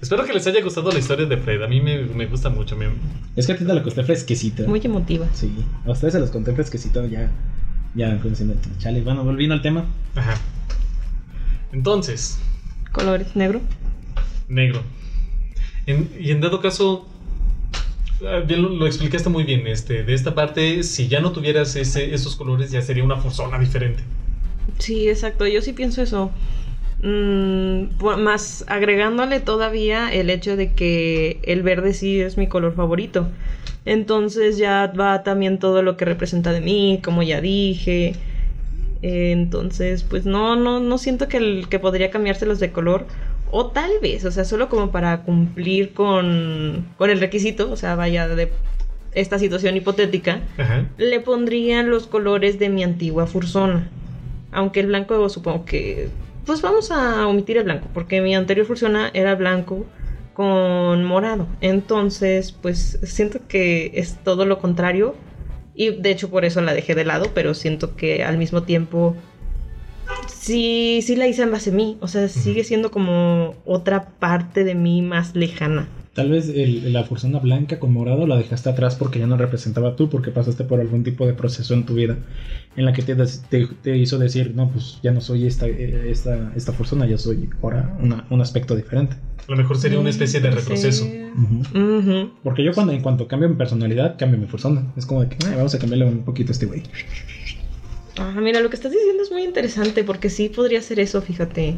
Espero 0.00 0.24
que 0.24 0.32
les 0.34 0.46
haya 0.46 0.62
gustado 0.62 0.90
la 0.92 0.98
historia 0.98 1.26
de 1.26 1.36
Fred. 1.38 1.62
A 1.62 1.66
mí 1.68 1.80
me, 1.80 2.02
me 2.02 2.26
gusta 2.26 2.48
mucho. 2.50 2.76
me- 2.76 2.88
Es 3.34 3.46
que 3.46 3.52
a 3.52 3.56
ti 3.56 3.64
te 3.64 3.72
la 3.74 3.82
costé 3.82 4.04
fresquecita. 4.04 4.64
Muy 4.64 4.80
emotiva. 4.84 5.26
Sí, 5.32 5.52
a 5.84 5.90
ustedes 5.90 6.12
se 6.14 6.20
los 6.20 6.30
conté 6.30 6.52
fresquecito 6.52 7.04
ya. 7.06 7.30
Ya. 7.94 8.20
Chale, 8.78 9.00
bueno, 9.02 9.24
volviendo 9.24 9.54
al 9.54 9.62
tema. 9.62 9.84
Ajá. 10.14 10.34
Entonces, 11.72 12.38
Colores 12.92 13.34
negro. 13.36 13.60
Negro. 14.48 14.82
En- 15.86 16.10
y 16.18 16.30
en 16.30 16.40
dado 16.40 16.60
caso, 16.60 17.08
bien 18.46 18.62
lo, 18.62 18.70
lo 18.70 18.86
explicaste 18.86 19.28
muy 19.28 19.44
bien. 19.44 19.66
Este, 19.66 20.04
de 20.04 20.14
esta 20.14 20.34
parte, 20.34 20.82
si 20.82 21.08
ya 21.08 21.20
no 21.20 21.32
tuvieras 21.32 21.76
ese, 21.76 22.14
esos 22.14 22.36
colores, 22.36 22.70
ya 22.70 22.82
sería 22.82 23.04
una 23.04 23.16
forzona 23.18 23.58
diferente. 23.58 24.04
Sí, 24.78 25.08
exacto. 25.08 25.46
Yo 25.46 25.62
sí 25.62 25.72
pienso 25.72 26.02
eso. 26.02 26.32
Mm, 27.02 27.88
más 28.18 28.64
agregándole 28.68 29.40
todavía 29.40 30.12
el 30.12 30.30
hecho 30.30 30.56
de 30.56 30.74
que 30.74 31.40
el 31.44 31.62
verde 31.62 31.94
sí 31.94 32.20
es 32.20 32.36
mi 32.36 32.48
color 32.48 32.74
favorito. 32.74 33.32
Entonces 33.84 34.58
ya 34.58 34.88
va 34.88 35.22
también 35.22 35.58
todo 35.58 35.82
lo 35.82 35.96
que 35.96 36.04
representa 36.04 36.52
de 36.52 36.60
mí, 36.60 37.00
como 37.04 37.22
ya 37.22 37.40
dije. 37.40 38.16
Entonces, 39.02 40.04
pues 40.04 40.26
no, 40.26 40.56
no, 40.56 40.80
no 40.80 40.98
siento 40.98 41.28
que, 41.28 41.66
que 41.70 41.78
podría 41.78 42.10
cambiárselos 42.10 42.60
de 42.60 42.72
color. 42.72 43.06
O 43.50 43.66
tal 43.66 43.92
vez, 44.02 44.24
o 44.24 44.30
sea, 44.30 44.44
solo 44.44 44.68
como 44.68 44.90
para 44.90 45.22
cumplir 45.22 45.92
con, 45.94 46.86
con 46.98 47.10
el 47.10 47.20
requisito, 47.20 47.70
o 47.70 47.76
sea, 47.76 47.94
vaya 47.94 48.28
de 48.28 48.50
esta 49.16 49.38
situación 49.38 49.76
hipotética 49.76 50.42
Ajá. 50.58 50.86
le 50.98 51.20
pondrían 51.20 51.88
los 51.88 52.06
colores 52.06 52.58
de 52.58 52.68
mi 52.68 52.84
antigua 52.84 53.26
Fursona. 53.26 53.88
Aunque 54.52 54.80
el 54.80 54.86
blanco 54.86 55.28
supongo 55.28 55.64
que... 55.64 56.08
Pues 56.44 56.62
vamos 56.62 56.92
a 56.92 57.26
omitir 57.26 57.56
el 57.56 57.64
blanco, 57.64 57.88
porque 57.92 58.20
mi 58.20 58.36
anterior 58.36 58.66
Fursona 58.66 59.10
era 59.14 59.34
blanco 59.34 59.86
con 60.34 61.02
morado. 61.02 61.48
Entonces, 61.60 62.52
pues 62.52 62.98
siento 63.02 63.40
que 63.48 63.90
es 63.94 64.18
todo 64.22 64.44
lo 64.44 64.58
contrario. 64.58 65.16
Y 65.74 65.90
de 65.90 66.10
hecho 66.10 66.30
por 66.30 66.44
eso 66.44 66.60
la 66.60 66.74
dejé 66.74 66.94
de 66.94 67.04
lado, 67.04 67.30
pero 67.34 67.54
siento 67.54 67.96
que 67.96 68.22
al 68.22 68.36
mismo 68.38 68.62
tiempo... 68.62 69.16
Sí, 70.28 71.00
sí 71.02 71.16
la 71.16 71.26
hice 71.26 71.42
en 71.42 71.50
base 71.50 71.70
a 71.70 71.72
mí. 71.72 71.96
O 72.00 72.08
sea, 72.08 72.28
sigue 72.28 72.64
siendo 72.64 72.90
como 72.90 73.54
otra 73.64 74.10
parte 74.18 74.64
de 74.64 74.74
mí 74.74 75.02
más 75.02 75.34
lejana. 75.34 75.88
Tal 76.14 76.30
vez 76.30 76.48
el- 76.48 76.94
la 76.94 77.04
fursona 77.04 77.40
blanca 77.40 77.78
con 77.78 77.92
morado 77.92 78.26
la 78.26 78.36
dejaste 78.38 78.70
atrás 78.70 78.94
porque 78.96 79.18
ya 79.18 79.26
no 79.26 79.36
representaba 79.36 79.96
tú, 79.96 80.08
porque 80.08 80.30
pasaste 80.30 80.64
por 80.64 80.80
algún 80.80 81.04
tipo 81.04 81.26
de 81.26 81.34
proceso 81.34 81.74
en 81.74 81.84
tu 81.84 81.94
vida 81.94 82.16
en 82.74 82.86
la 82.86 82.94
que 82.94 83.02
te, 83.02 83.14
des- 83.14 83.42
te, 83.50 83.66
te 83.82 83.98
hizo 83.98 84.18
decir, 84.18 84.52
no, 84.54 84.70
pues 84.70 84.98
ya 85.02 85.12
no 85.12 85.20
soy 85.20 85.46
esta, 85.46 85.66
eh, 85.66 86.10
esta, 86.10 86.52
esta 86.56 86.72
fursona, 86.72 87.06
ya 87.06 87.18
soy 87.18 87.50
ahora 87.62 87.94
una- 88.00 88.24
un 88.30 88.40
aspecto 88.40 88.74
diferente. 88.74 89.16
A 89.46 89.50
lo 89.50 89.56
mejor 89.58 89.76
sería 89.76 89.98
una 90.00 90.08
especie 90.10 90.40
de 90.40 90.50
Sí. 90.50 90.56
retroceso. 90.56 91.06
Porque 92.42 92.64
yo 92.64 92.72
cuando 92.72 92.92
en 92.94 93.02
cuanto 93.02 93.28
cambio 93.28 93.48
mi 93.50 93.56
personalidad, 93.56 94.16
cambio 94.18 94.38
mi 94.40 94.46
fursona. 94.46 94.92
Es 94.96 95.04
como 95.04 95.20
de 95.22 95.28
que, 95.28 95.36
"Ay, 95.46 95.56
vamos 95.56 95.74
a 95.74 95.78
cambiarle 95.78 96.06
un 96.06 96.24
poquito 96.24 96.50
a 96.50 96.52
este 96.52 96.64
güey. 96.64 96.82
Ah, 98.18 98.32
mira, 98.40 98.60
lo 98.60 98.70
que 98.70 98.76
estás 98.76 98.92
diciendo 98.92 99.22
es 99.22 99.30
muy 99.30 99.42
interesante 99.44 100.04
porque 100.04 100.30
sí 100.30 100.48
podría 100.48 100.80
ser 100.82 101.00
eso, 101.00 101.20
fíjate. 101.22 101.76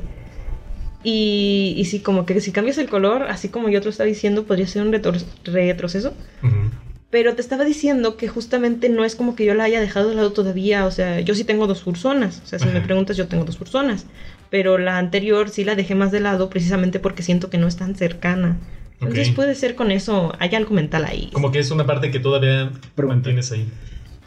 Y, 1.04 1.74
y 1.76 1.84
sí, 1.84 2.00
como 2.00 2.26
que 2.26 2.40
si 2.40 2.50
cambias 2.52 2.78
el 2.78 2.88
color, 2.88 3.24
así 3.24 3.48
como 3.48 3.68
yo 3.68 3.80
te 3.80 3.84
lo 3.86 3.90
estaba 3.90 4.08
diciendo, 4.08 4.44
podría 4.44 4.66
ser 4.66 4.82
un 4.82 4.92
retro- 4.92 5.14
retroceso. 5.44 6.12
Ujú. 6.42 6.70
Pero 7.10 7.34
te 7.34 7.40
estaba 7.40 7.64
diciendo 7.64 8.16
que 8.16 8.28
justamente 8.28 8.88
no 8.90 9.04
es 9.04 9.16
como 9.16 9.34
que 9.34 9.44
yo 9.46 9.54
la 9.54 9.64
haya 9.64 9.80
dejado 9.80 10.10
de 10.10 10.16
lado 10.16 10.32
todavía. 10.32 10.84
O 10.86 10.90
sea, 10.90 11.20
yo 11.20 11.34
sí 11.34 11.44
tengo 11.44 11.66
dos 11.66 11.82
fursonas. 11.82 12.42
O 12.44 12.46
sea, 12.46 12.58
si 12.58 12.66
me 12.66 12.72
Ajá. 12.78 12.82
preguntas, 12.82 13.16
yo 13.16 13.28
tengo 13.28 13.44
dos 13.44 13.56
fursonas. 13.56 14.04
Pero 14.50 14.76
la 14.76 14.98
anterior 14.98 15.48
sí 15.48 15.64
la 15.64 15.74
dejé 15.74 15.94
más 15.94 16.10
de 16.12 16.20
lado 16.20 16.50
precisamente 16.50 16.98
porque 17.00 17.22
siento 17.22 17.48
que 17.48 17.56
no 17.58 17.66
es 17.66 17.76
tan 17.76 17.94
cercana. 17.94 18.58
Entonces 19.00 19.28
Ok. 19.30 19.36
puede 19.36 19.54
ser 19.54 19.74
con 19.74 19.90
eso, 19.92 20.34
hay 20.38 20.54
algo 20.54 20.74
mental 20.74 21.04
ahí. 21.06 21.30
Como 21.32 21.50
que 21.52 21.60
es 21.60 21.70
una 21.70 21.86
parte 21.86 22.10
que 22.10 22.18
todavía 22.18 22.72
Pregunta. 22.94 23.14
mantienes 23.14 23.52
ahí. 23.52 23.66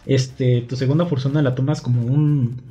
Este, 0.06 0.62
tu 0.62 0.76
segunda 0.76 1.06
fursona 1.06 1.42
la 1.42 1.56
tomas 1.56 1.82
como 1.82 2.04
un. 2.04 2.62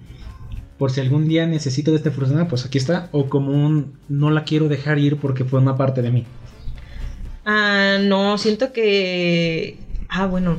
Por 0.78 0.91
si 0.91 1.01
algún 1.01 1.28
día 1.28 1.47
necesito 1.47 1.91
de 1.91 1.99
esta 1.99 2.11
fursona, 2.11 2.49
pues 2.49 2.64
aquí 2.66 2.78
está. 2.78 3.09
O 3.12 3.28
como 3.28 3.53
un. 3.53 3.93
No 4.09 4.31
la 4.31 4.45
quiero 4.45 4.68
dejar 4.68 4.99
ir 4.99 5.16
porque 5.16 5.45
fue 5.45 5.61
una 5.61 5.76
parte 5.76 6.03
de 6.03 6.11
mí. 6.11 6.24
Ah, 7.45 7.99
no, 8.03 8.37
siento 8.39 8.72
que... 8.72 9.76
Ah, 10.09 10.26
bueno. 10.26 10.57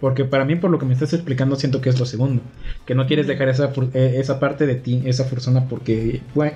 Porque 0.00 0.24
para 0.24 0.44
mí, 0.44 0.56
por 0.56 0.70
lo 0.70 0.78
que 0.78 0.86
me 0.86 0.94
estás 0.94 1.12
explicando, 1.12 1.54
siento 1.56 1.80
que 1.80 1.88
es 1.88 1.98
lo 2.00 2.06
segundo. 2.06 2.42
Que 2.86 2.94
no 2.94 3.06
quieres 3.06 3.26
dejar 3.28 3.48
esa, 3.48 3.72
eh, 3.94 4.14
esa 4.16 4.40
parte 4.40 4.66
de 4.66 4.74
ti, 4.74 5.02
esa 5.04 5.24
fursona, 5.24 5.66
porque 5.68 6.20
fue. 6.34 6.54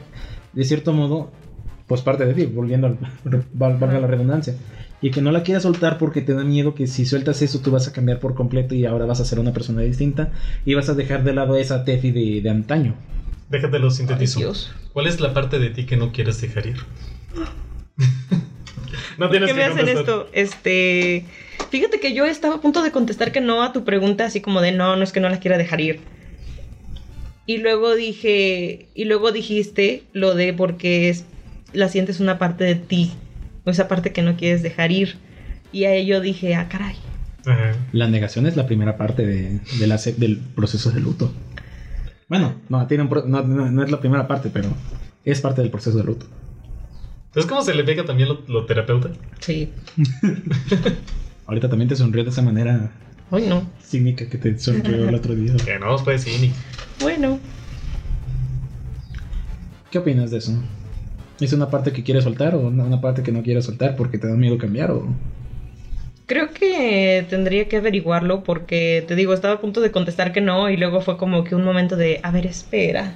de 0.53 0.65
cierto 0.65 0.93
modo, 0.93 1.31
pues 1.87 2.01
parte 2.03 2.27
de 2.27 2.35
ti, 2.35 2.47
volviendo 2.47 2.89
al, 2.89 2.99
val- 3.55 3.79
valga 3.79 4.01
la 4.01 4.07
redundancia. 4.09 4.55
Y 5.07 5.13
que 5.13 5.23
no 5.23 5.31
la 5.31 5.45
quieras 5.45 5.63
soltar 5.63 5.99
porque 5.99 6.21
te 6.21 6.35
da 6.35 6.43
miedo 6.43 6.75
que 6.75 6.89
si 6.89 7.07
sueltas 7.07 7.41
eso 7.41 7.61
tú 7.61 7.71
vas 7.71 7.87
a 7.87 7.93
cambiar 7.93 8.19
por 8.19 8.35
completo 8.35 8.75
y 8.75 8.87
ahora 8.87 9.07
vas 9.07 9.21
a 9.21 9.25
ser 9.25 9.39
una 9.39 9.53
persona 9.53 9.83
distinta 9.83 10.33
y 10.65 10.75
vas 10.75 10.89
a 10.89 10.95
dejar 10.95 11.23
de 11.23 11.33
lado 11.33 11.57
esa 11.57 11.85
Tefi 11.85 12.11
de, 12.11 12.41
de 12.41 12.51
antaño. 12.51 12.97
Déjate 13.49 13.79
lo 13.79 13.87
Ay, 13.87 13.95
sintetizo. 13.95 14.41
Dios. 14.41 14.75
¿Cuál 14.93 15.07
es 15.07 15.21
la 15.21 15.33
parte 15.33 15.61
de 15.61 15.71
ti 15.71 15.87
que 15.87 15.97
no 15.97 16.11
quieres 16.11 16.41
dejar 16.41 16.67
ir? 16.67 16.79
no 19.17 19.29
¿Por 19.29 19.31
tienes 19.31 19.49
qué 19.49 19.55
que 19.55 19.61
me 19.61 19.65
hacen 19.65 19.89
esto? 19.89 20.29
Este. 20.33 21.25
Fíjate 21.71 22.01
que 22.01 22.13
yo 22.13 22.25
estaba 22.25 22.57
a 22.57 22.61
punto 22.61 22.83
de 22.83 22.91
contestar 22.91 23.31
que 23.31 23.41
no 23.41 23.63
a 23.63 23.73
tu 23.73 23.85
pregunta, 23.85 24.25
así 24.25 24.41
como 24.41 24.61
de 24.61 24.73
no, 24.73 24.97
no 24.97 25.05
es 25.05 25.13
que 25.13 25.21
no 25.21 25.29
la 25.29 25.39
quiera 25.39 25.57
dejar 25.57 25.81
ir. 25.81 26.01
Y 27.47 27.59
luego 27.59 27.95
dije. 27.95 28.89
Y 28.97 29.05
luego 29.05 29.31
dijiste 29.31 30.03
lo 30.13 30.35
de 30.35 30.53
porque 30.53 31.11
es, 31.11 31.27
la 31.73 31.89
sientes 31.89 32.19
una 32.19 32.39
parte 32.41 32.65
de 32.65 32.75
ti. 32.75 33.13
O 33.67 33.71
esa 33.71 33.89
parte 33.89 34.13
que 34.13 34.23
no 34.23 34.37
quieres 34.37 34.63
dejar 34.63 34.93
ir. 34.93 35.17
Y 35.73 35.85
a 35.85 35.93
ello 35.95 36.21
dije, 36.21 36.55
ah, 36.55 36.69
caray. 36.69 36.97
Ajá. 37.45 37.75
La 37.93 38.09
negación 38.09 38.47
es 38.47 38.57
la 38.57 38.67
primera 38.67 38.97
parte 38.97 39.27
de, 39.27 39.61
de 39.79 39.87
la 39.87 39.99
se- 39.99 40.15
del 40.15 40.39
proceso 40.39 40.91
de 40.93 41.01
luto. 41.01 41.33
Bueno, 42.29 42.55
no, 42.69 42.87
tiene 42.87 43.05
un 43.05 43.11
no, 43.31 43.43
no- 43.43 43.71
no 43.71 43.83
es 43.85 43.91
la 43.91 44.01
primera 44.01 44.27
parte, 44.27 44.51
pero 44.53 44.71
es 45.25 45.41
parte 45.41 45.61
del 45.63 45.71
proceso 45.71 45.99
de 45.99 46.05
luto. 46.05 46.27
¿Entonces 47.27 47.49
cómo 47.51 47.63
se 47.63 47.75
le 47.75 47.85
pega 47.85 48.05
también 48.05 48.29
lo, 48.31 48.43
lo 48.49 48.65
terapeuta? 48.65 49.11
Sí. 49.41 49.71
Ahorita 51.47 51.69
también 51.69 51.89
te 51.89 51.97
sonrió 51.97 52.25
de 52.25 52.31
esa 52.31 52.43
manera 52.43 52.91
Hoy 53.31 53.43
no. 53.47 53.69
cínica 53.83 54.29
que 54.29 54.39
te 54.39 54.59
sonrió 54.59 55.09
el 55.09 55.15
otro 55.15 55.35
día. 55.35 55.55
Que 55.65 55.79
no, 55.79 55.97
pues 56.03 56.23
sí, 56.23 56.37
ni. 56.41 56.53
Bueno. 57.01 57.39
¿Qué 59.91 59.99
opinas 59.99 60.31
de 60.31 60.39
eso? 60.39 60.53
¿Es 61.41 61.53
una 61.53 61.69
parte 61.71 61.93
que 61.93 62.03
quieres 62.03 62.25
soltar 62.25 62.55
o 62.55 62.61
una, 62.61 63.01
parte 63.01 63.23
que 63.23 63.33
no 63.33 63.43
quieres 63.43 63.67
soltar 63.67 63.97
porque 63.97 64.19
te 64.19 64.27
da 64.27 64.35
miedo 64.35 64.57
cambiar? 64.57 64.91
O... 64.91 65.07
Creo 66.27 66.53
que 66.53 67.25
tendría 67.29 67.69
que 67.69 67.77
averiguarlo 67.77 68.43
porque 68.43 69.05
te 69.07 69.15
digo, 69.15 69.35
estaba 69.35 69.55
a 69.55 69.61
punto 69.61 69.81
de 69.81 69.91
contestar 69.91 70.33
que 70.33 70.41
no 70.41 70.71
y 70.71 70.77
luego 70.77 71.01
fue 71.01 71.19
como 71.19 71.45
que 71.45 71.55
un 71.55 71.65
momento 71.65 71.97
de, 71.97 72.21
a 72.23 72.31
ver, 72.31 72.47
espera. 72.47 73.15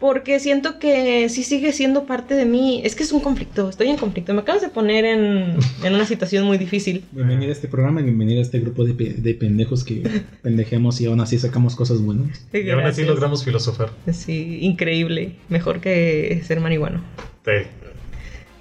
Porque 0.00 0.40
siento 0.40 0.78
que 0.78 1.28
sí 1.28 1.42
sigue 1.44 1.72
siendo 1.74 2.06
parte 2.06 2.34
de 2.34 2.46
mí. 2.46 2.80
Es 2.84 2.96
que 2.96 3.02
es 3.02 3.12
un 3.12 3.20
conflicto, 3.20 3.68
estoy 3.68 3.88
en 3.88 3.98
conflicto. 3.98 4.32
Me 4.32 4.40
acabas 4.40 4.62
de 4.62 4.70
poner 4.70 5.04
en, 5.04 5.56
en 5.84 5.94
una 5.94 6.06
situación 6.06 6.46
muy 6.46 6.56
difícil. 6.56 7.04
Bienvenida 7.12 7.50
a 7.50 7.52
este 7.52 7.68
programa 7.68 8.00
y 8.00 8.04
bienvenida 8.04 8.38
a 8.38 8.42
este 8.42 8.60
grupo 8.60 8.84
de, 8.84 8.94
pe- 8.94 9.12
de 9.12 9.34
pendejos 9.34 9.84
que 9.84 10.02
pendejemos 10.42 10.98
y 11.02 11.06
aún 11.06 11.20
así 11.20 11.38
sacamos 11.38 11.76
cosas 11.76 12.00
buenas. 12.00 12.46
Y 12.54 12.70
aún 12.70 12.84
así 12.84 13.04
logramos 13.04 13.44
filosofar. 13.44 13.90
Sí, 14.10 14.60
increíble. 14.62 15.34
Mejor 15.50 15.80
que 15.82 16.40
ser 16.46 16.60
marihuano. 16.60 17.02
Sí. 17.44 17.66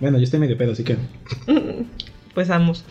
Bueno, 0.01 0.17
yo 0.17 0.25
estoy 0.25 0.41
medio 0.41 0.57
pedo, 0.57 0.73
así 0.73 0.83
que 0.83 0.97
Pues 2.33 2.49
ambos. 2.49 2.83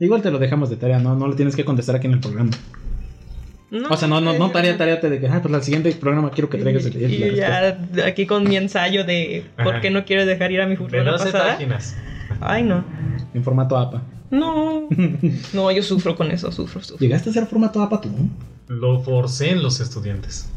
igual 0.00 0.22
te 0.22 0.30
lo 0.30 0.38
dejamos 0.38 0.70
de 0.70 0.76
tarea, 0.76 0.98
no, 1.00 1.16
no 1.16 1.26
lo 1.26 1.34
tienes 1.34 1.56
que 1.56 1.64
contestar 1.64 1.96
aquí 1.96 2.06
en 2.06 2.12
el 2.14 2.20
programa. 2.20 2.50
O 3.90 3.96
sea, 3.96 4.08
no, 4.08 4.20
no, 4.20 4.32
no 4.32 4.50
tarea, 4.50 4.76
tarea 4.78 4.96
de 4.96 5.20
que, 5.20 5.26
ah, 5.28 5.40
pues 5.42 5.52
al 5.54 5.62
siguiente 5.62 5.92
programa 5.92 6.30
quiero 6.30 6.48
que 6.48 6.56
traigas 6.58 6.86
el, 6.86 6.96
el- 6.96 7.20
la 7.20 7.26
Y 7.26 7.34
ya 7.36 7.78
aquí 8.06 8.26
con 8.26 8.44
mi 8.44 8.56
ensayo 8.56 9.04
de 9.04 9.44
por 9.62 9.80
qué 9.80 9.90
no 9.90 10.04
quiero 10.04 10.24
dejar 10.24 10.50
ir 10.52 10.60
a 10.62 10.66
mi 10.66 10.76
futuro 10.76 11.04
De 11.04 11.10
12 11.10 11.24
pasada. 11.26 11.52
páginas. 11.52 11.96
Ay, 12.40 12.62
no. 12.62 12.84
en 13.34 13.44
formato 13.44 13.76
APA. 13.76 14.02
No. 14.30 14.88
No, 15.52 15.70
yo 15.70 15.82
sufro 15.82 16.16
con 16.16 16.30
eso, 16.30 16.50
sufro, 16.52 16.80
sufro. 16.82 16.98
¿Llegaste 16.98 17.28
a 17.28 17.32
hacer 17.32 17.46
formato 17.46 17.82
APA 17.82 18.00
tú? 18.00 18.08
Lo 18.68 19.00
forcé 19.00 19.50
en 19.50 19.62
los 19.62 19.80
estudiantes. 19.80 20.48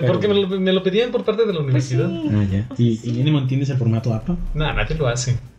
Porque 0.00 0.28
me 0.28 0.34
lo, 0.34 0.48
me 0.48 0.72
lo 0.72 0.82
pedían 0.82 1.10
por 1.10 1.24
parte 1.24 1.44
de 1.44 1.52
la 1.52 1.60
Pues 1.62 1.84
sí. 1.84 1.94
universidad. 1.96 2.40
Ah, 2.40 2.44
ya. 2.50 2.68
¿Y, 2.78 3.00
y 3.08 3.12
mínimo 3.12 3.38
entiendes 3.38 3.68
el 3.70 3.76
formato 3.78 4.12
APA? 4.14 4.36
Nada, 4.54 4.72
nadie 4.72 4.96
lo 4.96 5.06
hace. 5.08 5.36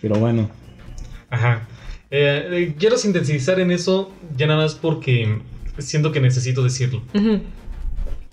Pero 0.00 0.16
bueno, 0.16 0.50
Ajá. 1.30 1.66
Eh, 2.10 2.48
eh, 2.50 2.74
quiero 2.78 2.98
sintetizar 2.98 3.58
en 3.58 3.70
eso 3.70 4.12
ya 4.36 4.46
nada 4.46 4.60
más 4.64 4.74
porque 4.74 5.40
siento 5.78 6.12
que 6.12 6.20
necesito 6.20 6.62
decirlo. 6.62 7.02
Ujú. 7.14 7.40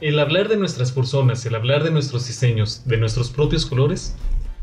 El 0.02 0.20
hablar 0.20 0.50
de 0.50 0.58
nuestras 0.58 0.92
personas, 0.92 1.46
el 1.46 1.56
hablar 1.56 1.84
de 1.84 1.92
nuestros 1.92 2.28
diseños, 2.28 2.84
de 2.86 2.98
nuestros 2.98 3.30
propios 3.30 3.66
colores, 3.66 4.16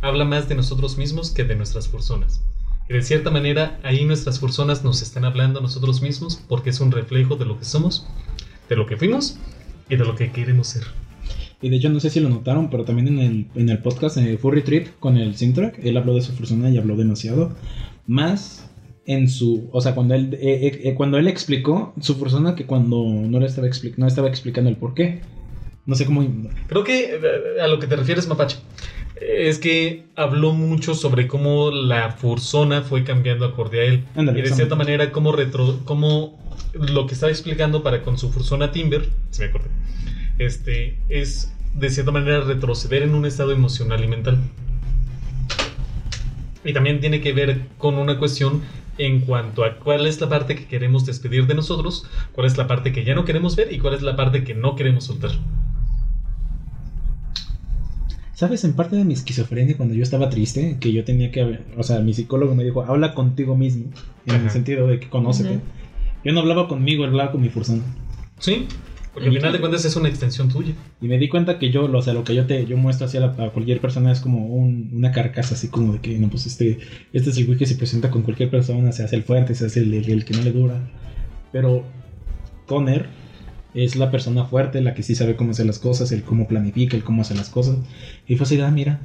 habla 0.02 0.26
más 0.26 0.48
de 0.50 0.54
nosotros 0.54 0.98
mismos 0.98 1.30
que 1.30 1.44
de 1.44 1.56
nuestras 1.56 1.88
personas. 1.88 2.42
Y 2.90 2.92
de 2.92 3.02
cierta 3.02 3.30
manera, 3.30 3.80
ahí 3.82 4.04
nuestras 4.04 4.38
personas 4.38 4.84
nos 4.84 5.00
están 5.00 5.24
hablando 5.24 5.60
a 5.60 5.62
nosotros 5.62 6.02
mismos 6.02 6.38
porque 6.46 6.68
es 6.70 6.80
un 6.80 6.92
reflejo 6.92 7.36
de 7.36 7.46
lo 7.46 7.58
que 7.58 7.64
somos, 7.64 8.06
de 8.68 8.76
lo 8.76 8.86
que 8.86 8.96
fuimos 8.96 9.38
y 9.88 9.96
de 9.96 10.04
lo 10.04 10.14
que 10.14 10.30
queremos 10.32 10.68
ser. 10.68 10.82
y 11.62 11.68
de 11.68 11.76
hecho 11.76 11.88
no 11.88 12.00
sé 12.00 12.10
si 12.10 12.20
lo 12.20 12.28
notaron, 12.28 12.70
pero 12.70 12.84
también 12.84 13.08
en 13.08 13.18
el, 13.18 13.46
en 13.54 13.68
el 13.68 13.78
podcast 13.78 14.16
eh, 14.18 14.38
Furry 14.38 14.62
Trip 14.62 14.88
con 14.98 15.16
el 15.16 15.36
Sintrack, 15.36 15.78
él 15.82 15.96
habló 15.96 16.14
de 16.14 16.22
su 16.22 16.34
persona 16.34 16.70
y 16.70 16.78
habló 16.78 16.96
demasiado. 16.96 17.54
Más 18.06 18.68
en 19.06 19.28
su, 19.28 19.68
o 19.72 19.80
sea, 19.80 19.94
cuando 19.94 20.14
él, 20.14 20.34
eh, 20.34 20.66
eh, 20.66 20.80
eh, 20.84 20.94
cuando 20.94 21.16
él 21.18 21.28
explicó 21.28 21.94
su 22.00 22.18
persona 22.18 22.54
que 22.54 22.66
cuando 22.66 23.04
no 23.04 23.38
le 23.38 23.46
estaba, 23.46 23.68
no 23.96 24.06
estaba 24.06 24.28
explicando 24.28 24.68
el 24.68 24.76
por 24.76 24.94
qué. 24.94 25.20
No 25.86 25.94
sé 25.94 26.04
cómo... 26.04 26.26
Creo 26.66 26.82
que 26.82 27.14
eh, 27.14 27.60
a 27.62 27.68
lo 27.68 27.78
que 27.78 27.86
te 27.86 27.94
refieres, 27.94 28.26
Mapache, 28.26 28.58
es 29.20 29.58
que 29.58 30.04
habló 30.14 30.52
mucho 30.52 30.94
sobre 30.94 31.26
cómo 31.26 31.70
la 31.70 32.12
fursona 32.12 32.82
fue 32.82 33.04
cambiando 33.04 33.46
acorde 33.46 33.80
a 33.80 33.84
él. 33.84 34.04
Y 34.16 34.42
de 34.42 34.50
cierta 34.50 34.76
manera, 34.76 35.10
cómo, 35.12 35.32
retro, 35.32 35.80
cómo 35.84 36.38
lo 36.74 37.06
que 37.06 37.14
estaba 37.14 37.30
explicando 37.30 37.82
para 37.82 38.02
con 38.02 38.18
su 38.18 38.30
fursona 38.30 38.72
Timber, 38.72 39.08
se 39.30 39.44
me 39.44 39.48
acordé, 39.48 39.68
este, 40.38 40.98
es 41.08 41.52
de 41.74 41.90
cierta 41.90 42.12
manera 42.12 42.40
retroceder 42.40 43.02
en 43.02 43.14
un 43.14 43.26
estado 43.26 43.52
emocional 43.52 44.02
y 44.04 44.08
mental. 44.08 44.38
Y 46.64 46.72
también 46.72 47.00
tiene 47.00 47.20
que 47.20 47.32
ver 47.32 47.60
con 47.78 47.96
una 47.96 48.18
cuestión 48.18 48.62
en 48.98 49.20
cuanto 49.20 49.64
a 49.64 49.76
cuál 49.76 50.06
es 50.06 50.20
la 50.20 50.28
parte 50.28 50.56
que 50.56 50.66
queremos 50.66 51.06
despedir 51.06 51.46
de 51.46 51.54
nosotros, 51.54 52.06
cuál 52.32 52.46
es 52.46 52.56
la 52.56 52.66
parte 52.66 52.92
que 52.92 53.04
ya 53.04 53.14
no 53.14 53.24
queremos 53.24 53.56
ver 53.56 53.72
y 53.72 53.78
cuál 53.78 53.94
es 53.94 54.02
la 54.02 54.16
parte 54.16 54.42
que 54.42 54.54
no 54.54 54.74
queremos 54.74 55.04
soltar. 55.04 55.32
¿Sabes? 58.37 58.64
En 58.64 58.74
parte 58.74 58.97
de 58.97 59.05
mi 59.07 59.14
esquizofrenia, 59.14 59.78
cuando 59.78 59.95
yo 59.95 60.03
estaba 60.03 60.28
triste, 60.28 60.76
que 60.78 60.93
yo 60.93 61.05
tenía 61.05 61.30
que... 61.30 61.59
O 61.78 61.82
sea, 61.82 62.01
mi 62.01 62.12
psicólogo 62.12 62.55
me 62.55 62.64
dijo, 62.64 62.82
habla 62.82 63.14
contigo 63.14 63.57
mismo, 63.57 63.87
en 64.26 64.34
el 64.34 64.41
Ajá. 64.43 64.51
sentido 64.51 64.87
de 64.87 65.01
que 65.01 65.09
conócete. 65.09 65.59
Yo 66.22 66.32
no 66.34 66.41
hablaba 66.41 66.68
conmigo, 66.68 67.05
hablaba 67.05 67.32
con 67.32 67.41
mi 67.41 67.49
fursona. 67.49 67.82
Sí, 68.39 68.66
porque 69.14 69.30
al 69.30 69.34
final 69.37 69.53
de 69.55 69.61
cuentas 69.61 69.87
es 69.87 69.97
una 69.97 70.11
extensión 70.11 70.51
tuya. 70.51 70.74
Y 71.01 71.09
me 71.09 71.16
di 71.16 71.30
cuenta 71.30 71.59
que 71.59 71.70
yo, 71.70 71.84
o 71.91 72.03
sea, 72.03 72.12
lo 72.12 72.24
que 72.24 72.34
yo 72.34 72.45
te 72.45 72.66
yo 72.66 72.76
muestro 72.76 73.07
hacia 73.07 73.20
la- 73.20 73.28
a 73.47 73.49
cualquier 73.53 73.80
persona 73.80 74.12
es 74.12 74.20
como 74.20 74.47
un- 74.49 74.91
una 74.93 75.12
carcasa, 75.12 75.55
así 75.55 75.68
como 75.68 75.95
de 75.95 76.01
que, 76.01 76.18
no, 76.18 76.28
pues 76.28 76.45
este, 76.45 76.78
este 77.14 77.30
es 77.30 77.39
el 77.39 77.47
güey 77.47 77.57
que 77.57 77.64
se 77.64 77.76
presenta 77.76 78.11
con 78.11 78.20
cualquier 78.20 78.51
persona, 78.51 78.93
se 78.93 79.03
hace 79.03 79.16
el 79.16 79.22
fuerte, 79.22 79.55
se 79.55 79.64
hace 79.64 79.80
el, 79.80 79.95
el- 79.95 80.11
el 80.11 80.24
que 80.26 80.34
no 80.34 80.43
le 80.43 80.53
dura. 80.53 80.91
Pero 81.53 81.84
Conner 82.66 83.07
es 83.85 83.95
la 83.97 84.11
persona 84.11 84.45
fuerte, 84.47 84.81
la 84.81 84.95
que 84.95 85.03
sí 85.03 85.14
sabe 85.14 85.37
cómo 85.37 85.51
hacer 85.53 85.66
las 85.66 85.79
cosas, 85.79 86.11
el 86.12 86.22
cómo 86.22 86.49
planifica, 86.49 86.97
el 86.97 87.05
cómo 87.05 87.22
hace 87.22 87.35
las 87.35 87.51
cosas. 87.51 87.77
Y 88.27 88.37
fue 88.37 88.45
así, 88.45 88.61
ah, 88.61 88.70
mira, 88.70 89.01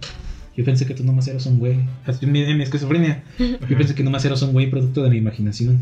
yo 0.56 0.64
pensé 0.66 0.86
que 0.86 0.94
tú 0.94 1.04
nomás 1.04 1.28
eras 1.28 1.46
un 1.46 1.60
güey. 1.60 1.78
Así, 2.06 2.26
mi, 2.26 2.42
mi 2.54 2.64
esquizofrenia, 2.64 3.24
yo 3.38 3.78
pensé 3.78 3.94
que 3.96 4.04
nomás 4.04 4.24
eras 4.26 4.42
un 4.42 4.54
güey 4.54 4.70
producto 4.70 5.04
de 5.04 5.10
mi 5.10 5.18
imaginación. 5.18 5.80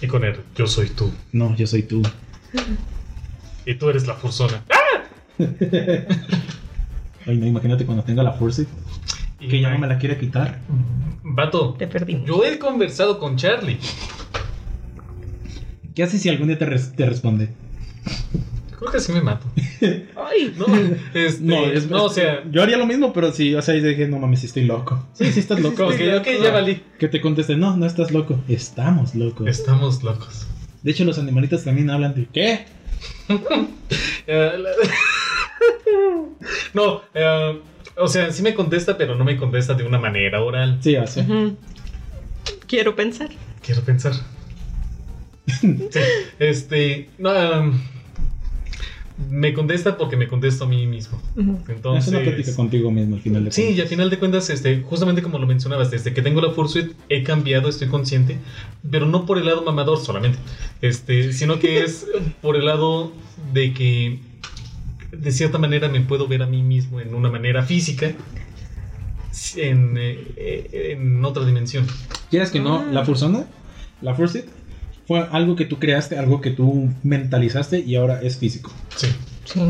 Y 0.00 0.06
con 0.06 0.24
él, 0.24 0.36
yo 0.56 0.66
soy 0.66 0.88
tú. 0.88 1.12
No, 1.32 1.54
yo 1.56 1.66
soy 1.66 1.82
tú. 1.82 2.02
Y 3.64 3.76
tú 3.76 3.88
eres 3.90 4.08
la 4.08 4.14
fursona. 4.14 4.64
Ay, 5.38 7.36
no, 7.38 7.46
imagínate 7.46 7.84
cuando 7.86 8.02
tenga 8.02 8.22
la 8.24 8.32
fuerza 8.32 8.62
Y 9.38 9.46
que 9.48 9.60
ya 9.60 9.70
no 9.70 9.78
me 9.78 9.86
la 9.86 9.98
quiere 9.98 10.18
quitar. 10.18 10.58
Vato, 11.22 11.74
Te 11.78 11.86
perdimos. 11.86 12.26
yo 12.26 12.44
he 12.44 12.58
conversado 12.58 13.18
con 13.20 13.36
Charlie. 13.36 13.78
¿Qué 15.94 16.02
haces 16.02 16.20
si 16.22 16.28
algún 16.28 16.48
día 16.48 16.58
te, 16.58 16.64
res- 16.66 16.92
te 16.96 17.06
responde? 17.06 17.50
Creo 18.78 18.90
que 18.90 19.00
sí 19.00 19.12
me 19.12 19.22
mato. 19.22 19.46
Ay, 20.16 20.54
No, 20.56 20.66
este, 21.14 21.86
No, 21.88 22.04
o 22.04 22.08
sea, 22.08 22.42
Yo 22.50 22.62
haría 22.62 22.76
lo 22.76 22.86
mismo, 22.86 23.12
pero 23.12 23.30
sí, 23.32 23.54
o 23.54 23.62
sea, 23.62 23.76
yo 23.76 23.86
dije, 23.86 24.08
no 24.08 24.18
mames, 24.18 24.42
estoy 24.42 24.64
loco. 24.64 25.06
Sí, 25.12 25.30
sí 25.32 25.40
estás 25.40 25.60
loco. 25.60 25.88
que, 25.90 26.16
ok, 26.16 26.26
ya 26.42 26.50
valí. 26.50 26.82
Que 26.98 27.08
te 27.08 27.20
conteste, 27.20 27.56
no, 27.56 27.76
no 27.76 27.86
estás 27.86 28.10
loco. 28.10 28.40
Estamos 28.48 29.14
locos. 29.14 29.46
Estamos 29.46 30.02
locos. 30.02 30.46
De 30.82 30.90
hecho, 30.90 31.04
los 31.04 31.18
animalitos 31.18 31.62
también 31.62 31.90
hablan 31.90 32.14
de 32.14 32.26
¿qué? 32.26 32.64
Eh, 34.26 34.52
no, 36.74 37.02
eh, 37.14 37.60
o 37.96 38.08
sea, 38.08 38.30
sí 38.30 38.42
me 38.42 38.54
contesta, 38.54 38.96
pero 38.96 39.14
no 39.16 39.24
me 39.24 39.36
contesta 39.36 39.74
de 39.74 39.84
una 39.84 39.98
manera 39.98 40.42
oral. 40.42 40.78
Sí, 40.80 40.96
o 40.96 41.06
sea. 41.06 41.24
Ujú. 41.24 41.56
Quiero 42.66 42.94
pensar. 42.94 43.28
Quiero 43.64 43.82
pensar. 43.82 44.12
Este. 46.38 47.10
no, 47.18 47.30
um, 47.30 47.80
me 49.30 49.52
contesta 49.54 49.96
porque 49.96 50.16
me 50.16 50.26
contesto 50.26 50.64
a 50.64 50.66
mí 50.66 50.86
mismo. 50.86 51.20
Entonces, 51.68 52.08
es 52.08 52.14
una 52.14 52.22
plática 52.22 52.54
contigo 52.56 52.90
mismo 52.90 53.16
al 53.16 53.22
final 53.22 53.44
de 53.44 53.52
Sí, 53.52 53.62
y 53.62 53.64
cuentas. 53.66 53.82
al 53.82 53.88
final 53.88 54.10
de 54.10 54.18
cuentas, 54.18 54.50
este, 54.50 54.80
justamente 54.82 55.22
como 55.22 55.38
lo 55.38 55.46
mencionabas, 55.46 55.90
desde 55.90 56.12
que 56.12 56.22
tengo 56.22 56.40
la 56.40 56.50
Fursuit 56.50 56.92
he 57.08 57.22
cambiado, 57.22 57.68
estoy 57.68 57.88
consciente, 57.88 58.38
pero 58.90 59.06
no 59.06 59.26
por 59.26 59.38
el 59.38 59.46
lado 59.46 59.62
mamador 59.62 59.98
solamente, 59.98 60.38
este, 60.80 61.32
sino 61.32 61.58
que 61.58 61.84
es 61.84 62.06
por 62.40 62.56
el 62.56 62.66
lado 62.66 63.12
de 63.52 63.72
que 63.72 64.18
de 65.12 65.30
cierta 65.30 65.58
manera 65.58 65.88
me 65.88 66.00
puedo 66.00 66.26
ver 66.26 66.42
a 66.42 66.46
mí 66.46 66.62
mismo 66.62 67.00
en 67.00 67.14
una 67.14 67.30
manera 67.30 67.62
física, 67.62 68.12
en, 69.56 69.94
eh, 69.98 70.90
en 70.92 71.24
otra 71.24 71.44
dimensión. 71.44 71.86
¿Quieres 72.30 72.50
que 72.50 72.60
no? 72.60 72.78
Ah. 72.78 72.86
La 72.90 73.04
Fursona, 73.04 73.46
la 74.00 74.14
Fursuit, 74.14 74.46
fue 75.06 75.26
algo 75.30 75.56
que 75.56 75.64
tú 75.64 75.78
creaste, 75.78 76.18
algo 76.18 76.40
que 76.40 76.50
tú 76.50 76.90
mentalizaste 77.02 77.80
y 77.80 77.96
ahora 77.96 78.20
es 78.22 78.38
físico. 78.38 78.72
Sí. 78.96 79.08
Sí. 79.44 79.60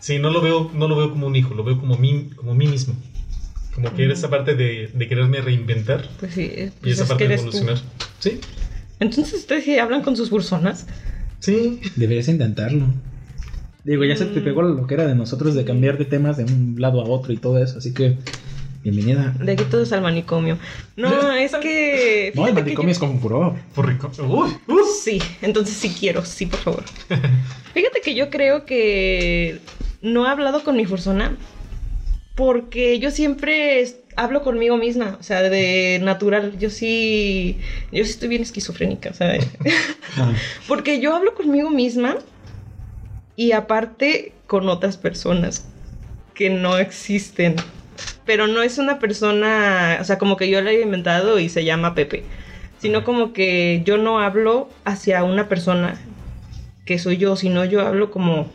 Sí, 0.00 0.18
no 0.18 0.30
lo 0.30 0.40
veo, 0.40 0.70
no 0.74 0.88
lo 0.88 0.96
veo 0.96 1.10
como 1.10 1.26
un 1.26 1.36
hijo, 1.36 1.54
lo 1.54 1.64
veo 1.64 1.78
como 1.80 1.96
mí, 1.96 2.30
como 2.36 2.54
mí 2.54 2.66
mismo. 2.66 2.94
Como 3.74 3.92
que 3.94 4.10
esa 4.10 4.30
parte 4.30 4.54
de, 4.54 4.88
de 4.94 5.08
quererme 5.08 5.40
reinventar 5.42 6.08
Pues 6.18 6.32
sí. 6.32 6.50
y 6.56 6.70
Pues 6.80 6.92
esa 6.94 7.02
es 7.02 7.08
que 7.08 7.08
parte 7.08 7.28
de 7.28 7.34
eres 7.34 7.40
tú. 7.42 7.48
evolucionar. 7.48 7.82
Sí, 8.20 8.40
Entonces 9.00 9.34
ustedes 9.34 9.64
sí 9.64 9.78
hablan 9.78 10.02
con 10.02 10.16
sus 10.16 10.30
personas. 10.30 10.86
sí. 11.40 11.80
Deberías 11.96 12.28
intentarlo. 12.28 12.86
Digo, 13.84 14.04
ya 14.04 14.16
se 14.16 14.24
te 14.26 14.40
Mm. 14.40 14.44
pegó 14.44 14.62
lo 14.62 14.86
que 14.86 14.94
era 14.94 15.06
de 15.06 15.14
nosotros 15.14 15.54
de 15.54 15.64
cambiar 15.64 15.98
de 15.98 16.06
temas 16.06 16.36
de 16.38 16.44
un 16.44 16.76
lado 16.78 17.00
a 17.00 17.04
otro 17.04 17.32
y 17.32 17.36
todo 17.36 17.62
eso, 17.62 17.78
así 17.78 17.92
que 17.92 18.16
bienvenida. 18.90 19.34
De 19.40 19.52
aquí 19.52 19.64
todos 19.64 19.92
al 19.92 20.00
manicomio. 20.02 20.58
No, 20.96 21.32
es 21.32 21.52
que. 21.56 22.32
No, 22.34 22.46
el 22.46 22.54
manicomio 22.54 22.92
es 22.92 22.98
como. 22.98 23.20
Por 23.74 23.86
rico. 23.88 24.10
Uy, 24.18 24.50
yo- 24.68 24.76
Sí, 25.02 25.20
entonces 25.42 25.76
sí 25.76 25.94
quiero, 25.98 26.24
sí, 26.24 26.46
por 26.46 26.60
favor. 26.60 26.84
Fíjate 27.74 28.00
que 28.02 28.14
yo 28.14 28.30
creo 28.30 28.64
que 28.64 29.60
no 30.02 30.26
he 30.26 30.30
hablado 30.30 30.62
con 30.64 30.76
mi 30.76 30.86
persona 30.86 31.36
porque 32.34 32.98
yo 32.98 33.10
siempre 33.10 33.86
hablo 34.16 34.42
conmigo 34.42 34.76
misma, 34.76 35.16
o 35.18 35.22
sea, 35.22 35.42
de 35.42 35.98
natural. 36.02 36.58
Yo 36.58 36.70
sí, 36.70 37.58
yo 37.92 38.04
sí 38.04 38.10
estoy 38.10 38.28
bien 38.28 38.42
esquizofrénica, 38.42 39.10
o 39.10 39.14
sea, 39.14 39.38
Ah, 40.18 40.32
porque 40.68 41.00
yo 41.00 41.14
hablo 41.14 41.34
conmigo 41.34 41.70
misma 41.70 42.16
y 43.36 43.52
aparte 43.52 44.32
con 44.46 44.68
otras 44.68 44.96
personas 44.96 45.66
que 46.34 46.50
no 46.50 46.78
existen. 46.78 47.56
Pero 48.26 48.48
no 48.48 48.62
es 48.62 48.78
una 48.78 48.98
persona, 48.98 49.98
o 50.00 50.04
sea, 50.04 50.18
como 50.18 50.36
que 50.36 50.50
yo 50.50 50.60
la 50.60 50.72
he 50.72 50.82
inventado 50.82 51.38
y 51.38 51.48
se 51.48 51.64
llama 51.64 51.94
Pepe. 51.94 52.24
Sino 52.78 53.04
como 53.04 53.32
que 53.32 53.82
yo 53.86 53.96
no 53.96 54.20
hablo 54.20 54.68
hacia 54.84 55.24
una 55.24 55.48
persona 55.48 55.98
que 56.84 56.98
soy 56.98 57.16
yo, 57.16 57.36
sino 57.36 57.64
yo 57.64 57.86
hablo 57.86 58.10
como 58.10 58.50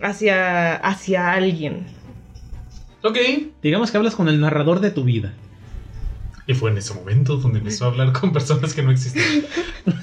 hacia, 0.00 0.76
hacia 0.76 1.32
alguien. 1.32 1.86
Ok. 3.02 3.18
digamos 3.62 3.90
que 3.90 3.96
hablas 3.96 4.16
con 4.16 4.28
el 4.28 4.40
narrador 4.40 4.80
de 4.80 4.90
tu 4.90 5.04
vida. 5.04 5.32
Y 6.48 6.54
fue 6.54 6.70
en 6.70 6.78
ese 6.78 6.94
momento 6.94 7.36
donde 7.38 7.58
empezó 7.58 7.86
a 7.86 7.88
hablar 7.88 8.12
con 8.12 8.32
personas 8.32 8.72
que 8.72 8.82
no 8.82 8.92
existen. 8.92 9.44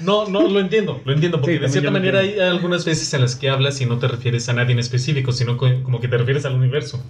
No, 0.02 0.28
no, 0.28 0.46
lo 0.48 0.60
entiendo, 0.60 1.00
lo 1.04 1.12
entiendo, 1.14 1.40
porque 1.40 1.54
Sí, 1.56 1.58
de 1.62 1.68
cierta 1.70 1.90
manera 1.90 2.20
hay 2.20 2.38
algunas 2.38 2.84
veces 2.84 3.12
en 3.14 3.22
las 3.22 3.34
que 3.34 3.48
hablas 3.48 3.80
y 3.80 3.86
no 3.86 3.98
te 3.98 4.08
refieres 4.08 4.46
a 4.50 4.52
nadie 4.52 4.72
en 4.72 4.78
específico, 4.78 5.32
sino 5.32 5.56
co- 5.56 5.82
como 5.82 6.00
que 6.00 6.08
te 6.08 6.18
refieres 6.18 6.44
al 6.44 6.54
universo. 6.54 7.02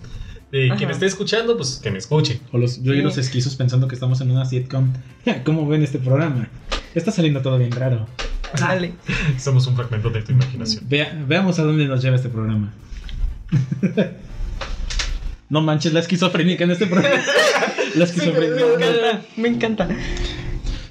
De 0.52 0.68
Ajá. 0.68 0.76
quien 0.76 0.90
esté 0.90 1.06
escuchando, 1.06 1.56
pues 1.56 1.80
que 1.82 1.90
me 1.90 1.98
escuche. 1.98 2.40
O 2.52 2.58
los, 2.58 2.80
yo 2.82 2.94
y 2.94 3.02
los 3.02 3.18
esquizos 3.18 3.56
pensando 3.56 3.88
que 3.88 3.96
estamos 3.96 4.20
en 4.20 4.30
una 4.30 4.44
sitcom. 4.44 4.92
¿Cómo 5.44 5.66
ven 5.66 5.82
este 5.82 5.98
programa? 5.98 6.48
Está 6.94 7.10
saliendo 7.10 7.42
todo 7.42 7.58
bien 7.58 7.72
raro. 7.72 8.06
Dale. 8.60 8.92
Somos 9.38 9.66
un 9.66 9.74
fragmento 9.74 10.10
de 10.10 10.22
tu 10.22 10.30
imaginación. 10.30 10.84
Vea- 10.88 11.24
veamos 11.26 11.58
a 11.58 11.64
dónde 11.64 11.86
nos 11.88 12.00
lleva 12.04 12.14
este 12.14 12.28
programa. 12.28 12.72
no 15.50 15.60
manches 15.60 15.92
la 15.92 16.00
esquizofrénica 16.00 16.64
en 16.64 16.70
este 16.72 16.86
programa. 16.86 17.22
la 17.96 18.04
esquizofrénica. 18.04 18.64
Me 18.66 18.68
encanta, 18.74 19.22
me 19.36 19.48
encanta. 19.48 19.88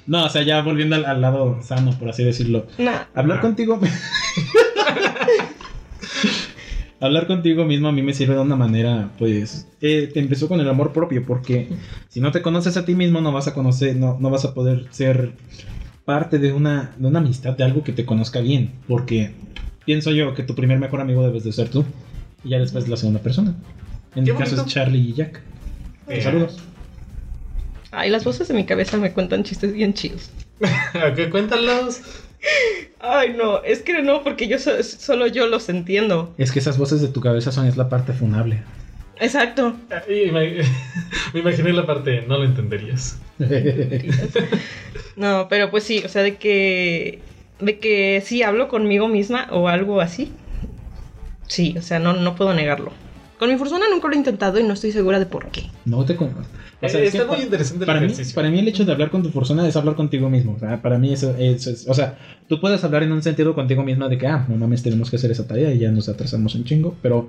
No, 0.06 0.24
o 0.26 0.28
sea, 0.28 0.42
ya 0.42 0.60
volviendo 0.62 0.96
al, 0.96 1.04
al 1.06 1.20
lado 1.20 1.60
sano, 1.62 1.92
por 1.98 2.08
así 2.10 2.22
decirlo. 2.24 2.66
Nah, 2.78 3.04
Hablar 3.14 3.38
Ah. 3.38 3.40
contigo. 3.40 3.80
Hablar 7.00 7.26
contigo 7.26 7.64
mismo 7.64 7.88
a 7.88 7.92
mí 7.92 8.02
me 8.02 8.14
sirve 8.14 8.34
de 8.34 8.40
una 8.40 8.56
manera, 8.56 9.10
pues, 9.18 9.66
eh, 9.82 10.08
te 10.12 10.20
empezó 10.20 10.48
con 10.48 10.60
el 10.60 10.68
amor 10.68 10.92
propio, 10.92 11.22
porque 11.26 11.68
si 12.08 12.20
no 12.20 12.30
te 12.30 12.40
conoces 12.40 12.76
a 12.78 12.84
ti 12.86 12.94
mismo, 12.94 13.20
no 13.20 13.30
vas 13.32 13.46
a 13.48 13.52
conocer, 13.54 13.96
no, 13.96 14.16
no 14.20 14.30
vas 14.30 14.44
a 14.46 14.54
poder 14.54 14.86
ser 14.90 15.32
parte 16.06 16.38
de 16.38 16.52
una, 16.52 16.92
de 16.96 17.06
una 17.06 17.18
amistad, 17.18 17.56
de 17.56 17.64
algo 17.64 17.82
que 17.82 17.92
te 17.92 18.06
conozca 18.06 18.40
bien, 18.40 18.70
porque 18.88 19.32
pienso 19.84 20.12
yo 20.12 20.32
que 20.34 20.44
tu 20.44 20.54
primer 20.54 20.78
mejor 20.78 21.00
amigo 21.02 21.22
debes 21.26 21.44
de 21.44 21.52
ser 21.52 21.68
tú, 21.68 21.84
y 22.42 22.50
ya 22.50 22.58
después 22.58 22.88
la 22.88 22.96
segunda 22.96 23.20
persona. 23.20 23.54
En 24.14 24.24
mi 24.24 24.32
caso 24.32 24.56
es. 24.56 24.66
Charlie 24.66 24.98
y 25.10 25.12
Jack. 25.14 25.40
Eh, 26.08 26.22
Saludos. 26.22 26.58
Ay, 27.90 28.10
las 28.10 28.24
voces 28.24 28.48
de 28.48 28.54
mi 28.54 28.64
cabeza 28.64 28.96
me 28.96 29.12
cuentan 29.12 29.44
chistes 29.44 29.72
bien 29.72 29.94
chidos. 29.94 30.30
¿A 30.94 31.14
qué 31.14 31.30
cuéntalos? 31.30 32.00
Ay, 33.00 33.34
no, 33.36 33.62
es 33.62 33.82
que 33.82 34.02
no, 34.02 34.22
porque 34.22 34.48
yo 34.48 34.58
so- 34.58 34.82
solo 34.82 35.26
yo 35.26 35.46
los 35.46 35.68
entiendo. 35.68 36.34
Es 36.38 36.52
que 36.52 36.58
esas 36.58 36.76
voces 36.78 37.00
de 37.00 37.08
tu 37.08 37.20
cabeza 37.20 37.52
son 37.52 37.66
es 37.66 37.76
la 37.76 37.88
parte 37.88 38.12
funable. 38.12 38.62
Exacto. 39.20 39.76
Ay, 40.08 40.30
Me 40.32 40.62
me 41.34 41.40
imaginé 41.40 41.72
la 41.72 41.86
parte, 41.86 42.22
no 42.26 42.38
lo 42.38 42.44
entenderías. 42.44 43.18
No, 45.16 45.46
pero 45.48 45.70
pues 45.70 45.84
sí, 45.84 46.02
o 46.04 46.08
sea, 46.08 46.22
de 46.22 46.36
que 46.36 47.20
de 47.60 47.78
que 47.78 48.20
sí 48.26 48.42
hablo 48.42 48.66
conmigo 48.68 49.06
misma 49.06 49.46
o 49.52 49.68
algo 49.68 50.00
así. 50.00 50.32
Sí, 51.46 51.76
o 51.78 51.82
sea, 51.82 52.00
no, 52.00 52.14
no 52.14 52.34
puedo 52.34 52.52
negarlo. 52.52 52.92
Con 53.44 53.52
mi 53.52 53.58
persona 53.58 53.84
nunca 53.92 54.08
lo 54.08 54.14
he 54.14 54.16
intentado 54.16 54.58
y 54.58 54.62
no 54.62 54.72
estoy 54.72 54.90
segura 54.90 55.18
de 55.18 55.26
por 55.26 55.50
qué. 55.50 55.64
No 55.84 56.02
te 56.06 56.16
conozco. 56.16 56.40
O 56.80 56.88
sea, 56.88 56.98
Eh, 56.98 57.08
está 57.08 57.26
muy 57.26 57.42
interesante 57.42 57.84
el 57.84 57.86
para 57.86 58.00
mí, 58.00 58.06
ejercicio. 58.06 58.34
para 58.34 58.48
mí 58.48 58.58
el 58.58 58.66
hecho 58.68 58.86
de 58.86 58.92
hablar 58.92 59.10
con 59.10 59.22
tu 59.22 59.30
persona 59.30 59.68
es 59.68 59.76
hablar 59.76 59.96
contigo 59.96 60.30
mismo. 60.30 60.54
O 60.54 60.58
sea, 60.58 60.80
para 60.80 60.98
mí 60.98 61.12
eso, 61.12 61.36
eso 61.36 61.68
es... 61.68 61.86
O 61.86 61.92
sea, 61.92 62.16
tú 62.48 62.58
puedes 62.58 62.82
hablar 62.84 63.02
en 63.02 63.12
un 63.12 63.22
sentido 63.22 63.54
contigo 63.54 63.82
misma 63.84 64.08
de 64.08 64.16
que, 64.16 64.26
ah, 64.26 64.46
no 64.48 64.56
mames, 64.56 64.82
tenemos 64.82 65.10
que 65.10 65.16
hacer 65.16 65.30
esa 65.30 65.46
tarea 65.46 65.74
y 65.74 65.78
ya 65.78 65.90
nos 65.90 66.08
atrasamos 66.08 66.54
un 66.54 66.64
chingo. 66.64 66.96
Pero 67.02 67.28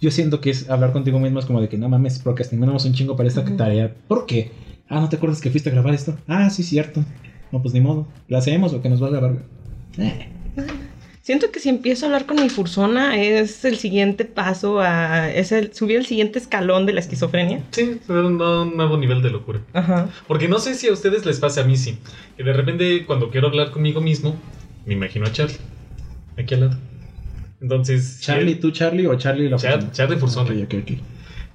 yo 0.00 0.10
siento 0.10 0.40
que 0.40 0.50
es 0.50 0.68
hablar 0.68 0.90
contigo 0.92 1.20
mismo 1.20 1.38
es 1.38 1.46
como 1.46 1.60
de 1.60 1.68
que, 1.68 1.78
no 1.78 1.88
mames, 1.88 2.18
procrastinamos 2.18 2.84
un 2.84 2.92
chingo 2.94 3.14
para 3.16 3.28
esta 3.28 3.42
Ujú. 3.42 3.54
tarea. 3.56 3.94
¿Por 4.08 4.26
qué? 4.26 4.50
Ah, 4.88 4.98
¿no 4.98 5.08
te 5.08 5.14
acuerdas 5.18 5.40
que 5.40 5.50
fuiste 5.50 5.70
a 5.70 5.72
grabar 5.72 5.94
esto? 5.94 6.16
Ah, 6.26 6.50
sí, 6.50 6.64
cierto. 6.64 7.04
No, 7.52 7.62
pues 7.62 7.72
ni 7.74 7.80
modo. 7.80 8.08
¿La 8.26 8.38
hacemos 8.38 8.72
o 8.72 8.82
que 8.82 8.88
nos 8.88 8.98
valga 8.98 9.20
verga? 9.20 9.42
Eh. 9.98 10.30
Siento 11.24 11.50
que 11.50 11.58
si 11.58 11.70
empiezo 11.70 12.04
a 12.04 12.08
hablar 12.08 12.26
con 12.26 12.36
mi 12.36 12.50
fursona 12.50 13.18
es 13.18 13.64
el 13.64 13.78
siguiente 13.78 14.26
paso 14.26 14.80
a... 14.80 15.30
es 15.30 15.52
el 15.52 15.72
subir 15.72 15.96
el 15.96 16.04
siguiente 16.04 16.38
escalón 16.38 16.84
de 16.84 16.92
la 16.92 17.00
esquizofrenia. 17.00 17.62
Sí, 17.70 17.98
un, 18.08 18.42
un 18.42 18.76
nuevo 18.76 18.98
nivel 18.98 19.22
de 19.22 19.30
locura. 19.30 19.60
Ajá. 19.72 20.10
Porque 20.28 20.48
no 20.48 20.58
sé 20.58 20.74
si 20.74 20.86
a 20.88 20.92
ustedes 20.92 21.24
les 21.24 21.38
pasa, 21.40 21.62
a 21.62 21.64
mí 21.64 21.78
sí. 21.78 21.96
Que 22.36 22.44
de 22.44 22.52
repente 22.52 23.06
cuando 23.06 23.30
quiero 23.30 23.46
hablar 23.46 23.70
conmigo 23.70 24.02
mismo, 24.02 24.36
me 24.84 24.92
imagino 24.92 25.24
a 25.24 25.32
Charlie. 25.32 25.56
Aquí 26.36 26.52
al 26.52 26.60
lado. 26.60 26.76
Entonces... 27.62 28.20
¿Charlie, 28.20 28.52
él- 28.52 28.60
tú, 28.60 28.70
Charlie 28.70 29.06
o 29.06 29.14
Charlie 29.16 29.48
la 29.48 29.56
Char-? 29.56 29.92
Charlie 29.92 30.18
Fursona. 30.18 30.50
Ok, 30.50 30.56
ok, 30.64 30.74
ok. 30.82 30.98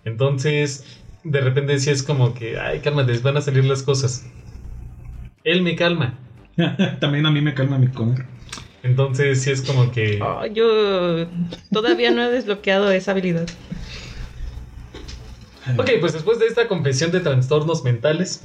Entonces, 0.03 0.83
de 1.23 1.41
repente 1.41 1.77
sí 1.77 1.91
es 1.91 2.01
como 2.01 2.33
que, 2.33 2.57
ay, 2.57 2.79
cálmate, 2.79 3.15
van 3.19 3.37
a 3.37 3.41
salir 3.41 3.65
las 3.65 3.83
cosas. 3.83 4.25
Él 5.43 5.61
me 5.61 5.75
calma. 5.75 6.17
También 6.99 7.27
a 7.27 7.31
mí 7.31 7.39
me 7.41 7.53
calma 7.53 7.77
mi 7.77 7.87
comer. 7.89 8.25
Entonces 8.83 9.41
sí 9.41 9.51
es 9.51 9.61
como 9.61 9.91
que... 9.91 10.19
Oh, 10.21 10.45
yo 10.45 11.27
todavía 11.71 12.11
no 12.11 12.23
he 12.23 12.29
desbloqueado 12.29 12.91
esa 12.91 13.11
habilidad. 13.11 13.47
Ok, 15.77 15.89
pues 15.99 16.13
después 16.13 16.39
de 16.39 16.47
esta 16.47 16.67
confesión 16.67 17.11
de 17.11 17.19
trastornos 17.19 17.83
mentales, 17.83 18.41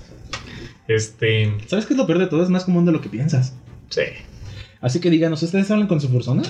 este... 0.89 1.55
¿Sabes 1.67 1.87
qué 1.87 1.95
es 1.95 1.99
lo 1.99 2.07
peor 2.07 2.19
de 2.19 2.27
todo? 2.27 2.43
Es 2.43 2.51
más 2.51 2.65
común 2.65 2.85
de 2.85 2.93
lo 2.93 3.01
que 3.01 3.09
piensas. 3.09 3.55
Sí. 3.91 4.03
Así 4.81 5.01
que 5.01 5.09
díganos, 5.09 5.43
¿ustedes 5.43 5.71
hablan 5.71 5.87
con 5.87 6.01
su 6.01 6.11
persona? 6.13 6.43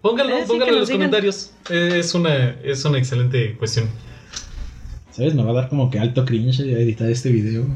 Pónganlo, 0.00 0.36
Eh, 0.36 0.42
sí, 0.42 0.48
pónganlo 0.48 0.74
en 0.74 0.80
los 0.80 0.88
digan. 0.88 1.00
comentarios. 1.00 1.52
Eh, 1.68 1.96
es, 1.98 2.14
una, 2.14 2.50
es 2.62 2.84
una 2.84 2.98
excelente 2.98 3.56
cuestión. 3.56 3.86
¿Sabes? 5.10 5.34
Me 5.34 5.42
va 5.42 5.50
a 5.50 5.54
dar 5.54 5.68
como 5.68 5.90
que 5.90 5.98
alto 5.98 6.24
cringe 6.24 6.60
editar 6.60 7.10
este 7.10 7.30
video. 7.30 7.66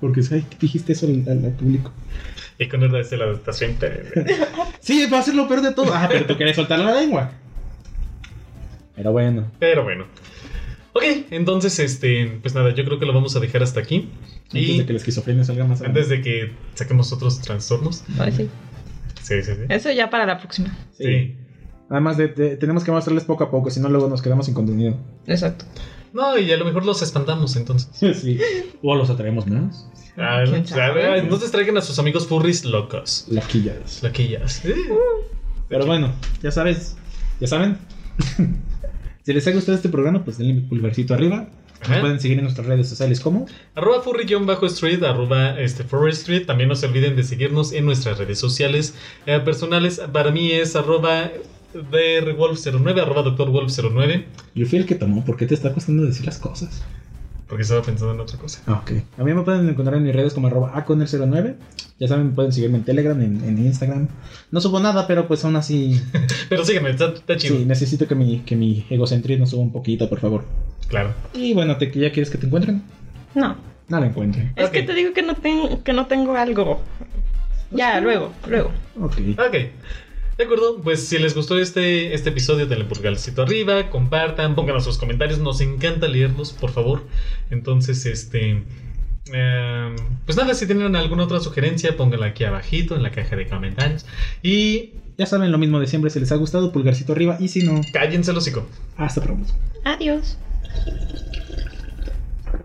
Porque, 0.00 0.22
¿sabes? 0.22 0.44
¿Qué 0.48 0.56
dijiste 0.60 0.92
eso 0.94 1.06
al 1.06 1.52
público? 1.58 1.92
Verdad 2.70 3.00
es 3.00 3.12
la 3.12 3.24
adaptación. 3.24 3.76
Sí, 4.80 5.06
va 5.12 5.18
a 5.18 5.22
ser 5.22 5.34
lo 5.34 5.48
peor 5.48 5.62
de 5.62 5.72
todo. 5.72 5.92
Ah, 5.94 6.06
pero 6.10 6.26
tú 6.26 6.36
quieres 6.36 6.56
soltar 6.56 6.78
la 6.78 6.92
lengua. 6.94 7.30
Pero 8.96 9.12
bueno. 9.12 9.50
Pero 9.58 9.84
bueno. 9.84 10.06
Ok, 10.94 11.02
entonces, 11.30 11.78
este, 11.78 12.38
pues 12.42 12.54
nada, 12.54 12.74
yo 12.74 12.84
creo 12.84 12.98
que 12.98 13.06
lo 13.06 13.14
vamos 13.14 13.34
a 13.34 13.40
dejar 13.40 13.62
hasta 13.62 13.80
aquí. 13.80 14.10
Antes 14.48 14.62
Y 14.68 14.78
de 14.78 14.86
que 14.86 14.92
la 14.92 14.98
esquizofrenia 14.98 15.44
salga 15.44 15.64
más 15.64 15.80
antes 15.80 16.08
de 16.10 16.20
que 16.20 16.52
saquemos 16.74 17.10
otros 17.12 17.40
trastornos. 17.40 18.04
Ay, 18.18 18.32
sí. 18.32 18.50
Sí, 19.22 19.42
sí, 19.42 19.52
sí. 19.54 19.62
Eso 19.70 19.90
ya 19.90 20.10
para 20.10 20.26
la 20.26 20.38
próxima. 20.38 20.76
Sí. 20.98 21.36
Además, 21.88 22.16
de, 22.18 22.28
de- 22.28 22.56
tenemos 22.56 22.84
que 22.84 22.90
mostrarles 22.90 23.24
poco 23.24 23.44
a 23.44 23.50
poco, 23.50 23.70
si 23.70 23.80
no, 23.80 23.88
luego 23.88 24.08
nos 24.08 24.20
quedamos 24.20 24.44
sin 24.46 24.54
contenido. 24.54 24.96
Exacto. 25.26 25.64
No, 26.12 26.38
y 26.38 26.50
a 26.52 26.56
lo 26.56 26.64
mejor 26.64 26.84
los 26.84 27.02
espantamos 27.02 27.56
entonces. 27.56 27.90
Sí. 28.22 28.38
O 28.82 28.94
los 28.94 29.10
atraemos 29.10 29.46
más. 29.46 29.88
Ah, 30.16 30.42
¿Quién 30.44 30.62
o 30.62 30.66
sea, 30.66 30.88
sabe? 30.88 31.18
entonces 31.18 31.50
traigan 31.50 31.78
a 31.78 31.80
sus 31.80 31.98
amigos 31.98 32.26
furries 32.26 32.64
locos. 32.64 33.26
Laquillas. 33.30 34.02
Laquillas. 34.02 34.62
Pero 35.68 35.86
bueno, 35.86 36.12
ya 36.42 36.50
sabes. 36.50 36.96
ya 37.40 37.46
saben. 37.46 37.78
si 39.22 39.32
les 39.32 39.46
ha 39.46 39.52
gustado 39.52 39.74
este 39.74 39.88
programa, 39.88 40.22
pues 40.24 40.38
denle 40.38 40.60
pulgarcito 40.62 41.14
arriba. 41.14 41.48
Nos 41.88 41.98
pueden 41.98 42.20
seguir 42.20 42.38
en 42.38 42.44
nuestras 42.44 42.66
redes 42.68 42.88
sociales 42.88 43.18
como 43.18 43.46
Arroba 43.74 44.02
furry-street, 44.02 45.02
arroba 45.02 45.58
este, 45.58 45.82
Furry 45.82 46.12
Street. 46.12 46.46
También 46.46 46.68
no 46.68 46.76
se 46.76 46.86
olviden 46.86 47.16
de 47.16 47.24
seguirnos 47.24 47.72
en 47.72 47.84
nuestras 47.84 48.18
redes 48.18 48.38
sociales 48.38 48.94
eh, 49.26 49.40
personales. 49.40 50.00
Para 50.12 50.30
mí 50.30 50.52
es 50.52 50.76
arroba 50.76 51.30
drwolf09, 51.74 53.00
arroba 53.02 53.22
doctorwolf09. 53.24 54.24
Yo 54.54 54.66
fui 54.66 54.78
el 54.78 54.86
que 54.86 54.94
tomó. 54.94 55.24
¿Por 55.24 55.36
qué 55.36 55.46
te 55.46 55.54
está 55.54 55.72
costando 55.72 56.04
decir 56.04 56.26
las 56.26 56.38
cosas? 56.38 56.82
Porque 57.48 57.62
estaba 57.64 57.82
pensando 57.82 58.14
en 58.14 58.20
otra 58.20 58.38
cosa. 58.38 58.62
Ah, 58.66 58.80
ok. 58.82 58.92
A 59.18 59.24
mí 59.24 59.34
me 59.34 59.42
pueden 59.42 59.68
encontrar 59.68 59.98
en 59.98 60.04
mis 60.04 60.14
redes 60.14 60.32
como 60.32 60.46
arroba 60.46 60.72
aconel09. 60.74 61.56
Ya 61.98 62.08
saben, 62.08 62.34
pueden 62.34 62.50
seguirme 62.50 62.78
en 62.78 62.84
Telegram, 62.84 63.20
en, 63.20 63.44
en 63.44 63.58
Instagram. 63.58 64.08
No 64.50 64.60
subo 64.60 64.80
nada, 64.80 65.06
pero 65.06 65.28
pues 65.28 65.44
aún 65.44 65.56
así... 65.56 66.00
Pero 66.48 66.64
sígueme, 66.64 66.90
está, 66.90 67.08
está 67.12 67.36
chido. 67.36 67.56
sí, 67.58 67.64
necesito 67.66 68.08
que 68.08 68.14
mi, 68.14 68.40
que 68.40 68.56
mi 68.56 68.86
egocentrismo 68.90 69.46
suba 69.46 69.62
un 69.62 69.70
poquito, 69.72 70.08
por 70.08 70.18
favor. 70.20 70.44
Claro. 70.88 71.12
Y 71.34 71.52
bueno, 71.54 71.76
¿te, 71.76 71.86
¿ya 71.92 72.10
quieres 72.10 72.30
que 72.30 72.38
te 72.38 72.46
encuentren? 72.46 72.82
No. 73.34 73.56
No 73.88 74.00
la 74.00 74.06
encuentren. 74.06 74.52
Es 74.56 74.66
Ok. 74.66 74.72
que 74.72 74.82
te 74.84 74.94
digo 74.94 75.12
que 75.12 75.22
no, 75.22 75.34
tengo 75.34 75.82
que 75.84 75.92
no 75.92 76.06
tengo 76.06 76.34
algo. 76.36 76.80
Ya, 77.70 78.00
luego, 78.00 78.32
luego. 78.48 78.70
Ok. 79.00 79.14
Ok. 79.38 79.56
De 80.38 80.44
acuerdo, 80.44 80.80
pues 80.82 81.06
si 81.06 81.18
les 81.18 81.34
gustó 81.34 81.58
este, 81.58 82.14
este 82.14 82.30
episodio, 82.30 82.66
denle 82.66 82.84
pulgarcito 82.86 83.42
arriba, 83.42 83.90
compartan, 83.90 84.54
pongan 84.54 84.80
sus 84.80 84.96
comentarios, 84.98 85.38
nos 85.38 85.60
encanta 85.60 86.08
leerlos, 86.08 86.52
por 86.52 86.70
favor. 86.70 87.04
Entonces, 87.50 88.06
este... 88.06 88.62
eh, 89.32 89.96
pues 90.24 90.36
nada, 90.38 90.54
si 90.54 90.66
tienen 90.66 90.96
alguna 90.96 91.24
otra 91.24 91.38
sugerencia, 91.40 91.96
pónganla 91.96 92.26
aquí 92.26 92.44
abajito 92.44 92.96
en 92.96 93.02
la 93.02 93.10
caja 93.10 93.36
de 93.36 93.46
comentarios. 93.46 94.06
Y 94.42 94.94
Ya 95.18 95.26
saben 95.26 95.52
lo 95.52 95.58
mismo 95.58 95.78
de 95.78 95.86
siempre. 95.86 96.10
Si 96.10 96.18
les 96.18 96.32
ha 96.32 96.36
gustado, 96.36 96.72
pulgarcito 96.72 97.12
arriba. 97.12 97.36
Y 97.38 97.48
si 97.48 97.62
no, 97.62 97.80
cállense 97.92 98.30
el 98.30 98.38
hocico. 98.38 98.66
hasta 98.96 99.20
pronto. 99.20 99.52
Adiós. 99.84 100.38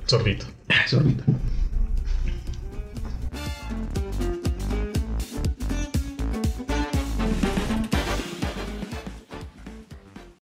Sorbito. 0.05 0.45
Sorbito. 0.87 1.23